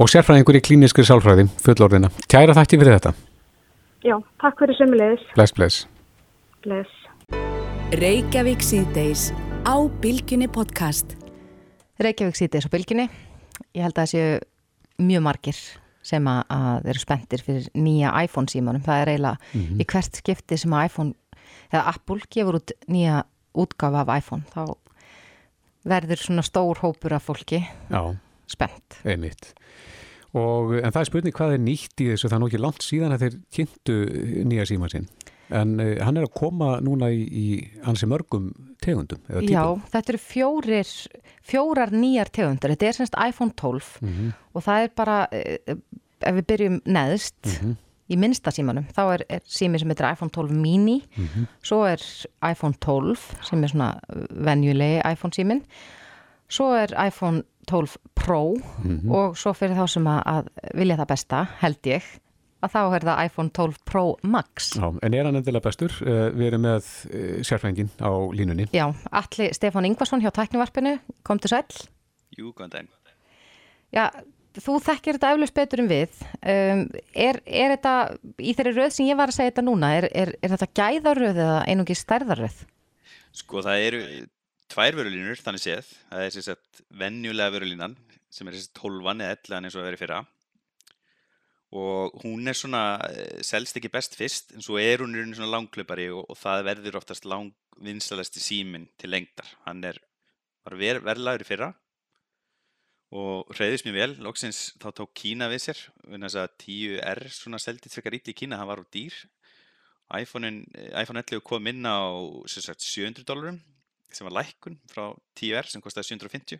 og 0.00 0.08
sérfræðingur 0.08 0.56
í 0.56 0.62
klíniskri 0.64 1.04
sálfræði, 1.04 1.44
fullorðina. 1.60 2.08
Kæra 2.30 2.56
þætti 2.56 2.78
fyrir 2.80 2.96
þetta. 2.96 3.12
Já, 4.08 4.16
takk 4.40 4.62
fyrir 4.62 4.78
sömulegis. 4.78 5.26
Bless, 5.36 5.56
bless. 5.56 5.82
Bless. 6.64 6.96
Reykjavík 8.00 8.64
síðdeis 8.64 9.28
á 9.68 9.76
Bilginni 10.00 10.48
podcast. 10.48 11.18
Reykjavík 12.00 12.40
síðdeis 12.40 12.64
á 12.64 12.72
Bilginni. 12.72 13.10
Ég 13.76 13.84
held 13.84 13.92
að 13.98 14.00
það 14.00 14.12
séu 14.14 15.04
mjög 15.04 15.26
margir 15.28 15.60
sem 16.02 16.26
að, 16.30 16.86
eru 16.92 17.02
spenntir 17.02 17.42
fyrir 17.44 17.66
nýja 17.76 18.12
iPhone 18.24 18.48
símanum. 18.48 18.84
Það 18.84 19.02
er 19.02 19.12
eiginlega 19.14 19.36
mm 19.52 19.60
-hmm. 19.60 19.80
í 19.80 19.86
hvert 19.92 20.16
skipti 20.16 20.56
sem 20.56 20.72
að 20.72 20.86
iPhone, 20.86 21.14
eða 21.72 21.86
Apple 21.94 22.20
gefur 22.30 22.60
út 22.60 22.72
nýja 22.88 23.24
útgafa 23.54 24.04
af 24.04 24.18
iPhone, 24.18 24.44
þá 24.54 24.76
verður 25.84 26.16
svona 26.16 26.42
stór 26.42 26.78
hópur 26.78 27.12
af 27.12 27.22
fólki 27.22 27.64
Já, 27.90 28.16
spennt. 28.46 29.00
einmitt. 29.04 29.54
Og, 30.32 30.76
en 30.78 30.92
það 30.92 31.00
er 31.00 31.08
spurning 31.08 31.34
hvað 31.34 31.52
er 31.56 31.58
nýtt 31.58 32.00
í 32.00 32.10
þessu, 32.12 32.28
það 32.28 32.36
er 32.36 32.40
nú 32.40 32.46
ekki 32.46 32.60
langt 32.60 32.84
síðan 32.86 33.12
að 33.12 33.24
þeir 33.24 33.38
kynntu 33.56 33.96
nýja 34.46 34.66
síma 34.70 34.90
sinn. 34.92 35.08
En 35.50 35.76
uh, 35.82 35.96
hann 36.04 36.20
er 36.20 36.26
að 36.28 36.34
koma 36.38 36.76
núna 36.84 37.10
í, 37.12 37.24
í 37.26 37.46
hansi 37.86 38.08
mörgum 38.10 38.50
tegundum. 38.82 39.20
Já, 39.46 39.64
þetta 39.92 40.14
eru 40.14 40.22
fjórir, 40.22 40.94
fjórar 41.46 41.92
nýjar 41.94 42.30
tegundur. 42.32 42.74
Þetta 42.74 42.88
er 42.88 42.98
semst 43.00 43.18
iPhone 43.18 43.54
12 43.58 44.00
Mhm, 44.00 44.32
og 44.54 44.64
það 44.64 44.82
er 44.84 44.90
bara, 44.96 45.16
eh, 45.32 45.74
ef 46.20 46.34
við 46.36 46.46
byrjum 46.52 46.80
neðst, 46.86 47.40
mhm, 47.46 47.76
í 48.10 48.18
minnsta 48.18 48.50
símanum, 48.50 48.86
þá 48.90 49.02
er, 49.14 49.24
er 49.28 49.40
sími 49.46 49.78
sem 49.78 49.88
heitir 49.92 50.08
iPhone 50.10 50.30
12 50.30 50.50
mini, 50.50 51.02
mhm. 51.16 51.46
svo 51.62 51.84
er 51.86 52.02
iPhone 52.42 52.74
12 52.80 53.44
sem 53.46 53.62
er 53.62 53.68
svona 53.68 54.00
venjulegi 54.30 55.02
iPhone 55.06 55.36
símin, 55.36 55.62
svo 56.50 56.72
er 56.74 56.94
iPhone 56.98 57.44
12 57.70 57.96
Pro 58.14 58.56
mhm. 58.56 59.10
og 59.12 59.36
svo 59.38 59.54
fyrir 59.54 59.78
þá 59.78 59.86
sem 59.88 60.08
að 60.10 60.50
vilja 60.74 60.98
það 60.98 61.10
besta, 61.12 61.44
held 61.62 61.86
ég, 61.88 62.02
að 62.60 62.74
þá 62.74 62.80
er 62.82 63.06
það 63.08 63.22
iPhone 63.26 63.52
12 63.56 63.78
Pro 63.88 64.04
Max. 64.22 64.72
Já, 64.76 64.88
en 64.90 65.16
er 65.16 65.28
hann 65.28 65.40
endilega 65.40 65.66
bestur? 65.66 65.94
Uh, 66.04 66.28
við 66.36 66.50
erum 66.50 66.66
með 66.66 66.88
uh, 67.10 67.38
sérfrængin 67.46 67.92
á 68.00 68.10
línunni. 68.36 68.68
Já, 68.76 68.86
Alli 69.22 69.50
Stefán 69.56 69.88
Ingvarsson 69.88 70.24
hjá 70.24 70.32
Tæknivarpinu, 70.36 70.98
kom 71.26 71.40
til 71.42 71.52
sæl. 71.54 71.64
Jú, 72.36 72.52
góðan 72.54 72.74
daginn. 72.74 72.92
Já, 73.90 74.04
þú 74.60 74.76
þekkir 74.86 75.18
þetta 75.18 75.30
eflust 75.34 75.56
betur 75.56 75.84
en 75.84 75.90
við. 75.90 76.18
Um, 76.40 76.84
er, 77.14 77.40
er 77.46 77.76
þetta, 77.76 77.94
í 78.38 78.54
þeirri 78.58 78.74
röð 78.76 78.92
sem 78.96 79.08
ég 79.08 79.18
var 79.18 79.32
að 79.32 79.40
segja 79.40 79.54
þetta 79.54 79.66
núna, 79.66 79.94
er, 79.98 80.10
er, 80.12 80.34
er 80.40 80.54
þetta 80.54 80.70
gæðaröð 80.82 81.40
eða 81.46 81.62
einungi 81.70 81.96
stærðaröð? 81.98 82.60
Sko 83.40 83.62
það 83.62 83.86
eru 83.86 84.04
tvær 84.70 84.98
vörulínur 84.98 85.42
þannig 85.42 85.64
séð. 85.64 85.90
Það 86.10 86.26
er 86.26 86.34
sem 86.34 86.46
sagt 86.46 86.84
venjulega 87.00 87.54
vörulínan 87.54 87.96
sem 88.30 88.46
er 88.46 88.58
sagt 88.58 88.78
12 88.78 89.10
eða 89.16 89.32
11 89.34 89.58
eins 89.58 89.74
og 89.74 89.80
það 89.80 89.88
verið 89.88 90.02
fyrra. 90.04 90.20
Og 91.70 92.16
hún 92.24 92.50
er 92.50 92.56
svona, 92.58 92.98
eh, 93.06 93.42
selst 93.46 93.76
ekki 93.78 93.92
best 93.92 94.16
fyrst 94.18 94.54
en 94.56 94.64
svo 94.64 94.78
er 94.78 94.98
hún 94.98 95.14
í 95.14 95.20
rauninni 95.20 95.38
svona 95.38 95.54
langklaupari 95.54 96.08
og, 96.10 96.24
og 96.26 96.38
það 96.38 96.64
verður 96.66 96.98
oftast 96.98 97.28
lang 97.30 97.52
vinsalasti 97.78 98.42
síminn 98.42 98.88
til 98.98 99.12
lengdar. 99.14 99.46
Hann 99.66 99.84
er, 99.84 100.00
var 100.66 100.76
ver, 100.80 101.00
verðlagur 101.06 101.44
í 101.44 101.48
fyrra 101.48 101.70
og 103.14 103.54
hreyðist 103.54 103.86
mjög 103.86 103.98
vel. 104.00 104.16
Loksins 104.26 104.74
þá 104.82 104.90
tók 104.98 105.14
Kína 105.14 105.50
við 105.50 105.62
sér. 105.68 105.84
Þess 106.10 106.40
að 106.42 106.56
10R 106.64 107.22
svona 107.34 107.62
seldið 107.62 107.94
frekar 107.94 108.18
ítli 108.18 108.34
í 108.34 108.40
Kína, 108.42 108.58
það 108.58 108.70
var 108.72 108.82
á 108.82 108.84
dýr. 108.90 109.20
iPhone, 110.10 110.64
iPhone 110.98 111.22
11 111.22 111.44
kom 111.46 111.66
inn 111.70 111.86
á 111.86 112.02
sagt, 112.50 112.82
700 112.82 113.22
dólarum 113.22 113.60
sem 114.10 114.26
var 114.26 114.40
lækkun 114.40 114.78
frá 114.90 115.14
10R 115.38 115.70
sem 115.70 115.82
kostiði 115.82 116.16
750 116.18 116.58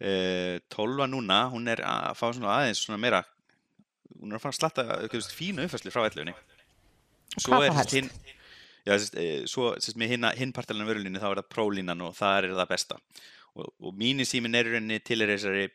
uh, 0.00 0.56
12 0.72 1.08
núna 1.12 1.42
hún 1.52 1.68
er 1.68 1.82
að 1.84 2.16
fá 2.16 2.26
svona 2.30 2.54
aðeins 2.54 2.80
svona 2.84 3.00
meira 3.00 3.22
hún 4.20 4.32
er 4.32 4.38
að 4.38 4.44
fara 4.44 4.54
að 4.54 4.60
slatta 4.60 4.86
eitthvað 4.98 5.30
fínu 5.36 5.66
uppfæslu 5.66 5.94
frá 5.94 6.04
11 6.08 6.34
Hvað 7.44 7.66
þá 7.66 7.78
helst? 7.78 7.96
hinn 7.96 8.10
já, 8.86 8.92
sérst, 8.94 9.16
e, 9.18 9.26
svo 9.50 9.72
sérst, 9.76 9.98
með 10.00 10.14
hinn, 10.14 10.28
hinn 10.38 10.54
partalina 10.56 10.86
vörulínu 10.88 11.20
þá 11.22 11.28
er 11.30 11.40
það 11.42 11.50
prólínan 11.52 12.04
og 12.06 12.14
það 12.16 12.38
er 12.38 12.54
það 12.60 12.70
besta 12.74 13.00
og, 13.56 13.72
og 13.82 13.98
mínisímin 13.98 14.56
er 14.56 14.70
í 14.70 14.76
rauninni 14.76 15.02
til 15.04 15.20
er 15.24 15.34
þessari 15.34 15.66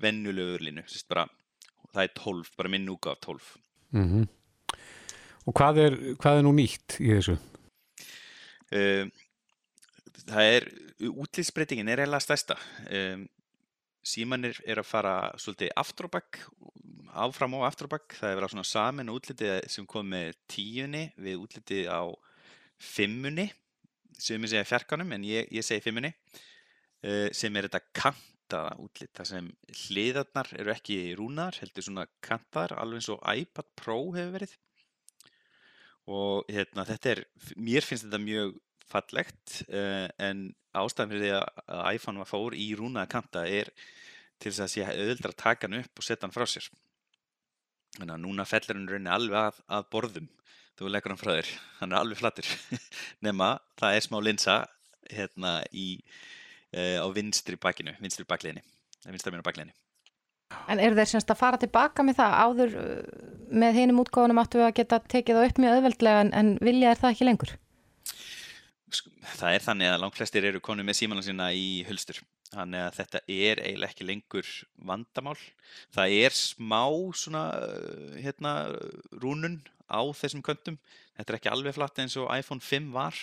vennulegu 0.00 0.54
vörulínu 0.54 0.86
sérst, 0.86 1.08
bara, 1.10 1.26
það 1.92 2.06
er 2.06 2.16
12, 2.20 2.54
bara 2.58 2.72
minn 2.72 2.88
núka 2.88 3.16
af 3.16 3.22
12 3.26 3.52
Mm 3.94 4.24
Og 5.44 5.52
hvað 5.52 5.80
er, 5.82 5.94
hvað 6.20 6.38
er 6.38 6.46
nú 6.46 6.54
nýtt 6.56 6.96
í 7.04 7.10
þessu? 7.12 7.34
Um, 8.72 9.10
það 10.24 10.50
er, 10.56 10.66
útlýtsbreytingin 11.10 11.90
er 11.92 12.00
eiginlega 12.00 12.24
stærsta. 12.24 12.56
Um, 12.88 13.26
símanir 14.04 14.60
er 14.68 14.80
að 14.82 14.88
fara 14.88 15.14
svolítið 15.40 15.72
aftur 15.80 16.08
á 16.10 16.14
bakk, 16.18 16.40
áfram 17.24 17.56
og 17.58 17.66
aftur 17.68 17.88
á 17.88 17.94
bakk. 17.96 18.16
Það 18.18 18.30
er 18.30 18.38
verið 18.38 18.54
svona 18.54 18.68
samin 18.68 19.12
útlitið 19.12 19.52
sem 19.72 19.88
kom 19.88 20.08
með 20.12 20.34
tíunni 20.50 21.04
við 21.16 21.44
útlitið 21.44 21.90
á 21.90 22.02
fimmunni, 22.80 23.48
sem 24.18 24.42
ég 24.42 24.52
segja 24.52 24.68
fjarkanum, 24.68 25.14
en 25.16 25.24
ég, 25.26 25.48
ég 25.54 25.64
segi 25.64 25.84
fimmunni, 25.84 26.12
uh, 27.06 27.30
sem 27.34 27.56
er 27.56 27.68
þetta 27.68 27.82
kantaða 27.96 28.76
útlit. 28.84 29.14
Það 29.16 29.30
sem 29.30 29.50
hliðarnar 29.86 30.52
eru 30.58 30.74
ekki 30.74 30.98
rúnar, 31.18 31.56
heldur 31.62 31.86
svona 31.86 32.06
kantaðar, 32.24 32.76
alveg 32.82 33.02
eins 33.02 33.10
og 33.14 33.24
iPad 33.24 33.72
Pro 33.78 33.98
hefur 34.12 34.36
verið 34.36 34.58
og 36.10 36.50
hérna, 36.52 36.84
þetta 36.84 37.14
er, 37.14 37.22
mér 37.56 37.84
finnst 37.86 38.06
þetta 38.06 38.20
mjög 38.20 38.56
fallegt 38.90 39.60
uh, 39.68 40.06
en 40.22 40.46
ástæðan 40.74 41.12
fyrir 41.12 41.24
því 41.24 41.32
að, 41.38 41.82
iPhone 41.94 42.22
var 42.22 42.30
fór 42.30 42.56
í 42.58 42.68
rúnaða 42.78 43.10
kanta 43.14 43.44
er 43.48 43.70
til 44.42 44.50
þess 44.50 44.64
að 44.64 44.72
sé 44.72 44.86
auðvöldra 44.88 45.32
að 45.32 45.40
taka 45.40 45.68
hann 45.68 45.80
upp 45.80 46.00
og 46.00 46.06
setja 46.06 46.26
hann 46.26 46.34
frá 46.34 46.46
sér. 46.50 46.68
Þannig 47.94 48.16
að 48.16 48.22
núna 48.24 48.46
fellur 48.48 48.78
hann 48.78 48.88
rauninni 48.90 49.14
alveg 49.14 49.40
að, 49.40 49.60
að 49.78 49.90
borðum. 49.94 50.30
Þú 50.74 50.90
leggur 50.90 51.14
hann 51.14 51.20
frá 51.20 51.32
þér, 51.36 51.50
hann 51.78 51.92
er 51.94 52.00
alveg 52.00 52.18
flattur. 52.18 52.48
Nema 53.24 53.54
það 53.78 53.98
er 53.98 54.06
smá 54.08 54.18
linsa 54.24 54.60
hérna 55.12 55.56
í 55.70 55.88
uh, 56.74 57.04
á 57.04 57.06
vinstri 57.14 57.58
bakinu, 57.60 57.94
vinstri 58.02 58.26
bakliðinni 58.26 58.64
vinstri 59.12 59.32
mér 59.32 59.44
á 59.44 59.48
bakliðinni. 59.48 59.74
En 60.70 60.80
eru 60.80 60.96
þeir 60.96 61.10
semst 61.10 61.32
að 61.32 61.40
fara 61.40 61.58
tilbaka 61.60 62.04
með 62.06 62.18
það 62.20 62.34
áður 62.44 62.74
uh, 62.78 63.20
með 63.50 63.78
hinum 63.80 64.00
útgáðunum 64.04 64.40
áttu 64.42 64.62
að 64.64 64.76
geta 64.78 65.00
tekið 65.02 65.38
það 65.38 65.48
upp 65.50 65.60
mjög 65.62 65.78
auðveldlega 65.78 66.24
en, 66.24 66.32
en 66.40 66.52
vilja 66.64 66.92
er 66.92 67.00
það 67.00 67.14
ekki 67.14 67.28
lengur? 67.28 67.54
Það 68.90 69.50
er 69.50 69.62
þannig 69.64 69.90
að 69.90 70.00
langt 70.02 70.18
flestir 70.18 70.46
eru 70.48 70.60
konum 70.62 70.86
með 70.86 70.98
símana 71.00 71.22
sína 71.24 71.50
í 71.56 71.84
hulstur. 71.88 72.20
Þannig 72.54 72.84
að 72.84 72.98
þetta 73.00 73.20
er 73.26 73.62
eiginlega 73.64 73.90
ekki 73.90 74.06
lengur 74.06 74.50
vandamál. 74.90 75.38
Það 75.94 76.18
er 76.20 76.36
smá 76.38 76.82
svona 77.18 77.46
uh, 77.58 78.18
hérna 78.20 78.52
rúnun 79.22 79.58
á 79.90 80.00
þessum 80.14 80.44
köntum 80.44 80.78
þetta 81.16 81.32
er 81.32 81.38
ekki 81.38 81.52
alveg 81.52 81.76
flatt 81.76 82.02
eins 82.02 82.16
og 82.20 82.30
iPhone 82.34 82.62
5 82.64 82.90
var. 82.94 83.18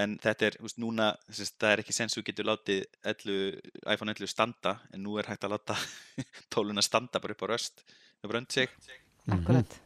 En 0.00 0.14
þetta 0.22 0.46
er, 0.46 0.56
veist, 0.62 0.78
núna 0.78 1.10
þess, 1.26 1.54
það 1.58 1.72
er 1.72 1.82
ekki 1.82 1.94
sens 1.96 2.14
þú 2.14 2.22
getur 2.28 2.46
látið 2.46 2.84
11, 3.10 3.70
iPhone 3.90 4.14
11 4.14 4.30
standa 4.30 4.76
en 4.94 5.02
nú 5.02 5.16
er 5.18 5.26
hægt 5.26 5.46
að 5.48 5.56
láta 5.56 5.78
tóluna 6.54 6.84
standa 6.86 7.22
bara 7.22 7.34
upp 7.34 7.42
á 7.42 7.50
röst. 7.50 7.82
Upp 8.22 8.30
á 8.30 8.34
rönd 8.36 8.54
sig. 8.54 8.70
Akkurat. 9.26 9.80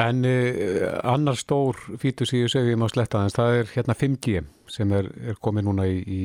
En 0.00 0.24
uh, 0.24 0.86
annar 1.12 1.38
stór 1.38 1.78
þessu 2.00 2.44
ef 2.46 2.70
ég 2.70 2.78
má 2.80 2.88
sletta 2.90 3.24
þess, 3.26 3.36
það 3.36 3.58
er 3.58 3.72
hérna 3.74 3.96
5G 3.98 4.42
sem 4.70 4.92
er, 4.96 5.10
er 5.32 5.40
komið 5.42 5.66
núna 5.68 5.86
í, 5.90 6.00
í 6.00 6.22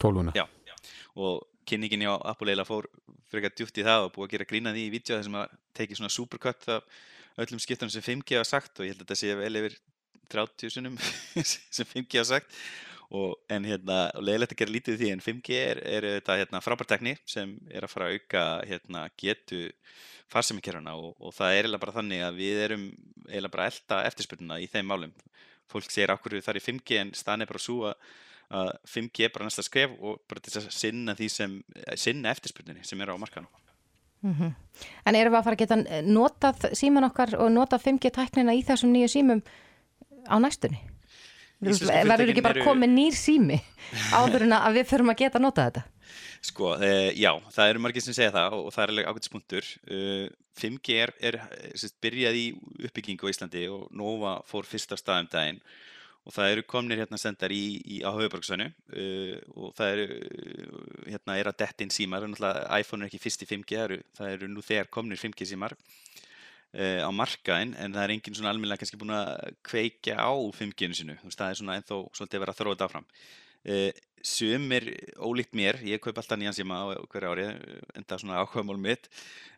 tóluna. 0.00 0.34
Já, 0.36 0.46
og 1.14 1.44
kynningin 1.68 2.06
Apple 2.08 2.50
eiginlega 2.52 2.68
fór 2.68 2.88
frekar 3.32 3.54
djúpt 3.56 3.80
í 3.80 3.84
það 3.86 4.06
og 4.06 4.14
búið 4.14 4.26
að 4.26 4.32
gera 4.34 4.48
grína 4.50 4.72
því 4.74 4.86
í 4.86 4.92
vídeo 4.92 5.18
þessum 5.18 5.38
að 5.40 5.54
tekið 5.76 6.00
svona 6.00 6.14
supercut 6.14 6.68
af 6.76 7.02
öllum 7.44 7.62
skiptunum 7.62 7.92
sem 7.92 8.04
5G 8.04 8.38
hafa 8.38 8.50
sagt 8.50 8.78
og 8.78 8.86
ég 8.86 8.94
held 8.94 9.02
að 9.02 9.06
þetta 9.08 9.20
sé 9.20 9.36
vel 9.38 9.60
yfir 9.60 9.78
30 10.34 10.74
sunum 10.76 10.98
sem 11.76 11.88
5G 11.90 12.20
hafa 12.20 12.28
sagt 12.36 12.58
og 13.14 13.36
en 13.52 13.68
hérna, 13.68 13.98
leiðilegt 14.18 14.54
að 14.56 14.60
gera 14.62 14.74
lítið 14.74 14.98
því 15.00 15.12
en 15.14 15.22
5G 15.22 15.60
er, 15.60 15.80
er 15.86 16.08
þetta 16.16 16.38
hérna, 16.40 16.62
frábærtekni 16.64 17.14
sem 17.30 17.54
er 17.70 17.86
að 17.86 17.92
fara 17.92 18.10
að 18.10 18.18
auka 18.18 18.44
hérna, 18.70 19.06
getu 19.20 19.62
farsemikerfuna 20.32 20.96
og, 20.98 21.14
og 21.20 21.34
það 21.36 21.52
er 21.52 21.60
eiginlega 21.62 21.84
bara 21.84 21.96
þannig 22.00 22.26
að 22.26 22.42
við 22.42 22.60
erum 22.66 22.84
eiginlega 23.28 23.54
bara 23.54 23.70
elda 23.70 24.02
eftirspurnuna 24.10 24.60
í 24.60 24.68
þeim 24.72 24.90
málum. 24.90 25.16
Fólk 25.70 25.92
segir 25.92 26.12
okkur 26.12 26.36
þar 26.44 26.60
í 26.60 26.64
5G 26.64 27.00
en 27.00 27.14
staðan 27.16 27.46
er 27.46 27.52
bara 27.52 27.62
svo 27.62 27.82
að 27.90 27.98
að 28.54 28.70
5G 28.92 29.26
er 29.26 29.32
bara 29.34 29.48
næsta 29.48 29.64
skref 29.64 29.94
og 30.00 30.22
bara 30.28 30.42
til 30.44 30.58
að 30.60 30.70
sinna 30.74 31.14
sem 31.32 31.58
sinna 31.96 32.32
eftirspurninni 32.34 32.84
sem 32.86 33.00
er 33.00 33.14
á 33.14 33.16
markanum 33.16 33.50
Mm 34.24 34.54
En 35.04 35.14
erum 35.14 35.32
við 35.32 35.38
að 35.38 35.44
fara 35.44 35.54
að 35.54 35.62
geta 35.62 36.02
notað 36.02 36.62
síman 36.72 37.04
okkar 37.04 37.34
og 37.36 37.50
notað 37.52 37.82
5G 37.84 38.10
tæknina 38.10 38.54
í 38.56 38.62
þessum 38.64 38.92
nýju 38.92 39.08
símum 39.08 39.42
á 40.24 40.36
næstunni? 40.40 40.80
Verður 41.62 42.32
ekki 42.32 42.44
bara 42.44 42.58
eru- 42.58 42.66
komið 42.66 42.90
nýr 42.92 43.18
sími 43.18 43.60
áður 44.12 44.46
en 44.48 44.56
að 44.58 44.80
við 44.80 44.88
förum 44.90 45.12
að 45.12 45.20
geta 45.22 45.42
notað 45.42 45.68
þetta? 45.70 45.84
Sko, 46.44 46.74
e, 46.76 47.12
já, 47.16 47.30
það 47.54 47.70
eru 47.70 47.80
margir 47.80 48.04
sem 48.04 48.16
segja 48.16 48.34
það 48.34 48.56
og, 48.58 48.66
og 48.66 48.74
það 48.74 48.82
er 48.82 48.90
alveg 48.92 49.06
ágætispunktur. 49.08 49.68
Uh, 49.88 50.26
5G 50.60 50.98
er, 51.02 51.12
er 51.18 51.38
sérst, 51.74 51.96
byrjað 52.04 52.36
í 52.38 52.44
uppbyggingu 52.84 53.26
á 53.26 53.32
Íslandi 53.32 53.64
og 53.72 53.88
Nova 53.96 54.36
fór 54.46 54.68
fyrst 54.68 54.92
af 54.94 55.00
staðum 55.00 55.30
daginn 55.32 55.62
og 56.24 56.32
það 56.32 56.52
eru 56.54 56.64
komnir 56.68 57.00
hérna 57.02 57.18
sendar 57.20 57.52
í, 57.52 57.80
í 57.84 57.96
á 58.00 58.10
höfuborgsvænu 58.14 58.68
uh, 58.70 59.40
og 59.58 59.74
það 59.76 59.90
eru 59.96 60.06
hérna 61.10 61.38
er 61.40 61.50
að 61.50 61.58
detta 61.64 61.84
inn 61.84 61.92
símar 61.92 62.24
iPhone 62.28 63.04
er 63.04 63.10
ekki 63.10 63.20
fyrst 63.26 63.44
í 63.44 63.50
5G 63.50 63.74
það 63.74 63.84
eru, 63.88 63.98
það 64.16 64.36
eru 64.36 64.50
nú 64.52 64.64
þegar 64.64 64.92
komnir 64.94 65.20
5G 65.20 65.50
símar 65.52 65.76
á 66.74 67.10
markaðin 67.14 67.76
en 67.78 67.94
það 67.94 68.04
er 68.04 68.12
enginn 68.16 68.36
svona 68.38 68.50
almennilega 68.50 68.82
kannski 68.82 68.98
búin 68.98 69.14
að 69.14 69.54
kveikja 69.66 70.18
á 70.18 70.32
5G-nu 70.58 70.98
sinu 70.98 71.14
veist, 71.22 71.38
það 71.38 71.52
er 71.52 71.60
svona 71.60 71.76
ennþá 71.78 72.00
svolítið 72.18 72.42
verið 72.42 72.54
að 72.54 72.60
þróa 72.60 72.74
þetta 72.74 72.88
áfram. 72.88 73.06
Uh, 73.64 73.90
sumir 74.24 74.88
ólíkt 75.20 75.54
mér. 75.56 75.78
Ég 75.84 76.00
kaup 76.02 76.16
alltaf 76.18 76.40
nýjan 76.40 76.56
síma 76.56 76.80
á 76.80 76.84
hverju 76.96 77.30
ári 77.30 77.44
en 77.50 78.04
það 78.04 78.16
er 78.16 78.22
svona 78.22 78.40
áhugamál 78.40 78.80
mitt. 78.80 79.08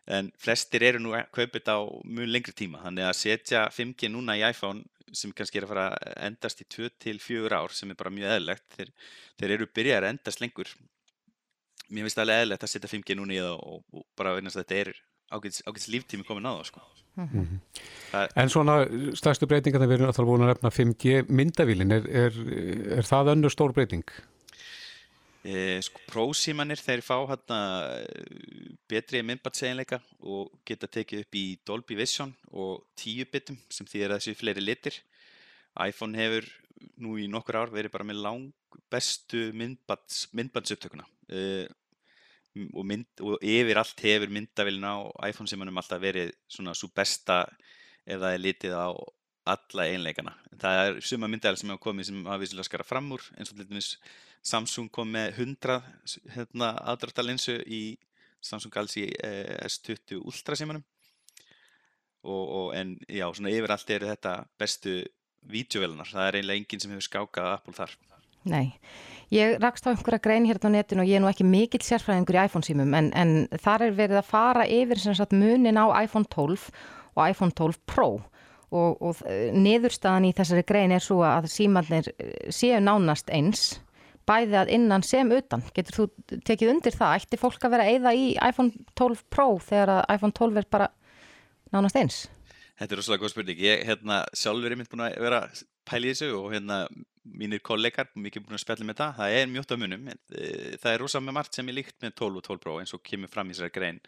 En 0.07 0.29
flestir 0.39 0.83
eru 0.87 1.01
nú 1.03 1.15
að 1.15 1.31
kaupa 1.35 1.57
þetta 1.57 1.77
á 1.79 1.83
mjög 2.03 2.29
lengri 2.31 2.55
tíma. 2.55 2.83
Þannig 2.83 3.07
að 3.07 3.17
setja 3.21 3.63
5G 3.73 4.11
núna 4.11 4.37
í 4.39 4.43
iPhone 4.47 4.83
sem 5.15 5.31
kannski 5.31 5.61
er 5.61 5.67
að 5.67 5.71
fara 5.71 5.87
að 5.95 6.13
endast 6.27 6.61
í 6.63 6.67
2-4 6.75 7.55
ár 7.55 7.75
sem 7.75 7.91
er 7.91 7.99
bara 7.99 8.11
mjög 8.11 8.33
eðlegt 8.35 8.67
þeir, 8.75 8.93
þeir 9.39 9.55
eru 9.55 9.69
byrjar 9.79 10.03
að 10.03 10.15
endast 10.15 10.43
lengur. 10.43 10.73
Mér 11.87 12.03
finnst 12.03 12.19
það 12.19 12.25
alveg 12.25 12.43
eðlegt 12.43 12.67
að 12.67 12.73
setja 12.73 12.91
5G 12.91 13.19
núna 13.19 13.37
í 13.37 13.41
það 13.43 13.55
og, 13.55 13.83
og 13.95 14.07
bara 14.19 14.35
að 14.35 14.53
þetta 14.59 14.79
er 14.83 14.93
ágætis, 15.31 15.63
ágætis 15.63 15.91
líftími 15.95 16.27
komin 16.27 16.47
á 16.47 16.59
það 16.59 16.65
sko. 16.73 16.87
Mm 17.17 17.27
-hmm. 17.33 18.27
En 18.35 18.49
svona 18.49 18.85
stærstu 19.13 19.47
breytinga 19.47 19.79
þegar 19.79 19.89
við 19.89 19.97
erum 19.97 20.07
alltaf 20.07 20.25
búin 20.25 20.45
að 20.45 20.53
nefna 20.53 20.69
5G 20.69 21.29
myndavílin, 21.29 21.91
er, 21.91 22.09
er, 22.09 22.33
er 22.97 23.03
það 23.03 23.31
önnur 23.35 23.51
stór 23.51 23.73
breyting? 23.73 24.05
Eh, 25.47 25.79
sko, 25.85 26.01
prósímanir 26.09 26.79
þeir 26.81 27.01
fá 27.05 27.15
hérna 27.29 27.59
betri 28.89 29.21
myndbatsseginleika 29.23 30.01
og 30.27 30.51
geta 30.67 30.89
tekið 30.91 31.23
upp 31.23 31.37
í 31.39 31.45
Dolby 31.63 31.95
Vision 31.95 32.33
og 32.51 32.83
10 32.99 33.29
bitum 33.31 33.59
sem 33.69 33.87
því 33.87 34.01
er 34.03 34.15
þessi 34.17 34.35
fleiri 34.35 34.63
litir. 34.63 34.97
iPhone 35.77 36.17
hefur 36.17 36.43
nú 36.97 37.15
í 37.21 37.27
nokkur 37.31 37.61
ár 37.61 37.71
verið 37.71 37.93
bara 37.93 38.07
með 38.09 38.21
lang 38.25 38.51
bestu 38.91 39.51
myndbats, 39.53 40.27
myndbatsupptökuna 40.35 41.05
eh, 41.29 41.67
og, 42.73 42.83
mynd, 42.87 43.07
og 43.23 43.43
yfir 43.43 43.79
allt 43.81 44.03
hefur 44.05 44.33
myndavillin 44.33 44.87
á 44.87 44.95
iPhone 45.29 45.49
simanum 45.49 45.77
alltaf 45.79 46.01
verið 46.01 46.33
svona 46.51 46.75
svo 46.77 46.89
besta 46.95 47.43
ef 48.07 48.19
það 48.19 48.33
er 48.33 48.43
litið 48.43 48.75
á 48.77 48.87
alla 49.47 49.85
einleikana. 49.87 50.33
Það 50.59 50.81
er 50.81 50.99
suma 51.07 51.29
myndavel 51.31 51.59
sem 51.59 51.71
hafa 51.71 51.83
komið 51.83 52.09
sem 52.09 52.25
hafa 52.25 52.41
vissilega 52.41 52.67
skara 52.67 52.87
fram 52.87 53.07
úr 53.15 53.23
eins 53.37 53.53
og 53.53 53.61
dæmis 53.61 53.93
Samsung 54.47 54.91
kom 54.93 55.09
með 55.11 55.39
100 55.43 55.79
hérna, 56.35 56.73
aðdraftalinsu 56.91 57.57
í 57.65 57.81
Samsung 58.43 58.71
Galaxy 58.73 59.07
eh, 59.23 59.57
S20 59.65 60.21
Ultra 60.21 60.55
símanum 60.55 60.83
og, 62.27 62.43
og 62.59 62.67
en 62.77 62.95
já, 63.07 63.25
svona 63.33 63.53
yfir 63.53 63.73
allt 63.73 63.93
eru 63.95 64.09
þetta 64.11 64.33
bestu 64.59 64.99
vídeovelunar, 65.47 66.09
það 66.11 66.27
er 66.27 66.37
eiginlega 66.39 66.61
enginn 66.61 66.83
sem 66.83 66.93
hefur 66.93 67.07
skákað 67.07 67.53
Apple 67.53 67.75
þar. 67.77 67.93
Nei, 68.47 68.77
ég 69.33 69.57
rakst 69.59 69.87
á 69.87 69.91
einhverja 69.91 70.21
grein 70.23 70.45
hérna 70.47 70.69
á 70.71 70.75
netinu 70.77 71.03
og 71.03 71.09
ég 71.09 71.17
er 71.17 71.23
nú 71.23 71.31
ekki 71.31 71.47
mikill 71.47 71.83
sérfræðingur 71.83 72.37
í 72.37 72.43
iPhone 72.45 72.67
símum 72.67 72.93
en, 72.95 73.09
en 73.17 73.33
þar 73.63 73.87
er 73.87 73.97
verið 73.97 74.21
að 74.21 74.29
fara 74.29 74.67
yfir 74.69 75.01
sagt, 75.03 75.35
munin 75.35 75.79
á 75.79 75.85
iPhone 76.03 76.29
12 76.31 76.69
og 77.17 77.23
iPhone 77.25 77.51
12 77.51 77.81
Pro 77.89 78.09
og, 78.71 79.01
og 79.01 79.19
niðurstaðan 79.55 80.29
í 80.29 80.35
þessari 80.37 80.63
grein 80.67 80.95
er 80.95 81.03
svo 81.03 81.23
að 81.25 81.49
símanir 81.51 82.11
séu 82.53 82.79
nánast 82.83 83.31
eins 83.33 83.77
bæði 84.27 84.57
að 84.59 84.71
innan 84.75 85.05
sem 85.07 85.29
utan. 85.31 85.63
Getur 85.75 85.97
þú 85.97 86.07
tekið 86.47 86.73
undir 86.73 86.95
það? 86.95 87.21
Ætti 87.21 87.39
fólk 87.39 87.63
að 87.63 87.75
vera 87.75 87.85
að 87.87 87.93
eyða 87.95 88.15
í 88.15 88.25
iPhone 88.35 88.87
12 88.99 89.23
Pro 89.33 89.49
þegar 89.63 89.93
að 89.93 90.17
iPhone 90.17 90.35
12 90.39 90.61
er 90.61 90.67
bara 90.75 90.89
nánast 91.75 91.99
eins? 91.99 92.17
Þetta 92.77 92.93
er 92.93 93.01
rosalega 93.01 93.23
góð 93.23 93.33
spurning. 93.33 93.61
Ég 93.63 93.85
hérna, 93.87 94.21
sjálfur 94.37 94.73
er 94.73 94.79
mynd 94.79 94.91
búin 94.91 95.05
að 95.07 95.15
vera 95.23 95.41
pæli 95.87 96.11
þessu 96.11 96.33
og 96.37 96.51
hérna 96.53 96.83
mínir 97.33 97.61
kollegar, 97.65 98.09
mikið 98.15 98.45
búin 98.45 98.57
að 98.57 98.63
spjalla 98.63 98.87
með 98.87 98.99
það. 99.01 99.13
Það 99.19 99.37
er 99.37 99.51
mjótt 99.53 99.73
á 99.73 99.77
munum. 99.81 100.09
Eh, 100.11 100.75
það 100.81 100.91
er 100.93 101.03
rosalega 101.03 101.37
margt 101.39 101.57
sem 101.57 101.69
er 101.69 101.77
líkt 101.77 101.97
með 102.03 102.15
12 102.21 102.41
og 102.41 102.47
12 102.49 102.63
Pro 102.63 102.75
eins 102.81 102.95
og 102.97 103.03
kemur 103.05 103.31
fram 103.31 103.49
í 103.49 103.55
þessari 103.55 103.75
grein 103.75 103.99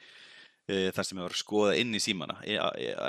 eh, 0.69 0.89
þar 0.95 1.07
sem 1.07 1.19
ég 1.19 1.25
var 1.25 1.35
að 1.35 1.41
skoða 1.41 1.75
inn 1.81 1.97
í 1.97 2.03
símana. 2.03 2.37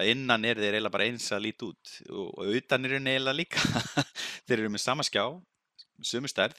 Innan 0.09 0.49
er 0.49 0.63
þeir 0.63 0.79
eiginlega 0.79 0.97
bara 0.97 1.11
eins 1.11 1.29
að 1.35 1.47
líti 1.47 1.69
út 1.69 1.95
og 2.11 2.57
utan 2.61 2.85
er 2.89 2.97
þeir 2.97 3.13
eiginlega 3.15 3.39
líka. 3.39 3.85
þeir 4.47 4.59
eru 4.59 4.75
með 4.75 4.85
sama 4.87 5.07
skjá, 5.07 5.25
sömu 6.01 6.31
stærð 6.31 6.59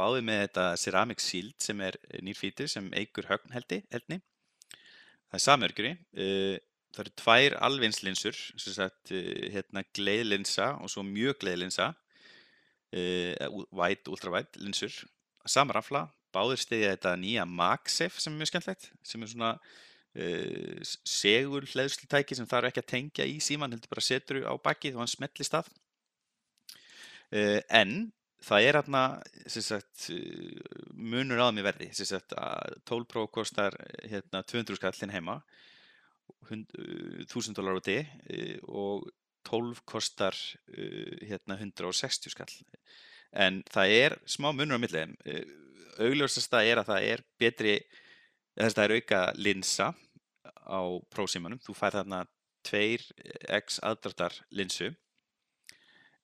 báði 0.00 0.24
með 0.24 0.42
þetta 0.44 0.64
Ceramic 0.80 1.22
Shield 1.22 1.56
sem 1.62 1.80
er 1.84 1.98
nýrfítur 2.24 2.70
sem 2.70 2.88
eigur 2.96 3.28
högnheldi 3.30 3.82
heldni. 3.92 4.20
Það 5.30 5.38
er 5.38 5.44
samörgri. 5.44 5.92
Það 6.90 7.02
eru 7.04 7.12
tvær 7.20 7.56
alvinslinsur, 7.68 8.38
hérna 9.54 9.84
gleiðlinsa 9.94 10.72
og 10.82 10.90
svo 10.90 11.04
mjög 11.06 11.38
gleiðlinsa, 11.44 11.92
uh, 12.96 13.62
white, 13.74 14.10
ultra-white 14.10 14.60
linsur. 14.62 14.94
Samarafla, 15.48 16.06
báður 16.34 16.60
stiðja 16.60 16.94
þetta 16.94 17.14
nýja 17.18 17.46
MagSafe 17.48 18.20
sem 18.20 18.34
er 18.34 18.42
mjög 18.42 18.52
skemmtlegt, 18.52 18.90
sem 19.02 19.22
er 19.22 19.30
svona 19.32 19.54
segur 21.06 21.62
hlæðslutæki 21.70 22.34
sem 22.34 22.48
þarf 22.50 22.72
ekki 22.72 22.82
að 22.82 22.88
tengja 22.90 23.26
í 23.30 23.36
síman, 23.38 23.70
heldur 23.70 23.92
bara 23.92 24.02
setur 24.02 24.40
á 24.42 24.58
bakið 24.58 24.96
og 24.96 25.04
hann 25.04 25.12
smellist 25.12 25.54
af. 25.54 25.68
En 27.30 28.10
það 28.42 28.66
er 28.66 28.78
hérna 28.80 29.02
munur 30.96 31.42
aðum 31.44 31.60
í 31.60 31.66
verði 31.66 31.88
sagt, 31.94 32.34
12 32.88 33.08
Pro 33.10 33.26
kostar 33.32 33.76
hérna, 34.02 34.42
200 34.42 34.80
skallin 34.80 35.14
heima 35.14 35.40
1000 36.50 37.56
dólar 37.56 37.78
á 37.78 37.82
D 37.84 38.00
og 38.66 39.06
12 39.48 39.80
kostar 39.88 40.36
hérna, 40.68 41.56
160 41.56 42.34
skall. 42.34 42.52
En 43.30 43.62
það 43.70 43.96
er 43.96 44.16
smá 44.26 44.50
munur 44.52 44.78
á 44.78 44.82
millið 44.82 45.16
augljósasta 46.00 46.62
er 46.64 46.80
að 46.80 46.90
það 46.90 47.06
er 47.12 47.24
betri 47.40 47.74
þess 48.56 48.72
að 48.72 48.76
það 48.76 48.84
er 48.84 48.94
auka 48.96 49.20
linsa 49.36 49.88
á 50.70 50.80
prósímanum 51.12 51.60
þú 51.64 51.74
fær 51.76 51.96
þarna 51.98 52.22
2x 52.68 53.80
aðdraftar 53.86 54.36
linsu. 54.54 54.90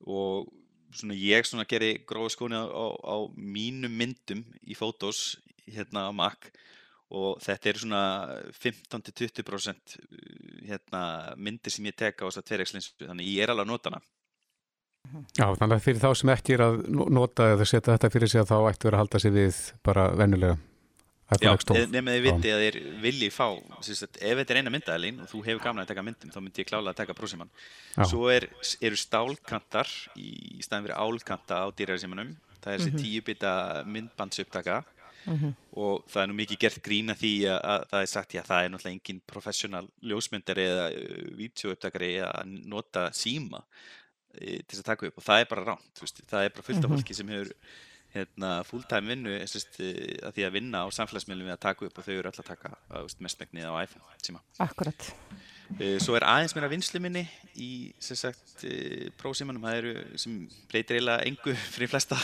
Og 0.07 0.49
svona 0.97 1.17
ég 1.17 1.47
svona 1.49 1.67
geri 1.69 1.97
gróða 2.09 2.35
skóni 2.37 2.59
á, 2.61 2.65
á 2.69 3.17
mínum 3.37 3.93
myndum 3.93 4.45
í 4.63 4.77
fótós 4.77 5.37
hérna 5.67 6.09
á 6.09 6.13
Mac 6.15 6.49
og 6.49 6.63
þetta 7.43 7.71
eru 7.71 7.83
svona 7.85 8.03
15-20% 8.59 9.97
hérna, 10.67 11.03
myndir 11.39 11.75
sem 11.75 11.87
ég 11.87 11.97
tek 11.97 12.19
á 12.23 12.27
þess 12.27 12.43
að 12.43 12.49
tverjagslinsu, 12.51 12.95
þannig 13.05 13.33
ég 13.33 13.47
er 13.47 13.55
alveg 13.55 13.67
að 13.67 13.73
nota 13.73 13.93
hana. 13.93 14.03
Já, 15.39 15.47
þannig 15.55 15.77
að 15.77 15.85
fyrir 15.85 16.03
þá 16.03 16.09
sem 16.19 16.33
ekki 16.35 16.57
er 16.57 16.63
að 16.65 16.81
nota 16.91 17.53
eða 17.53 17.67
setja 17.69 17.95
þetta 17.95 18.11
fyrir 18.11 18.33
sig 18.33 18.43
að 18.43 18.49
þá 18.51 18.57
ættu 18.73 18.89
verið 18.89 18.97
að 18.97 19.03
halda 19.05 19.21
sig 19.23 19.35
við 19.37 19.61
bara 19.87 20.09
vennulega 20.19 20.57
Já, 21.27 21.51
nefnum 21.59 22.07
þið 22.07 22.21
viti 22.23 22.51
að 22.55 22.61
þér 22.63 22.77
vilji 23.03 23.29
fá, 23.35 23.47
sagt, 23.83 24.19
ef 24.23 24.39
þetta 24.39 24.53
er 24.55 24.59
eina 24.61 24.71
myndaðalín 24.71 25.17
og 25.25 25.31
þú 25.33 25.41
hefur 25.49 25.63
gamlega 25.65 25.83
að 25.83 25.91
taka 25.91 26.05
myndum, 26.07 26.31
þá 26.31 26.39
myndi 26.39 26.63
ég 26.63 26.69
klála 26.69 26.93
að 26.93 27.01
taka 27.01 27.17
prósimann. 27.19 27.51
Svo 28.07 28.29
er, 28.31 28.47
eru 28.79 28.99
stálkantar 29.01 29.91
í 30.15 30.63
staðin 30.63 30.87
fyrir 30.87 31.01
álkanta 31.03 31.59
á 31.59 31.67
dýræðarsimanum, 31.75 32.31
það 32.61 32.71
er 32.71 32.79
þessi 32.79 32.93
-hmm. 32.93 33.03
tíu 33.03 33.25
bita 33.27 33.53
myndbandsupptaka 33.91 34.85
mm 35.27 35.37
-hmm. 35.37 35.53
og 35.83 36.05
það 36.11 36.23
er 36.23 36.29
nú 36.29 36.39
mikið 36.41 36.59
gert 36.65 36.83
grína 36.83 37.15
því 37.15 37.33
að, 37.53 37.61
að 37.73 37.85
það 37.91 38.01
er 38.01 38.13
sagt, 38.13 38.35
já 38.35 38.43
það 38.43 38.65
er 38.65 38.71
náttúrulega 38.71 38.97
engin 38.97 39.21
professional 39.27 39.89
ljósmyndari 40.03 40.65
eða 40.65 40.87
uh, 40.93 41.37
vítjóupptakari 41.41 42.13
að 42.23 42.55
nota 42.67 43.11
síma 43.13 43.65
e, 44.41 44.63
til 44.63 44.79
að 44.79 44.89
taka 44.91 45.07
upp 45.07 45.19
og 45.19 45.25
það 45.25 45.41
er 45.41 45.51
bara 45.51 45.65
ránt, 45.65 46.05
það 46.31 46.45
er 46.45 46.51
bara 46.55 46.63
fullt 46.63 46.85
af 46.85 46.91
mhm. 46.91 46.97
fólki 46.97 47.15
sem 47.15 47.29
hefur 47.29 47.53
hérna, 48.17 48.63
fulltime 48.67 49.13
vinnu 49.13 49.37
sest, 49.51 49.81
eh, 49.81 50.17
að 50.27 50.39
því 50.39 50.47
að 50.47 50.57
vinna 50.59 50.85
á 50.85 50.87
samfélagsmiðlum 50.95 51.51
við 51.51 51.57
að 51.57 51.65
taka 51.67 51.87
upp 51.89 51.99
og 51.99 52.07
þau 52.07 52.15
eru 52.15 52.31
alltaf 52.31 52.47
að 52.47 52.53
taka 52.55 53.05
mestmegnið 53.27 53.69
á 53.69 53.75
iPhone 53.83 54.21
síma. 54.23 54.43
Akkurat. 54.59 55.11
Eh, 55.77 55.97
svo 56.01 56.15
er 56.17 56.25
aðeins 56.25 56.55
meira 56.57 56.69
vinslu 56.71 57.01
minni 57.03 57.25
í 57.61 57.71
sagt, 57.99 58.63
eh, 58.65 59.09
prósímanum, 59.19 59.65
það 59.67 59.79
eru 59.81 59.95
sem 60.23 60.37
breytir 60.71 60.99
eiginlega 60.99 61.27
engu 61.27 61.55
fyrir 61.75 61.91
flesta. 61.91 62.19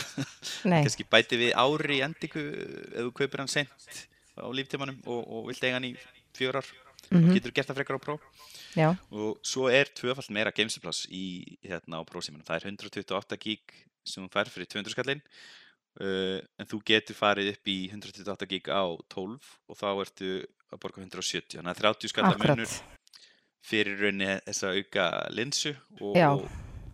Kanski 0.63 1.05
bæti 1.09 1.39
við 1.41 1.53
ári 1.59 1.99
í 1.99 2.03
endingu 2.05 2.43
ef 2.43 3.01
þú 3.01 3.13
kaupir 3.19 3.43
hann 3.43 3.51
sent 3.51 4.03
á 4.39 4.47
líftímanum 4.49 5.01
og, 5.05 5.21
og 5.21 5.49
vilt 5.51 5.63
eiga 5.63 5.77
hann 5.77 5.91
í 5.91 5.93
fjórar 6.33 6.65
mm 6.65 7.19
-hmm. 7.19 7.29
og 7.29 7.33
getur 7.37 7.53
gert 7.53 7.69
það 7.69 7.79
frekar 7.81 7.99
á 7.99 8.05
pró. 8.05 8.19
Já. 8.73 8.89
Og 9.11 9.37
svo 9.43 9.69
er 9.69 9.91
tvöfald 9.93 10.31
meira 10.31 10.51
geimsupláss 10.51 11.05
í 11.11 11.57
hérna 11.61 12.01
á 12.01 12.03
prósímanum. 12.07 12.47
Það 12.47 12.55
er 12.55 12.67
128 12.71 13.37
gig 13.37 13.61
sem 14.03 14.23
hún 14.23 14.31
fær 14.31 14.49
fyrir 14.49 14.67
200 14.67 14.91
skallin 14.91 15.21
Uh, 16.01 16.41
en 16.57 16.65
þú 16.65 16.79
getur 16.81 17.13
farið 17.13 17.51
upp 17.51 17.69
í 17.69 17.85
128 17.91 18.47
gig 18.49 18.65
á 18.65 18.81
12 19.13 19.37
og 19.69 19.77
þá 19.77 19.89
ertu 20.01 20.29
að 20.73 20.79
borga 20.81 21.03
170 21.03 21.59
þannig 21.59 21.69
að 21.69 21.81
30 21.83 22.09
skallar 22.09 22.39
munur 22.41 22.71
fyrir 23.63 23.97
rauninni 24.01 24.35
þess 24.47 24.65
að 24.67 24.81
auka 24.81 25.07
linsu 25.33 25.73
og, 26.01 26.17
og 26.17 26.45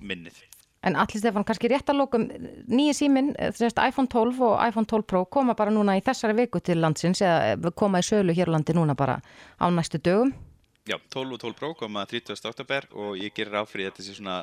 minnið 0.02 0.46
En 0.88 0.96
allir 0.96 1.20
Stefán, 1.20 1.44
kannski 1.44 1.68
rétt 1.68 1.90
að 1.92 1.98
lókum 2.00 2.22
nýja 2.72 2.94
síminn, 2.96 3.34
þessast 3.36 3.82
iPhone 3.84 4.08
12 4.08 4.38
og 4.48 4.54
iPhone 4.64 4.88
12 4.88 5.04
Pro 5.12 5.26
koma 5.28 5.52
bara 5.60 5.74
núna 5.76 5.98
í 6.00 6.04
þessari 6.06 6.38
viku 6.38 6.62
til 6.64 6.78
landsins 6.80 7.20
eða 7.20 7.74
koma 7.76 8.00
í 8.00 8.06
sölu 8.08 8.32
hér 8.38 8.48
á 8.48 8.56
landi 8.56 8.72
núna 8.78 8.96
bara 8.96 9.18
á 9.60 9.66
næstu 9.68 10.00
dögum 10.00 10.32
Já, 10.88 10.96
12 11.12 11.36
og 11.36 11.42
12 11.44 11.58
Pro 11.60 11.74
koma 11.76 12.06
30. 12.08 12.40
oktober 12.48 12.88
og 12.96 13.18
ég 13.20 13.36
gerir 13.36 13.60
áfrið 13.60 13.90
þetta 13.90 14.06
sé 14.08 14.16
svona 14.16 14.38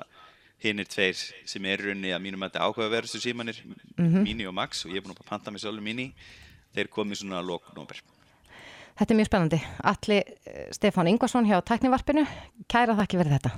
hinn 0.61 0.79
er 0.85 0.89
tveir 0.93 1.17
sem 1.49 1.65
er 1.73 1.81
runni 1.89 2.13
að 2.13 2.21
mínum 2.27 2.45
að 2.45 2.53
þetta 2.53 2.67
áhugaverðustu 2.69 3.23
símanir, 3.25 3.63
Mhm. 3.97 4.23
Mini 4.29 4.45
og 4.47 4.53
Max 4.55 4.85
og 4.85 4.93
ég 4.93 5.01
er 5.01 5.07
búin 5.09 5.17
að 5.17 5.25
panta 5.25 5.51
mig 5.51 5.61
sjálfur 5.65 5.81
Mini, 5.83 6.11
þeir 6.77 6.89
komið 6.93 7.23
svona 7.25 7.41
lóknóber. 7.41 7.97
Þetta 8.97 9.13
er 9.13 9.19
mjög 9.19 9.29
spennandi. 9.29 9.59
Alli 9.91 10.17
eh, 10.25 10.69
Stefán 10.73 11.11
Ingvarsson 11.11 11.45
hjá 11.45 11.59
Tæknivarpinu, 11.69 12.23
kæra 12.65 12.97
þakki 12.97 13.21
verið 13.21 13.37
þetta. 13.37 13.51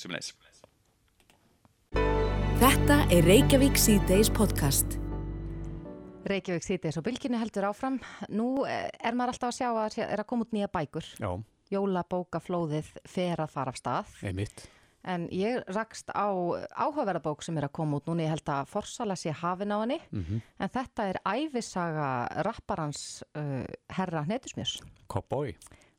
Sem 0.00 0.14
leis. 0.14 0.32
Þetta 2.62 2.96
er 3.12 3.26
Reykjavík 3.28 3.76
C-Days 3.76 4.30
podcast. 4.32 4.96
Reykjavík 6.30 6.64
sýtis 6.64 6.96
og 6.96 7.04
bylginni 7.04 7.40
heldur 7.40 7.66
áfram. 7.68 7.98
Nú 8.32 8.62
eh, 8.64 8.88
er 9.02 9.18
maður 9.18 9.34
alltaf 9.34 9.50
að 9.50 9.58
sjá 9.58 9.68
að 9.72 9.98
er 10.06 10.22
að 10.22 10.28
koma 10.30 10.46
út 10.46 10.56
nýja 10.56 10.70
bækur. 10.72 11.08
Já, 11.20 11.30
Jólabókaflóðið 11.72 12.94
fer 13.08 13.44
að 13.44 13.52
fara 13.52 13.74
af 13.74 13.80
stað. 13.80 14.16
einmitt. 14.24 14.64
En 15.02 15.26
ég 15.34 15.58
rakst 15.74 16.12
á 16.14 16.30
áhugaverðabók 16.78 17.42
sem 17.42 17.56
er 17.58 17.66
að 17.66 17.74
koma 17.80 17.98
út 17.98 18.06
núna. 18.06 18.22
Ég 18.22 18.34
held 18.36 18.52
að 18.54 18.68
forsala 18.70 19.16
sé 19.18 19.34
hafin 19.34 19.74
á 19.74 19.82
henni. 19.82 19.98
Mm 20.12 20.40
En 20.62 20.68
þetta 20.68 21.08
er 21.10 21.18
æfisaga 21.26 22.28
rapparans 22.46 23.24
uh, 23.34 23.64
herra 23.88 24.22
Hnetusmjörs. 24.22 24.80
Cowboy. 25.08 25.56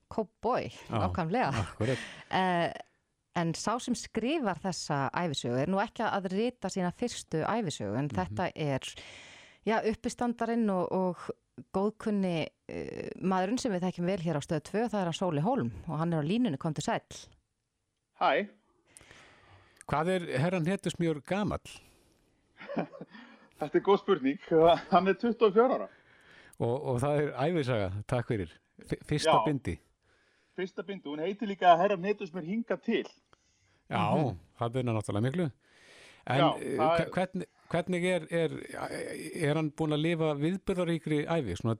Cowboy, 0.08 0.72
ákvæmlega. 0.89 1.51
Akkurat. 1.51 1.99
Uh, 2.32 2.72
en 3.36 3.54
sá 3.58 3.78
sem 3.82 3.95
skrifar 3.97 4.60
þessa 4.62 5.08
æfisögu 5.16 5.62
er 5.64 5.72
nú 5.72 5.82
ekki 5.84 6.06
að 6.06 6.30
rita 6.34 6.70
sína 6.70 6.93
fyrstu 6.95 7.43
æfisögu 7.43 7.97
en 7.97 8.10
þetta 8.14 8.49
er 8.54 8.86
já, 9.66 9.80
uppistandarinn 9.89 10.70
og, 10.70 10.91
og 10.93 11.64
góðkunni 11.76 12.38
uh, 12.45 13.08
maðurinn 13.22 13.62
sem 13.62 13.74
við 13.74 13.88
þekkjum 13.88 14.12
vel 14.12 14.20
hér 14.24 14.39
á 14.39 14.41
stöðu 14.45 14.66
2 14.70 14.84
það 14.93 14.99
er 14.99 15.10
hann 15.10 15.20
Sóli 15.20 15.45
Hólm 15.45 15.72
og 15.88 16.01
hann 16.01 16.14
er 16.14 16.26
á 16.26 16.30
línunni 16.30 16.62
kom 16.62 16.76
til 16.78 16.86
sæl. 16.86 17.01
Hæ, 18.22 18.45
Hvað 19.94 20.10
er 20.10 20.24
herran 20.41 20.66
Hetusmjör 20.66 21.20
gamall? 21.22 21.70
þetta 23.60 23.78
er 23.78 23.82
góð 23.86 24.00
spurning. 24.02 24.39
Hann 24.89 25.10
er 25.12 25.18
24 25.22 25.66
ára. 25.70 25.86
Og, 26.58 26.72
og 26.74 26.96
það 27.04 27.20
er 27.20 27.28
æfisaga, 27.44 27.89
takk 28.10 28.32
fyrir. 28.32 28.56
Fyrsta 29.06 29.36
Já. 29.36 29.44
bindi. 29.46 29.76
Fyrsta 30.58 30.86
bindu, 30.88 31.12
hún 31.14 31.22
heitir 31.22 31.52
líka 31.52 31.68
að 31.70 31.84
herra 31.84 31.98
netus 32.02 32.34
mér 32.34 32.48
hinga 32.48 32.78
til. 32.82 33.06
Já, 33.86 34.02
það 34.58 34.74
byrna 34.80 34.96
náttúrulega 34.96 35.26
miklu. 35.28 35.46
En 36.26 36.41
Já, 36.41 36.48
eh, 36.58 36.82
er- 36.88 37.12
hvernig, 37.14 37.48
hvernig 37.70 38.08
er, 38.16 38.26
er, 38.32 38.56
er 39.46 39.60
hann 39.60 39.70
búin 39.78 39.94
að 39.94 40.06
lifa 40.08 40.32
viðbyrðaríkri 40.41 41.20
æfi, 41.28 41.60
svona 41.60 41.78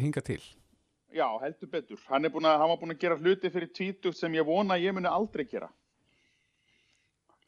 hinga 0.00 0.24
til? 0.26 0.40
Já, 1.14 1.28
heldur 1.44 1.70
betur. 1.70 2.02
Hann, 2.10 2.26
að, 2.26 2.42
hann 2.42 2.74
var 2.74 2.82
búin 2.82 2.96
að 2.96 3.02
gera 3.06 3.20
hluti 3.22 3.54
fyrir 3.54 3.70
tvítugt 3.70 4.18
sem 4.18 4.34
ég 4.34 4.50
vona 4.50 4.74
að 4.74 4.88
ég 4.88 4.98
muni 4.98 5.14
aldrei 5.14 5.46
gera. 5.46 5.70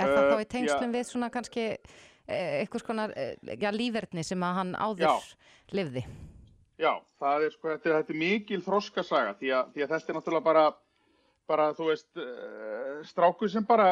Er 0.01 0.11
það 0.11 0.25
Uh, 0.25 0.31
þá 0.33 0.41
í 0.43 0.49
tengslum 0.51 0.95
við 0.95 1.05
svona 1.07 1.31
kannski 1.31 1.65
uh, 1.75 2.55
einhvers 2.61 2.87
konar 2.87 3.13
uh, 3.15 3.35
já, 3.55 3.71
lífverðni 3.75 4.25
sem 4.27 4.43
að 4.43 4.57
hann 4.59 4.73
áður 4.75 5.07
Já. 5.07 5.35
lifði? 5.77 6.03
Já, 6.81 6.93
það 7.23 7.47
er 7.47 7.55
sko, 7.55 7.69
þetta 7.71 7.89
er, 7.91 7.97
þetta 8.01 8.15
er 8.15 8.19
mikil 8.25 8.61
þroskasaga 8.65 9.37
því 9.39 9.53
að, 9.55 9.69
því 9.75 9.85
að 9.85 9.93
þetta 9.95 10.11
er 10.11 10.19
náttúrulega 10.19 10.47
bara, 10.49 10.65
bara 11.47 11.69
þú 11.79 11.91
veist, 11.93 12.09
uh, 12.19 12.97
stráku 13.07 13.51
sem 13.53 13.67
bara, 13.69 13.91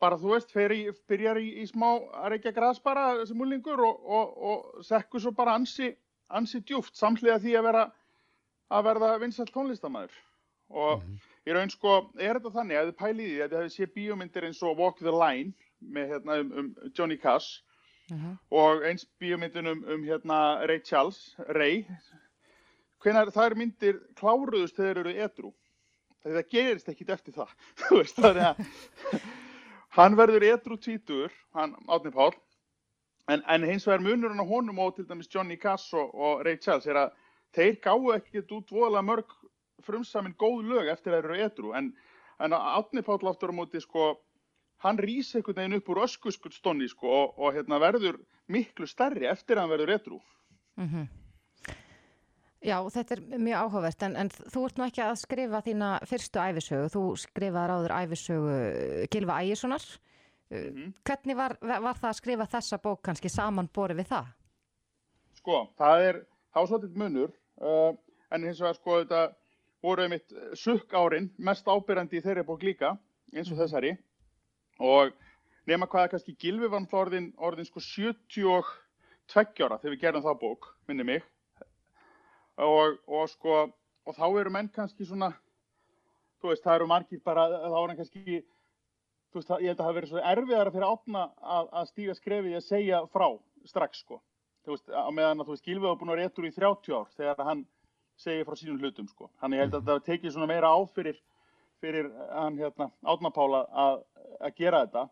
bara 0.00 0.20
þú 0.22 0.32
veist, 0.32 0.54
fer 0.56 0.72
í, 0.72 0.86
byrjar 1.10 1.42
í, 1.42 1.50
í 1.60 1.66
smá 1.68 1.90
að 2.22 2.30
reykja 2.32 2.54
græs 2.56 2.80
bara 2.80 3.10
sem 3.28 3.44
úlingur 3.44 3.84
og, 3.84 4.00
og, 4.20 4.32
og 4.52 4.86
sekkur 4.88 5.20
svo 5.26 5.34
bara 5.36 5.58
ansi, 5.60 5.92
ansi 6.32 6.62
djúft 6.64 6.96
samhliða 6.96 7.42
því 7.44 7.58
að 7.60 7.68
vera 7.68 7.84
að 8.72 8.88
verða 8.88 9.12
vinsalt 9.20 9.52
tónlistamæður. 9.52 10.16
Og 10.72 11.04
í 11.46 11.54
raun 11.56 11.72
sko, 11.72 11.98
er 12.18 12.38
þetta 12.38 12.54
þannig 12.54 12.78
að 12.78 12.88
þið 12.90 12.98
pælið 13.02 13.26
í 13.26 13.32
því 13.32 13.42
að 13.42 13.52
þið 13.52 13.60
hefði 13.60 13.74
séð 13.76 13.92
bíómyndir 13.96 14.48
eins 14.48 14.62
og 14.62 14.78
Walk 14.78 15.02
the 15.02 15.14
Line 15.14 15.52
með 15.82 16.14
hérna 16.14 16.38
um, 16.42 16.52
um 16.60 16.92
Johnny 16.94 17.18
Cash 17.18 17.62
og 18.50 18.84
eins 18.86 19.06
bíómyndin 19.20 19.70
um, 19.70 19.84
um 19.88 20.04
hérna 20.04 20.38
Ray 20.68 20.82
Charles, 20.84 21.34
Ray 21.56 21.86
hvenar 23.02 23.32
þær 23.34 23.56
myndir 23.58 23.98
kláruðust 24.18 24.76
þegar 24.78 25.02
eru 25.02 25.14
edru 25.26 25.52
það 26.22 26.50
gerist 26.54 26.90
ekkit 26.92 27.12
eftir 27.16 27.34
það 27.34 27.54
þú 27.82 27.98
veist 27.98 28.20
þannig 28.20 28.48
að 28.50 29.26
hann 29.96 30.18
verður 30.18 30.48
edru 30.52 30.78
tvítur 30.78 31.32
hann 31.56 31.74
Átni 31.88 32.12
Pál 32.14 32.32
en, 33.30 33.42
en 33.42 33.66
hins 33.66 33.86
vegar 33.88 34.04
munurinn 34.04 34.42
á 34.42 34.46
honum 34.46 34.82
og 34.84 34.96
til 34.96 35.08
dæmis 35.08 35.30
Johnny 35.32 35.56
Cash 35.56 35.94
og, 35.94 36.14
og 36.14 36.44
Ray 36.46 36.60
Charles 36.62 36.86
er 36.86 37.00
að 37.06 37.16
þeir 37.56 37.80
gáu 37.84 38.12
ekkit 38.16 38.54
út 38.54 38.70
voðalega 38.72 39.08
mörg 39.08 39.34
frumsamin 39.86 40.36
góð 40.38 40.68
lög 40.70 40.90
eftir 40.92 41.14
að 41.14 41.24
eru 41.24 41.38
edru 41.46 41.72
en, 41.78 41.92
en 42.38 42.54
Átni 42.56 43.02
Pál 43.06 43.18
aftur 43.30 43.52
á 43.52 43.54
móti 43.56 43.80
sko 43.82 44.12
hann 44.82 44.98
rís 44.98 45.30
einhvern 45.36 45.60
veginn 45.60 45.78
upp 45.78 45.90
úr 45.94 46.02
öskuskullstónni 46.04 46.88
sko, 46.90 47.08
og, 47.08 47.34
og 47.38 47.54
hérna, 47.54 47.78
verður 47.82 48.18
miklu 48.50 48.86
stærri 48.90 49.28
eftir 49.30 49.56
að 49.56 49.66
hann 49.66 49.74
verður 49.76 49.92
retru. 49.96 50.22
Mm 50.76 51.10
Já, 52.62 52.76
þetta 52.94 53.16
er 53.16 53.20
mjög 53.42 53.58
áhugavert 53.58 54.02
en, 54.06 54.12
en 54.22 54.28
þú 54.30 54.60
ert 54.68 54.76
nú 54.78 54.84
ekki 54.86 55.00
að 55.02 55.16
skrifa 55.18 55.60
þína 55.66 55.86
fyrstu 56.06 56.38
æfisögu, 56.38 56.90
þú 56.94 57.00
skrifaði 57.18 57.74
áður 57.74 57.94
æfisögu 57.96 58.52
Gilva 59.10 59.40
Ægissonar 59.42 59.86
Mhm. 60.52 60.92
hvernig 61.04 61.36
var, 61.36 61.56
var 61.62 61.96
það 61.96 62.08
að 62.10 62.18
skrifa 62.18 62.46
þessa 62.52 62.78
bók 62.84 63.00
kannski 63.06 63.30
samanbori 63.32 63.96
við 63.96 64.10
það? 64.12 64.32
Sko, 65.38 65.60
það 65.80 66.02
er, 66.08 66.18
það 66.52 66.60
var 66.60 66.68
svolítið 66.70 66.98
munur, 67.00 67.30
uh, 67.64 67.92
en 68.30 68.44
hins 68.44 68.60
vegar 68.60 68.76
sko 68.76 68.98
þetta 69.00 69.22
voru 69.82 70.04
einmitt 70.04 70.32
sukk 70.58 70.94
árin, 70.94 71.28
mest 71.38 71.66
ábyrjandi 71.66 72.20
í 72.20 72.22
þeirri 72.22 72.44
bók 72.46 72.62
líka, 72.62 72.94
eins 73.34 73.50
og 73.50 73.58
þessari, 73.58 73.96
og 74.78 75.12
nema 75.66 75.88
hvað 75.90 76.06
er 76.06 76.12
kannski 76.14 76.36
Gilvi 76.38 76.70
var 76.70 76.86
orðin, 77.00 77.32
orðin 77.38 77.66
sko 77.66 77.82
72 77.82 79.66
ára 79.66 79.78
þegar 79.80 79.94
við 79.94 80.00
gerum 80.04 80.24
það 80.24 80.40
bók, 80.42 80.70
minni 80.88 81.06
mig, 81.08 81.26
og, 82.62 82.98
og 83.08 83.28
sko, 83.32 83.60
og 84.06 84.18
þá 84.18 84.26
eru 84.30 84.54
menn 84.54 84.70
kannski 84.72 85.06
svona, 85.08 85.32
þú 86.42 86.52
veist, 86.52 86.64
það 86.64 86.78
eru 86.78 86.90
margir 86.90 87.22
bara, 87.24 87.48
þá 87.50 87.78
er 87.82 87.92
hann 87.92 87.98
kannski, 87.98 88.40
þú 89.32 89.40
veist, 89.40 89.54
ég 89.58 89.72
held 89.72 89.78
að 89.80 89.86
það 89.86 89.96
verið 89.98 90.12
svo 90.12 90.26
erfiðara 90.32 90.74
fyrir 90.74 90.90
átna 90.90 91.28
að, 91.58 91.70
að 91.80 91.90
stíga 91.90 92.18
skrefið 92.18 92.58
að 92.58 92.68
segja 92.68 93.04
frá 93.10 93.28
strax, 93.66 94.02
sko. 94.04 94.22
Þú 94.62 94.76
veist, 94.76 94.90
á 94.94 95.10
meðan 95.10 95.42
að 95.42 95.48
þú 95.48 95.54
veist, 95.56 95.66
Gilvi 95.66 95.86
var 95.88 95.96
búin 95.98 96.12
að 96.12 96.20
vera 96.20 96.28
réttur 96.28 96.46
í 96.46 96.54
30 96.54 96.98
ár 96.98 97.14
þegar 97.18 97.46
hann 97.48 97.62
segir 98.22 98.46
frá 98.48 98.58
sínum 98.58 98.78
hlutum, 98.80 99.08
sko. 99.10 99.30
Þannig 99.42 99.58
ég 99.58 99.66
held 99.66 99.78
að 99.78 99.90
það 99.90 100.04
tekið 100.08 100.34
svona 100.36 100.50
meira 100.50 100.70
á 100.70 100.78
fyrir, 100.94 101.18
fyrir 101.82 102.08
hann, 102.30 102.60
hérna, 102.60 102.88
Átna 103.02 103.32
Pála 103.34 103.64
að, 103.84 103.98
að 104.38 104.56
gera 104.62 104.84
þetta. 104.86 105.08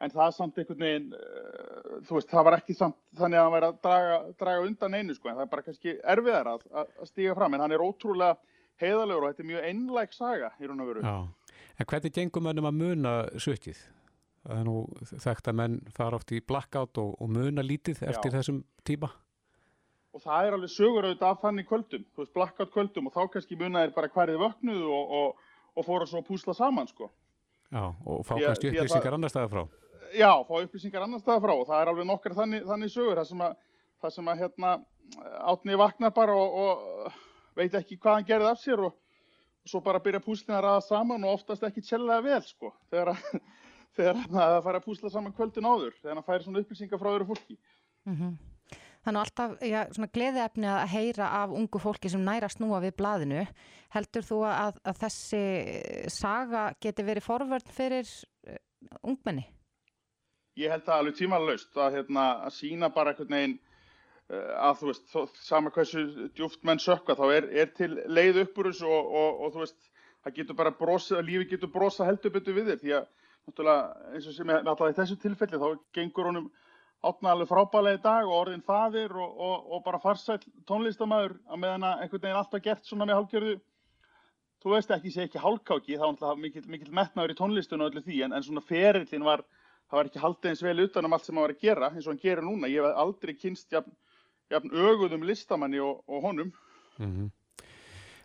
En 0.00 0.12
það 0.14 0.30
samt 0.32 0.58
einhvern 0.60 0.80
veginn, 0.80 1.08
uh, 1.12 1.96
þú 2.08 2.16
veist, 2.16 2.30
það 2.30 2.46
var 2.48 2.56
ekki 2.56 2.76
samt 2.76 2.96
þannig 3.20 3.40
að 3.40 3.46
hann 3.46 3.54
væri 3.56 3.68
að 3.68 3.80
draga, 3.84 4.20
draga 4.40 4.64
undan 4.68 4.96
einu, 4.96 5.16
sko. 5.16 5.28
En 5.28 5.36
það 5.36 5.44
er 5.44 5.52
bara 5.52 5.66
kannski 5.66 5.96
erfiðara 6.14 6.56
að, 6.56 6.66
að, 6.82 6.94
stíga 7.10 7.36
fram. 7.36 7.56
En 7.56 7.64
hann 7.66 7.76
er 7.76 7.84
ótrúlega 7.84 8.36
heiðalegur 8.80 9.26
og 9.26 9.32
þetta 9.34 9.44
er 9.44 9.50
mjög 9.50 9.66
einlæg 9.68 10.14
saga 10.16 10.52
í 10.56 10.68
raun 10.68 10.84
og 10.84 10.92
veru. 10.92 11.04
Já. 11.04 11.56
En 11.80 11.88
hvernig 11.88 12.14
gengum 12.16 12.46
mönnum 12.48 12.68
að 12.68 12.78
muna 12.80 13.14
sökkið? 13.40 13.82
Það 14.40 14.60
er 14.60 14.64
nú 14.64 14.76
þekkt 15.10 15.50
að 15.50 15.58
menn 15.60 15.74
fara 15.92 16.16
oft 16.16 16.32
í 16.32 16.40
blackout 16.40 17.00
og, 17.00 17.12
og 17.20 17.28
muna 17.32 17.64
lítið 17.64 18.00
eftir 18.08 18.32
Já. 18.32 18.38
þessum 18.38 18.62
tíma. 18.88 19.12
Og 20.14 20.22
það 20.24 20.46
er 20.48 20.56
alveg 20.56 20.72
sögur 20.74 21.06
auðvitað 21.06 21.30
af 21.30 21.40
þannig 21.44 21.66
kvöldum, 21.70 22.04
þú 22.14 22.22
veist, 22.24 22.32
blackout 22.34 22.72
kvöldum 22.74 23.06
og 23.06 23.14
þá 23.14 23.20
kannski 23.34 23.58
munaðir 23.60 23.92
bara 23.94 24.08
hverðið 24.10 24.40
vöknuðu 24.42 24.88
og, 24.96 25.12
og, 25.20 25.44
og 25.78 25.86
fóru 25.86 26.08
svo 26.10 26.18
að 26.22 26.26
púsla 26.32 26.54
saman, 26.58 26.88
sko. 26.90 27.10
Já, 27.70 27.84
og 28.04 28.24
fá 28.26 28.34
kannski 28.40 28.72
upplýsingar 28.72 29.06
það- 29.06 29.18
annar 29.20 29.30
staðar 29.30 29.52
frá. 29.52 29.62
Já, 30.18 30.30
fá 30.48 30.54
upplýsingar 30.64 31.04
annar 31.06 31.22
staðar 31.22 31.44
frá 31.44 31.52
og 31.54 31.66
það 31.68 31.82
er 31.84 31.92
alveg 31.92 32.08
nokkar 32.10 32.34
þannig, 32.40 32.64
þannig 32.66 32.90
sögur, 32.96 33.20
það 33.20 33.28
sem 33.30 33.44
að, 33.46 33.54
það 34.02 34.14
sem 34.16 34.32
að 34.32 34.40
hérna, 34.42 34.72
átni 35.54 35.78
vaknar 35.78 36.10
bara 36.18 36.34
og, 36.34 36.58
og 36.64 37.14
veit 37.58 37.74
ekki 37.78 37.96
hvað 38.02 38.18
hann 38.18 38.26
gerði 38.26 38.50
af 38.50 38.58
sér 38.62 38.82
og, 38.88 38.98
og 39.62 39.70
svo 39.70 39.80
bara 39.86 40.02
byrja 40.02 40.20
púslin 40.26 40.56
að 40.58 40.64
ræða 40.66 40.82
saman 40.88 41.24
og 41.26 41.38
oftast 41.38 41.62
ekki 41.66 41.82
tjellega 41.86 42.22
vel, 42.26 42.42
sko, 42.46 42.74
þegar, 42.90 43.14
að- 43.14 43.40
þegar 44.00 44.20
að 44.50 44.60
fara 44.66 44.78
að 44.82 44.86
púsla 44.90 45.10
saman 45.14 45.34
kvöldin 45.38 45.66
áður, 45.70 45.94
þegar 46.02 46.18
hann 46.18 46.26
færi 46.26 46.46
svona 46.48 46.62
upplýsingar 46.64 46.98
frá 47.02 47.10
öðru 47.14 47.30
fólki. 47.30 47.58
Mm 48.10 48.38
Þannig 49.00 49.22
alltaf 49.22 49.52
já, 49.64 49.78
svona 49.96 50.10
gleðiefni 50.12 50.68
að 50.68 50.90
heyra 50.92 51.28
af 51.38 51.54
ungu 51.56 51.80
fólki 51.80 52.10
sem 52.12 52.20
næra 52.24 52.50
snúa 52.52 52.82
við 52.84 52.98
blaðinu. 52.98 53.46
Heldur 53.94 54.26
þú 54.26 54.40
að, 54.50 54.80
að 54.84 55.00
þessi 55.06 55.40
saga 56.12 56.66
geti 56.84 57.06
verið 57.06 57.24
forvörn 57.24 57.72
fyrir 57.72 58.04
uh, 58.04 58.60
ungmenni? 59.00 59.46
Ég 60.60 60.72
held 60.74 60.84
það 60.84 60.98
alveg 60.98 61.16
tímalöst 61.16 61.80
að, 61.80 61.96
hérna, 61.96 62.26
að 62.44 62.56
sína 62.58 62.90
bara 62.92 63.14
einhvern 63.14 63.32
veginn 63.38 63.56
uh, 63.56 64.52
að 64.68 64.82
þú 64.82 64.90
veist, 64.90 65.08
þó, 65.14 65.20
sama 65.48 65.72
hversu 65.72 66.04
djúft 66.36 66.60
menn 66.68 66.82
sökka, 66.82 67.16
þá 67.16 67.26
er, 67.38 67.48
er 67.64 67.72
til 67.78 67.94
leið 68.04 68.44
upp 68.44 68.60
úr 68.60 68.68
þessu 68.74 68.90
og, 68.90 69.14
og, 69.22 69.40
og 69.46 69.56
þú 69.56 69.64
veist, 69.64 69.90
það 70.20 70.36
getur 70.42 70.60
bara 70.60 70.76
brosað, 70.76 71.24
lífi 71.24 71.54
getur 71.54 71.72
brosað 71.72 72.12
heldur 72.12 72.36
betur 72.36 72.60
við 72.60 72.74
þér 72.74 72.82
því 72.84 72.96
að 72.98 73.08
náttúrulega 73.48 74.10
eins 74.12 74.26
og 74.28 74.36
sem 74.36 74.52
ég 74.52 74.66
alltaf 74.68 74.90
í 74.92 74.96
þessu 74.98 75.16
tilfelli 75.22 75.60
þá 75.60 75.68
gengur 75.96 76.28
honum 76.28 76.50
átna 77.00 77.32
alveg 77.32 77.48
frábælega 77.48 77.98
í 77.98 78.02
dag 78.04 78.28
og 78.28 78.36
orðin 78.36 78.64
faðir 78.66 79.14
og, 79.16 79.30
og, 79.40 79.70
og 79.72 79.84
bara 79.84 80.02
farsæll 80.02 80.42
tónlistamæður 80.68 81.38
að 81.48 81.62
meðan 81.62 81.86
að 81.88 82.02
einhvern 82.04 82.24
veginn 82.26 82.40
alltaf 82.42 82.64
gert 82.64 82.84
svona 82.84 83.08
með 83.08 83.20
hálfgjörðu 83.20 83.54
þú 84.60 84.74
veist 84.74 84.92
ekki, 84.92 85.12
sé 85.14 85.24
ekki 85.24 85.40
hálkáki, 85.40 85.96
þá 85.96 86.04
er 86.04 86.10
alltaf 86.10 86.38
mikil, 86.40 86.62
mikil 86.68 86.92
metnaður 86.92 87.32
í 87.32 87.38
tónlistun 87.38 87.80
og 87.80 87.90
öllu 87.90 88.04
því, 88.04 88.20
en, 88.26 88.36
en 88.36 88.44
svona 88.44 88.64
ferillin 88.64 89.24
var 89.24 89.44
það 89.90 89.98
var 89.98 90.10
ekki 90.10 90.22
haldið 90.22 90.52
eins 90.52 90.62
vel 90.62 90.84
utan 90.84 91.08
um 91.08 91.16
allt 91.16 91.26
sem 91.26 91.36
hann 91.36 91.46
var 91.46 91.54
að 91.54 91.64
gera 91.64 91.90
eins 91.90 92.06
og 92.06 92.12
hann 92.12 92.22
gerir 92.22 92.46
núna. 92.46 92.70
Ég 92.70 92.84
hef 92.84 92.98
aldrei 93.04 93.34
kynst 93.34 93.74
jafn, 93.74 93.94
jafn 94.52 94.70
öguðum 94.70 95.26
listamanni 95.26 95.80
og, 95.82 96.04
og 96.06 96.26
honum. 96.28 96.52
Mm 96.98 97.12
-hmm. 97.16 97.30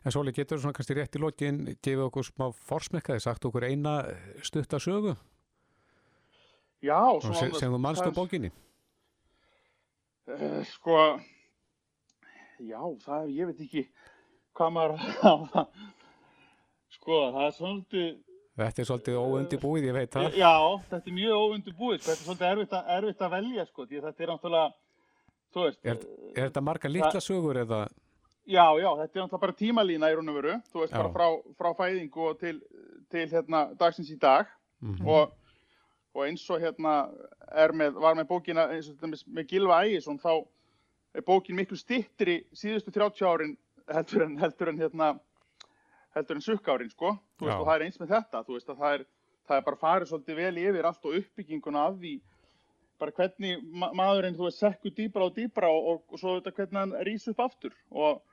En 0.06 0.12
Sóli, 0.12 0.32
getur 0.32 0.58
þú 0.58 0.62
svona 0.62 0.74
kannski 0.78 0.94
rétt 0.94 1.16
í 1.16 1.20
lokin 1.20 1.78
gefið 1.82 2.04
okkur 2.06 2.24
smá 2.24 2.52
forsmekkaði, 2.54 3.20
sagt 3.20 3.46
okkur 3.46 3.64
eina 3.64 4.04
stutta 4.44 4.78
sögu? 4.78 5.16
Já, 6.86 7.02
svona... 7.24 7.40
Sem, 7.42 7.72
þú 7.74 7.80
mannst 7.82 8.06
á 8.06 8.12
bókinni? 8.14 8.52
Uh, 10.26 10.62
sko, 10.72 11.02
já, 12.66 12.80
það, 13.06 13.28
ég 13.34 13.50
veit 13.52 13.60
ekki 13.66 13.84
hvað 14.58 14.72
maður 14.76 14.96
á 15.22 15.34
það. 15.54 15.84
Sko, 16.96 17.20
það 17.36 17.44
er 17.48 17.54
svolítið... 17.60 18.08
Þetta 18.56 18.82
er 18.82 18.88
svolítið 18.88 19.20
óundibúið, 19.20 19.86
ég 19.90 19.96
veit 19.98 20.14
það. 20.16 20.40
Já, 20.40 20.54
þetta 20.90 21.12
er 21.12 21.16
mjög 21.18 21.44
óundibúið, 21.44 22.00
sko. 22.00 22.08
þetta 22.08 22.16
er 22.16 22.26
svolítið 22.30 22.50
erfitt 22.50 22.76
að, 22.78 22.92
erfitt 22.98 23.24
að 23.26 23.36
velja, 23.36 23.68
sko, 23.70 23.88
því 23.90 24.02
þetta 24.06 24.26
er 24.26 24.32
náttúrulega, 24.32 24.74
þú 25.52 25.66
veist... 25.66 25.80
Er, 25.84 26.02
er 26.32 26.42
þetta 26.48 26.64
marga 26.70 26.92
litla 26.92 27.24
sögur 27.24 27.62
eða... 27.66 27.82
Já, 28.46 28.66
já, 28.78 28.90
þetta 29.02 29.06
er 29.06 29.26
náttúrulega 29.26 29.42
bara 29.44 29.58
tímalína 29.60 30.12
í 30.14 30.18
raun 30.18 30.32
og 30.32 30.38
veru, 30.40 30.60
þú 30.72 30.84
veist, 30.84 30.94
já. 30.94 31.02
bara 31.02 31.14
frá, 31.18 31.56
frá 31.60 31.72
fæðingu 31.82 32.30
og 32.30 32.40
til, 32.40 32.56
til 33.12 33.26
hérna, 33.34 33.66
dagsins 33.80 34.14
í 34.14 34.18
dag 34.22 34.48
mm 34.80 34.96
-hmm. 34.96 35.10
og, 35.10 35.36
og 36.16 36.26
eins 36.26 36.44
og 36.50 36.62
hérna 36.64 36.96
með, 37.76 37.98
var 38.00 38.16
með 38.18 38.30
bókina, 38.30 38.70
eins 38.74 38.90
og 38.90 38.98
þetta 38.98 39.32
með 39.36 39.50
Gilva 39.52 39.82
Ægisson, 39.84 40.20
þá 40.22 40.46
er 41.16 41.26
bókin 41.28 41.58
miklu 41.60 41.78
stittri 41.80 42.42
síðustu 42.56 42.94
30 42.96 43.28
árin 43.28 43.56
heldur 43.92 44.26
en, 44.26 44.38
heldur 44.42 44.72
en 44.72 44.80
hérna 44.80 45.10
heldur 46.16 46.40
en 46.40 46.46
sukkárin 46.46 46.92
sko, 46.92 47.18
veist, 47.42 47.52
Já. 47.52 47.60
og 47.60 47.68
það 47.68 47.76
er 47.76 47.86
eins 47.88 48.00
með 48.00 48.14
þetta, 48.16 48.44
þú 48.48 48.56
veist, 48.56 48.72
að 48.72 48.80
það 48.84 48.96
er, 48.98 49.04
það 49.50 49.58
er 49.58 49.68
bara 49.68 49.82
farið 49.82 50.12
svolítið 50.12 50.40
vel 50.40 50.62
yfir 50.64 50.88
allt 50.90 51.10
og 51.10 51.20
uppbygginguna 51.20 51.84
af 51.90 52.00
því. 52.00 52.14
Bara 52.96 53.12
hvernig 53.18 53.66
ma 53.76 53.90
maðurinn, 54.00 54.38
þú 54.38 54.48
veist, 54.48 54.62
sekkur 54.64 54.96
dýbra 54.96 55.28
og 55.28 55.36
dýbra 55.36 55.72
og, 55.76 55.90
og, 55.92 56.06
og 56.16 56.22
svo 56.22 56.38
þetta 56.38 56.56
hvernig 56.56 56.80
hann 56.80 56.96
rýs 57.04 57.28
upp 57.32 57.44
aftur. 57.44 57.76
Og 57.92 58.24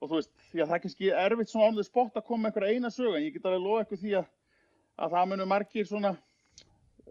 og 0.00 0.08
þú 0.08 0.16
veist, 0.16 0.30
að 0.54 0.62
það 0.62 0.74
er 0.74 0.82
kannski 0.84 1.10
erfitt 1.12 1.50
svona 1.52 1.70
ánlega 1.70 1.88
spott 1.88 2.14
að 2.16 2.26
koma 2.28 2.46
með 2.46 2.50
einhverja 2.50 2.76
eina 2.76 2.90
sög 2.94 3.16
en 3.16 3.24
ég 3.26 3.34
get 3.34 3.46
alveg 3.48 3.64
loða 3.64 3.82
eitthvað 3.82 4.04
því 4.04 4.14
að, 4.20 4.28
að 5.04 5.16
það 5.16 5.26
munum 5.32 5.50
margir 5.52 5.88
svona 5.88 6.12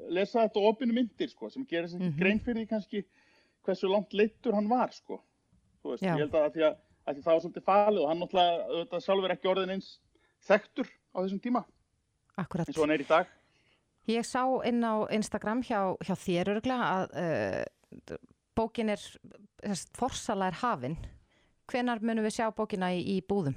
lesa 0.09 0.45
þetta 0.45 0.65
opinu 0.69 0.95
myndir 0.95 1.31
sko 1.31 1.49
sem 1.49 1.65
gerir 1.65 1.89
mm 1.89 2.01
-hmm. 2.01 2.19
grein 2.19 2.39
fyrir 2.39 2.61
því 2.63 2.69
kannski 2.69 3.03
hversu 3.65 3.87
langt 3.87 4.13
leittur 4.13 4.55
hann 4.55 4.69
var 4.69 4.91
sko 4.91 5.19
veist, 5.83 6.03
ég 6.03 6.17
held 6.17 6.33
að, 6.33 6.53
því 6.53 6.63
að, 6.69 6.77
að 7.05 7.21
það 7.23 7.33
var 7.33 7.41
svolítið 7.41 7.63
falið 7.63 8.01
og 8.01 8.09
hann 8.09 8.19
náttúrulega 8.23 8.99
sjálfur 8.99 9.35
ekki 9.35 9.51
orðin 9.51 9.75
eins 9.75 9.99
þektur 10.47 10.87
á 10.87 11.17
þessum 11.21 11.43
tíma 11.43 11.65
Akkurat. 12.37 12.67
eins 12.67 12.77
og 12.77 12.83
hann 12.83 12.95
er 12.95 13.01
í 13.01 13.09
dag 13.09 13.27
Ég 14.09 14.25
sá 14.25 14.41
inn 14.65 14.81
á 14.81 15.05
Instagram 15.13 15.61
hjá, 15.61 15.93
hjá 16.01 16.15
þér 16.17 16.49
örgla 16.55 16.77
að 16.81 17.03
uh, 17.13 18.17
bókin 18.55 18.89
er 18.89 19.01
forsala 19.93 20.47
er 20.47 20.57
hafinn 20.63 20.97
Hvenar 21.69 22.01
munum 22.01 22.25
við 22.25 22.39
sjá 22.39 22.47
bókina 22.55 22.89
í, 22.95 23.03
í 23.05 23.19
búðum? 23.21 23.53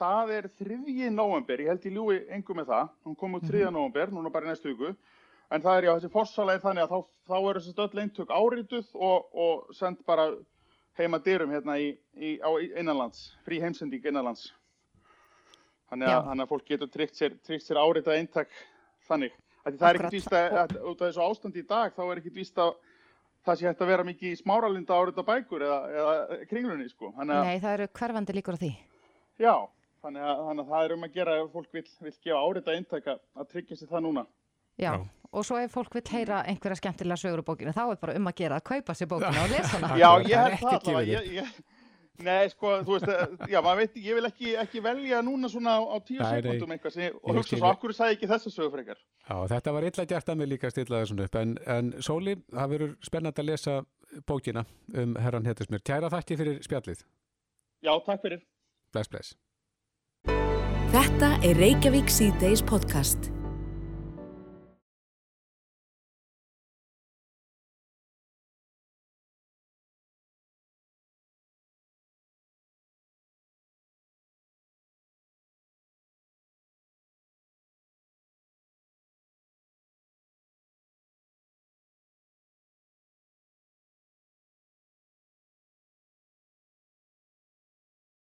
Það 0.00 0.30
er 0.32 0.46
3. 0.56 1.10
november, 1.12 1.60
ég 1.60 1.68
held 1.68 1.84
í 1.84 1.90
ljúi 1.92 2.20
engum 2.32 2.56
með 2.56 2.70
það, 2.70 2.92
hún 3.04 3.16
kom 3.20 3.34
út 3.36 3.44
3. 3.44 3.50
Mm 3.50 3.66
-hmm. 3.66 3.74
november, 3.76 4.12
núna 4.16 4.32
bara 4.32 4.46
í 4.46 4.48
næstu 4.48 4.72
viku, 4.72 4.94
en 5.50 5.64
það 5.64 5.76
er 5.76 5.86
já 5.88 5.92
þessi 5.96 6.12
fórsalega 6.14 6.62
þannig 6.64 6.86
að 6.86 6.94
þá, 6.94 6.98
þá 7.30 7.36
eru 7.40 7.62
þessi 7.64 7.84
öll 7.84 8.02
eintök 8.04 8.32
árituð 8.34 8.94
og, 8.94 9.28
og 9.44 9.74
sendt 9.76 10.02
bara 10.06 10.30
heima 10.98 11.20
dyrum 11.24 11.52
hérna 11.54 11.76
í, 11.80 11.92
í, 12.16 12.36
á 12.42 12.50
innanlands, 12.60 13.30
frí 13.46 13.60
heimsending 13.62 14.04
innanlands. 14.06 14.50
Þannig 15.90 16.12
að, 16.12 16.20
þannig 16.28 16.44
að 16.44 16.52
fólk 16.52 16.68
getur 16.68 16.90
tryggt 16.92 17.18
sér, 17.18 17.34
sér 17.46 17.80
áritað 17.80 18.20
eintak 18.20 18.52
þannig. 19.08 19.34
Það 19.64 19.88
er 19.88 19.98
ekkert 19.98 20.14
víst 20.14 20.36
að, 20.36 20.76
út 20.86 21.00
af 21.02 21.08
þessu 21.08 21.24
ástand 21.24 21.58
í 21.58 21.64
dag, 21.66 21.96
þá 21.96 22.04
er 22.06 22.20
ekkert 22.20 22.38
víst 22.38 22.60
að 22.62 22.76
það 23.46 23.58
sé 23.58 23.68
hægt 23.68 23.82
að 23.82 23.90
vera 23.90 24.06
mikið 24.06 24.30
í 24.30 24.38
smáralinda 24.38 24.96
árið 24.96 25.20
á 25.20 25.24
bækur 25.30 25.64
eða, 25.66 25.80
eða 26.00 26.40
kringlunni 26.50 26.88
sko. 26.92 27.10
Að, 27.16 27.32
Nei, 27.32 27.58
það 27.58 27.74
eru 27.74 27.88
hverfandi 28.00 28.36
líkur 28.36 28.58
á 28.60 28.62
því. 28.62 28.70
Já, 29.40 29.54
þannig 30.04 30.26
að, 30.28 30.42
þannig 30.46 30.64
að 30.64 30.74
það 30.74 30.84
er 30.84 30.94
um 30.96 31.06
að 31.06 31.16
gera 31.16 31.38
ef 31.40 31.54
fólk 31.56 31.78
vil, 31.78 31.86
vil 32.06 32.14
gefa 32.14 32.42
árið 32.44 32.70
að 32.70 32.78
eintæka 32.78 33.16
að 33.18 33.50
tryggja 33.54 33.80
sér 33.80 33.92
það 33.92 34.06
núna. 34.06 34.26
Já, 34.80 34.92
Já, 34.94 35.19
og 35.32 35.46
svo 35.46 35.58
ef 35.60 35.74
fólk 35.74 35.98
vil 35.98 36.06
heyra 36.12 36.44
einhverja 36.50 36.80
skemmtilega 36.80 37.20
sögur 37.20 37.42
á 37.42 37.48
bókinu, 37.50 37.74
þá 37.74 37.84
er 37.88 38.00
bara 38.00 38.16
um 38.18 38.30
að 38.30 38.40
gera 38.42 38.60
að 38.60 38.66
kaupa 38.72 38.96
sér 38.98 39.10
bókinu 39.10 39.44
og 39.44 39.52
lesa 39.52 39.76
hana. 39.76 39.92
Já, 40.02 40.10
ég 40.26 40.36
held 40.36 40.64
það 40.64 40.80
allavega. 40.80 41.46
Nei, 42.20 42.50
sko, 42.52 42.72
þú 42.84 42.96
veist, 42.98 43.06
eh, 43.08 43.46
já, 43.48 43.62
maður 43.64 43.78
veit, 43.80 43.94
ég 44.04 44.18
vil 44.18 44.28
ekki, 44.28 44.50
ekki 44.60 44.82
velja 44.84 45.22
núna 45.24 45.48
svona 45.48 45.78
á 45.80 45.96
tíu 46.04 46.20
sekundum 46.20 46.74
eitthvað 46.74 46.96
sem, 46.98 47.16
og 47.16 47.38
hugsa 47.38 47.56
svo, 47.56 47.70
okkur 47.70 47.94
sagði 47.96 48.18
ekki 48.18 48.28
þessu 48.28 48.52
sögur 48.52 48.74
frekar. 48.74 49.00
Já, 49.24 49.36
þetta 49.54 49.74
var 49.76 49.88
illa 49.88 50.06
gert 50.12 50.28
að 50.28 50.40
mig 50.42 50.50
líka 50.50 50.72
stillaði 50.72 51.08
svona 51.08 51.30
upp, 51.30 51.40
en, 51.40 51.56
en 51.64 51.90
Sóli, 52.04 52.36
það 52.52 52.74
verður 52.74 52.94
spennand 53.08 53.40
að 53.40 53.50
lesa 53.54 53.80
bókina 54.28 54.66
um 54.92 55.16
herran 55.16 55.48
Hetismjör. 55.48 55.80
Tjæra 55.80 56.12
þakki 56.12 56.40
fyrir 56.42 56.62
spjallið. 56.66 57.04
Já, 57.80 57.94
takk 58.04 58.24
fyrir. 58.26 58.44
Bless, 58.92 59.08
bless. 59.08 59.36
Þetta 60.90 61.36
er 61.46 61.56
Reykjavík 61.56 62.10
C-Days 62.12 62.66
podcast. 62.66 63.30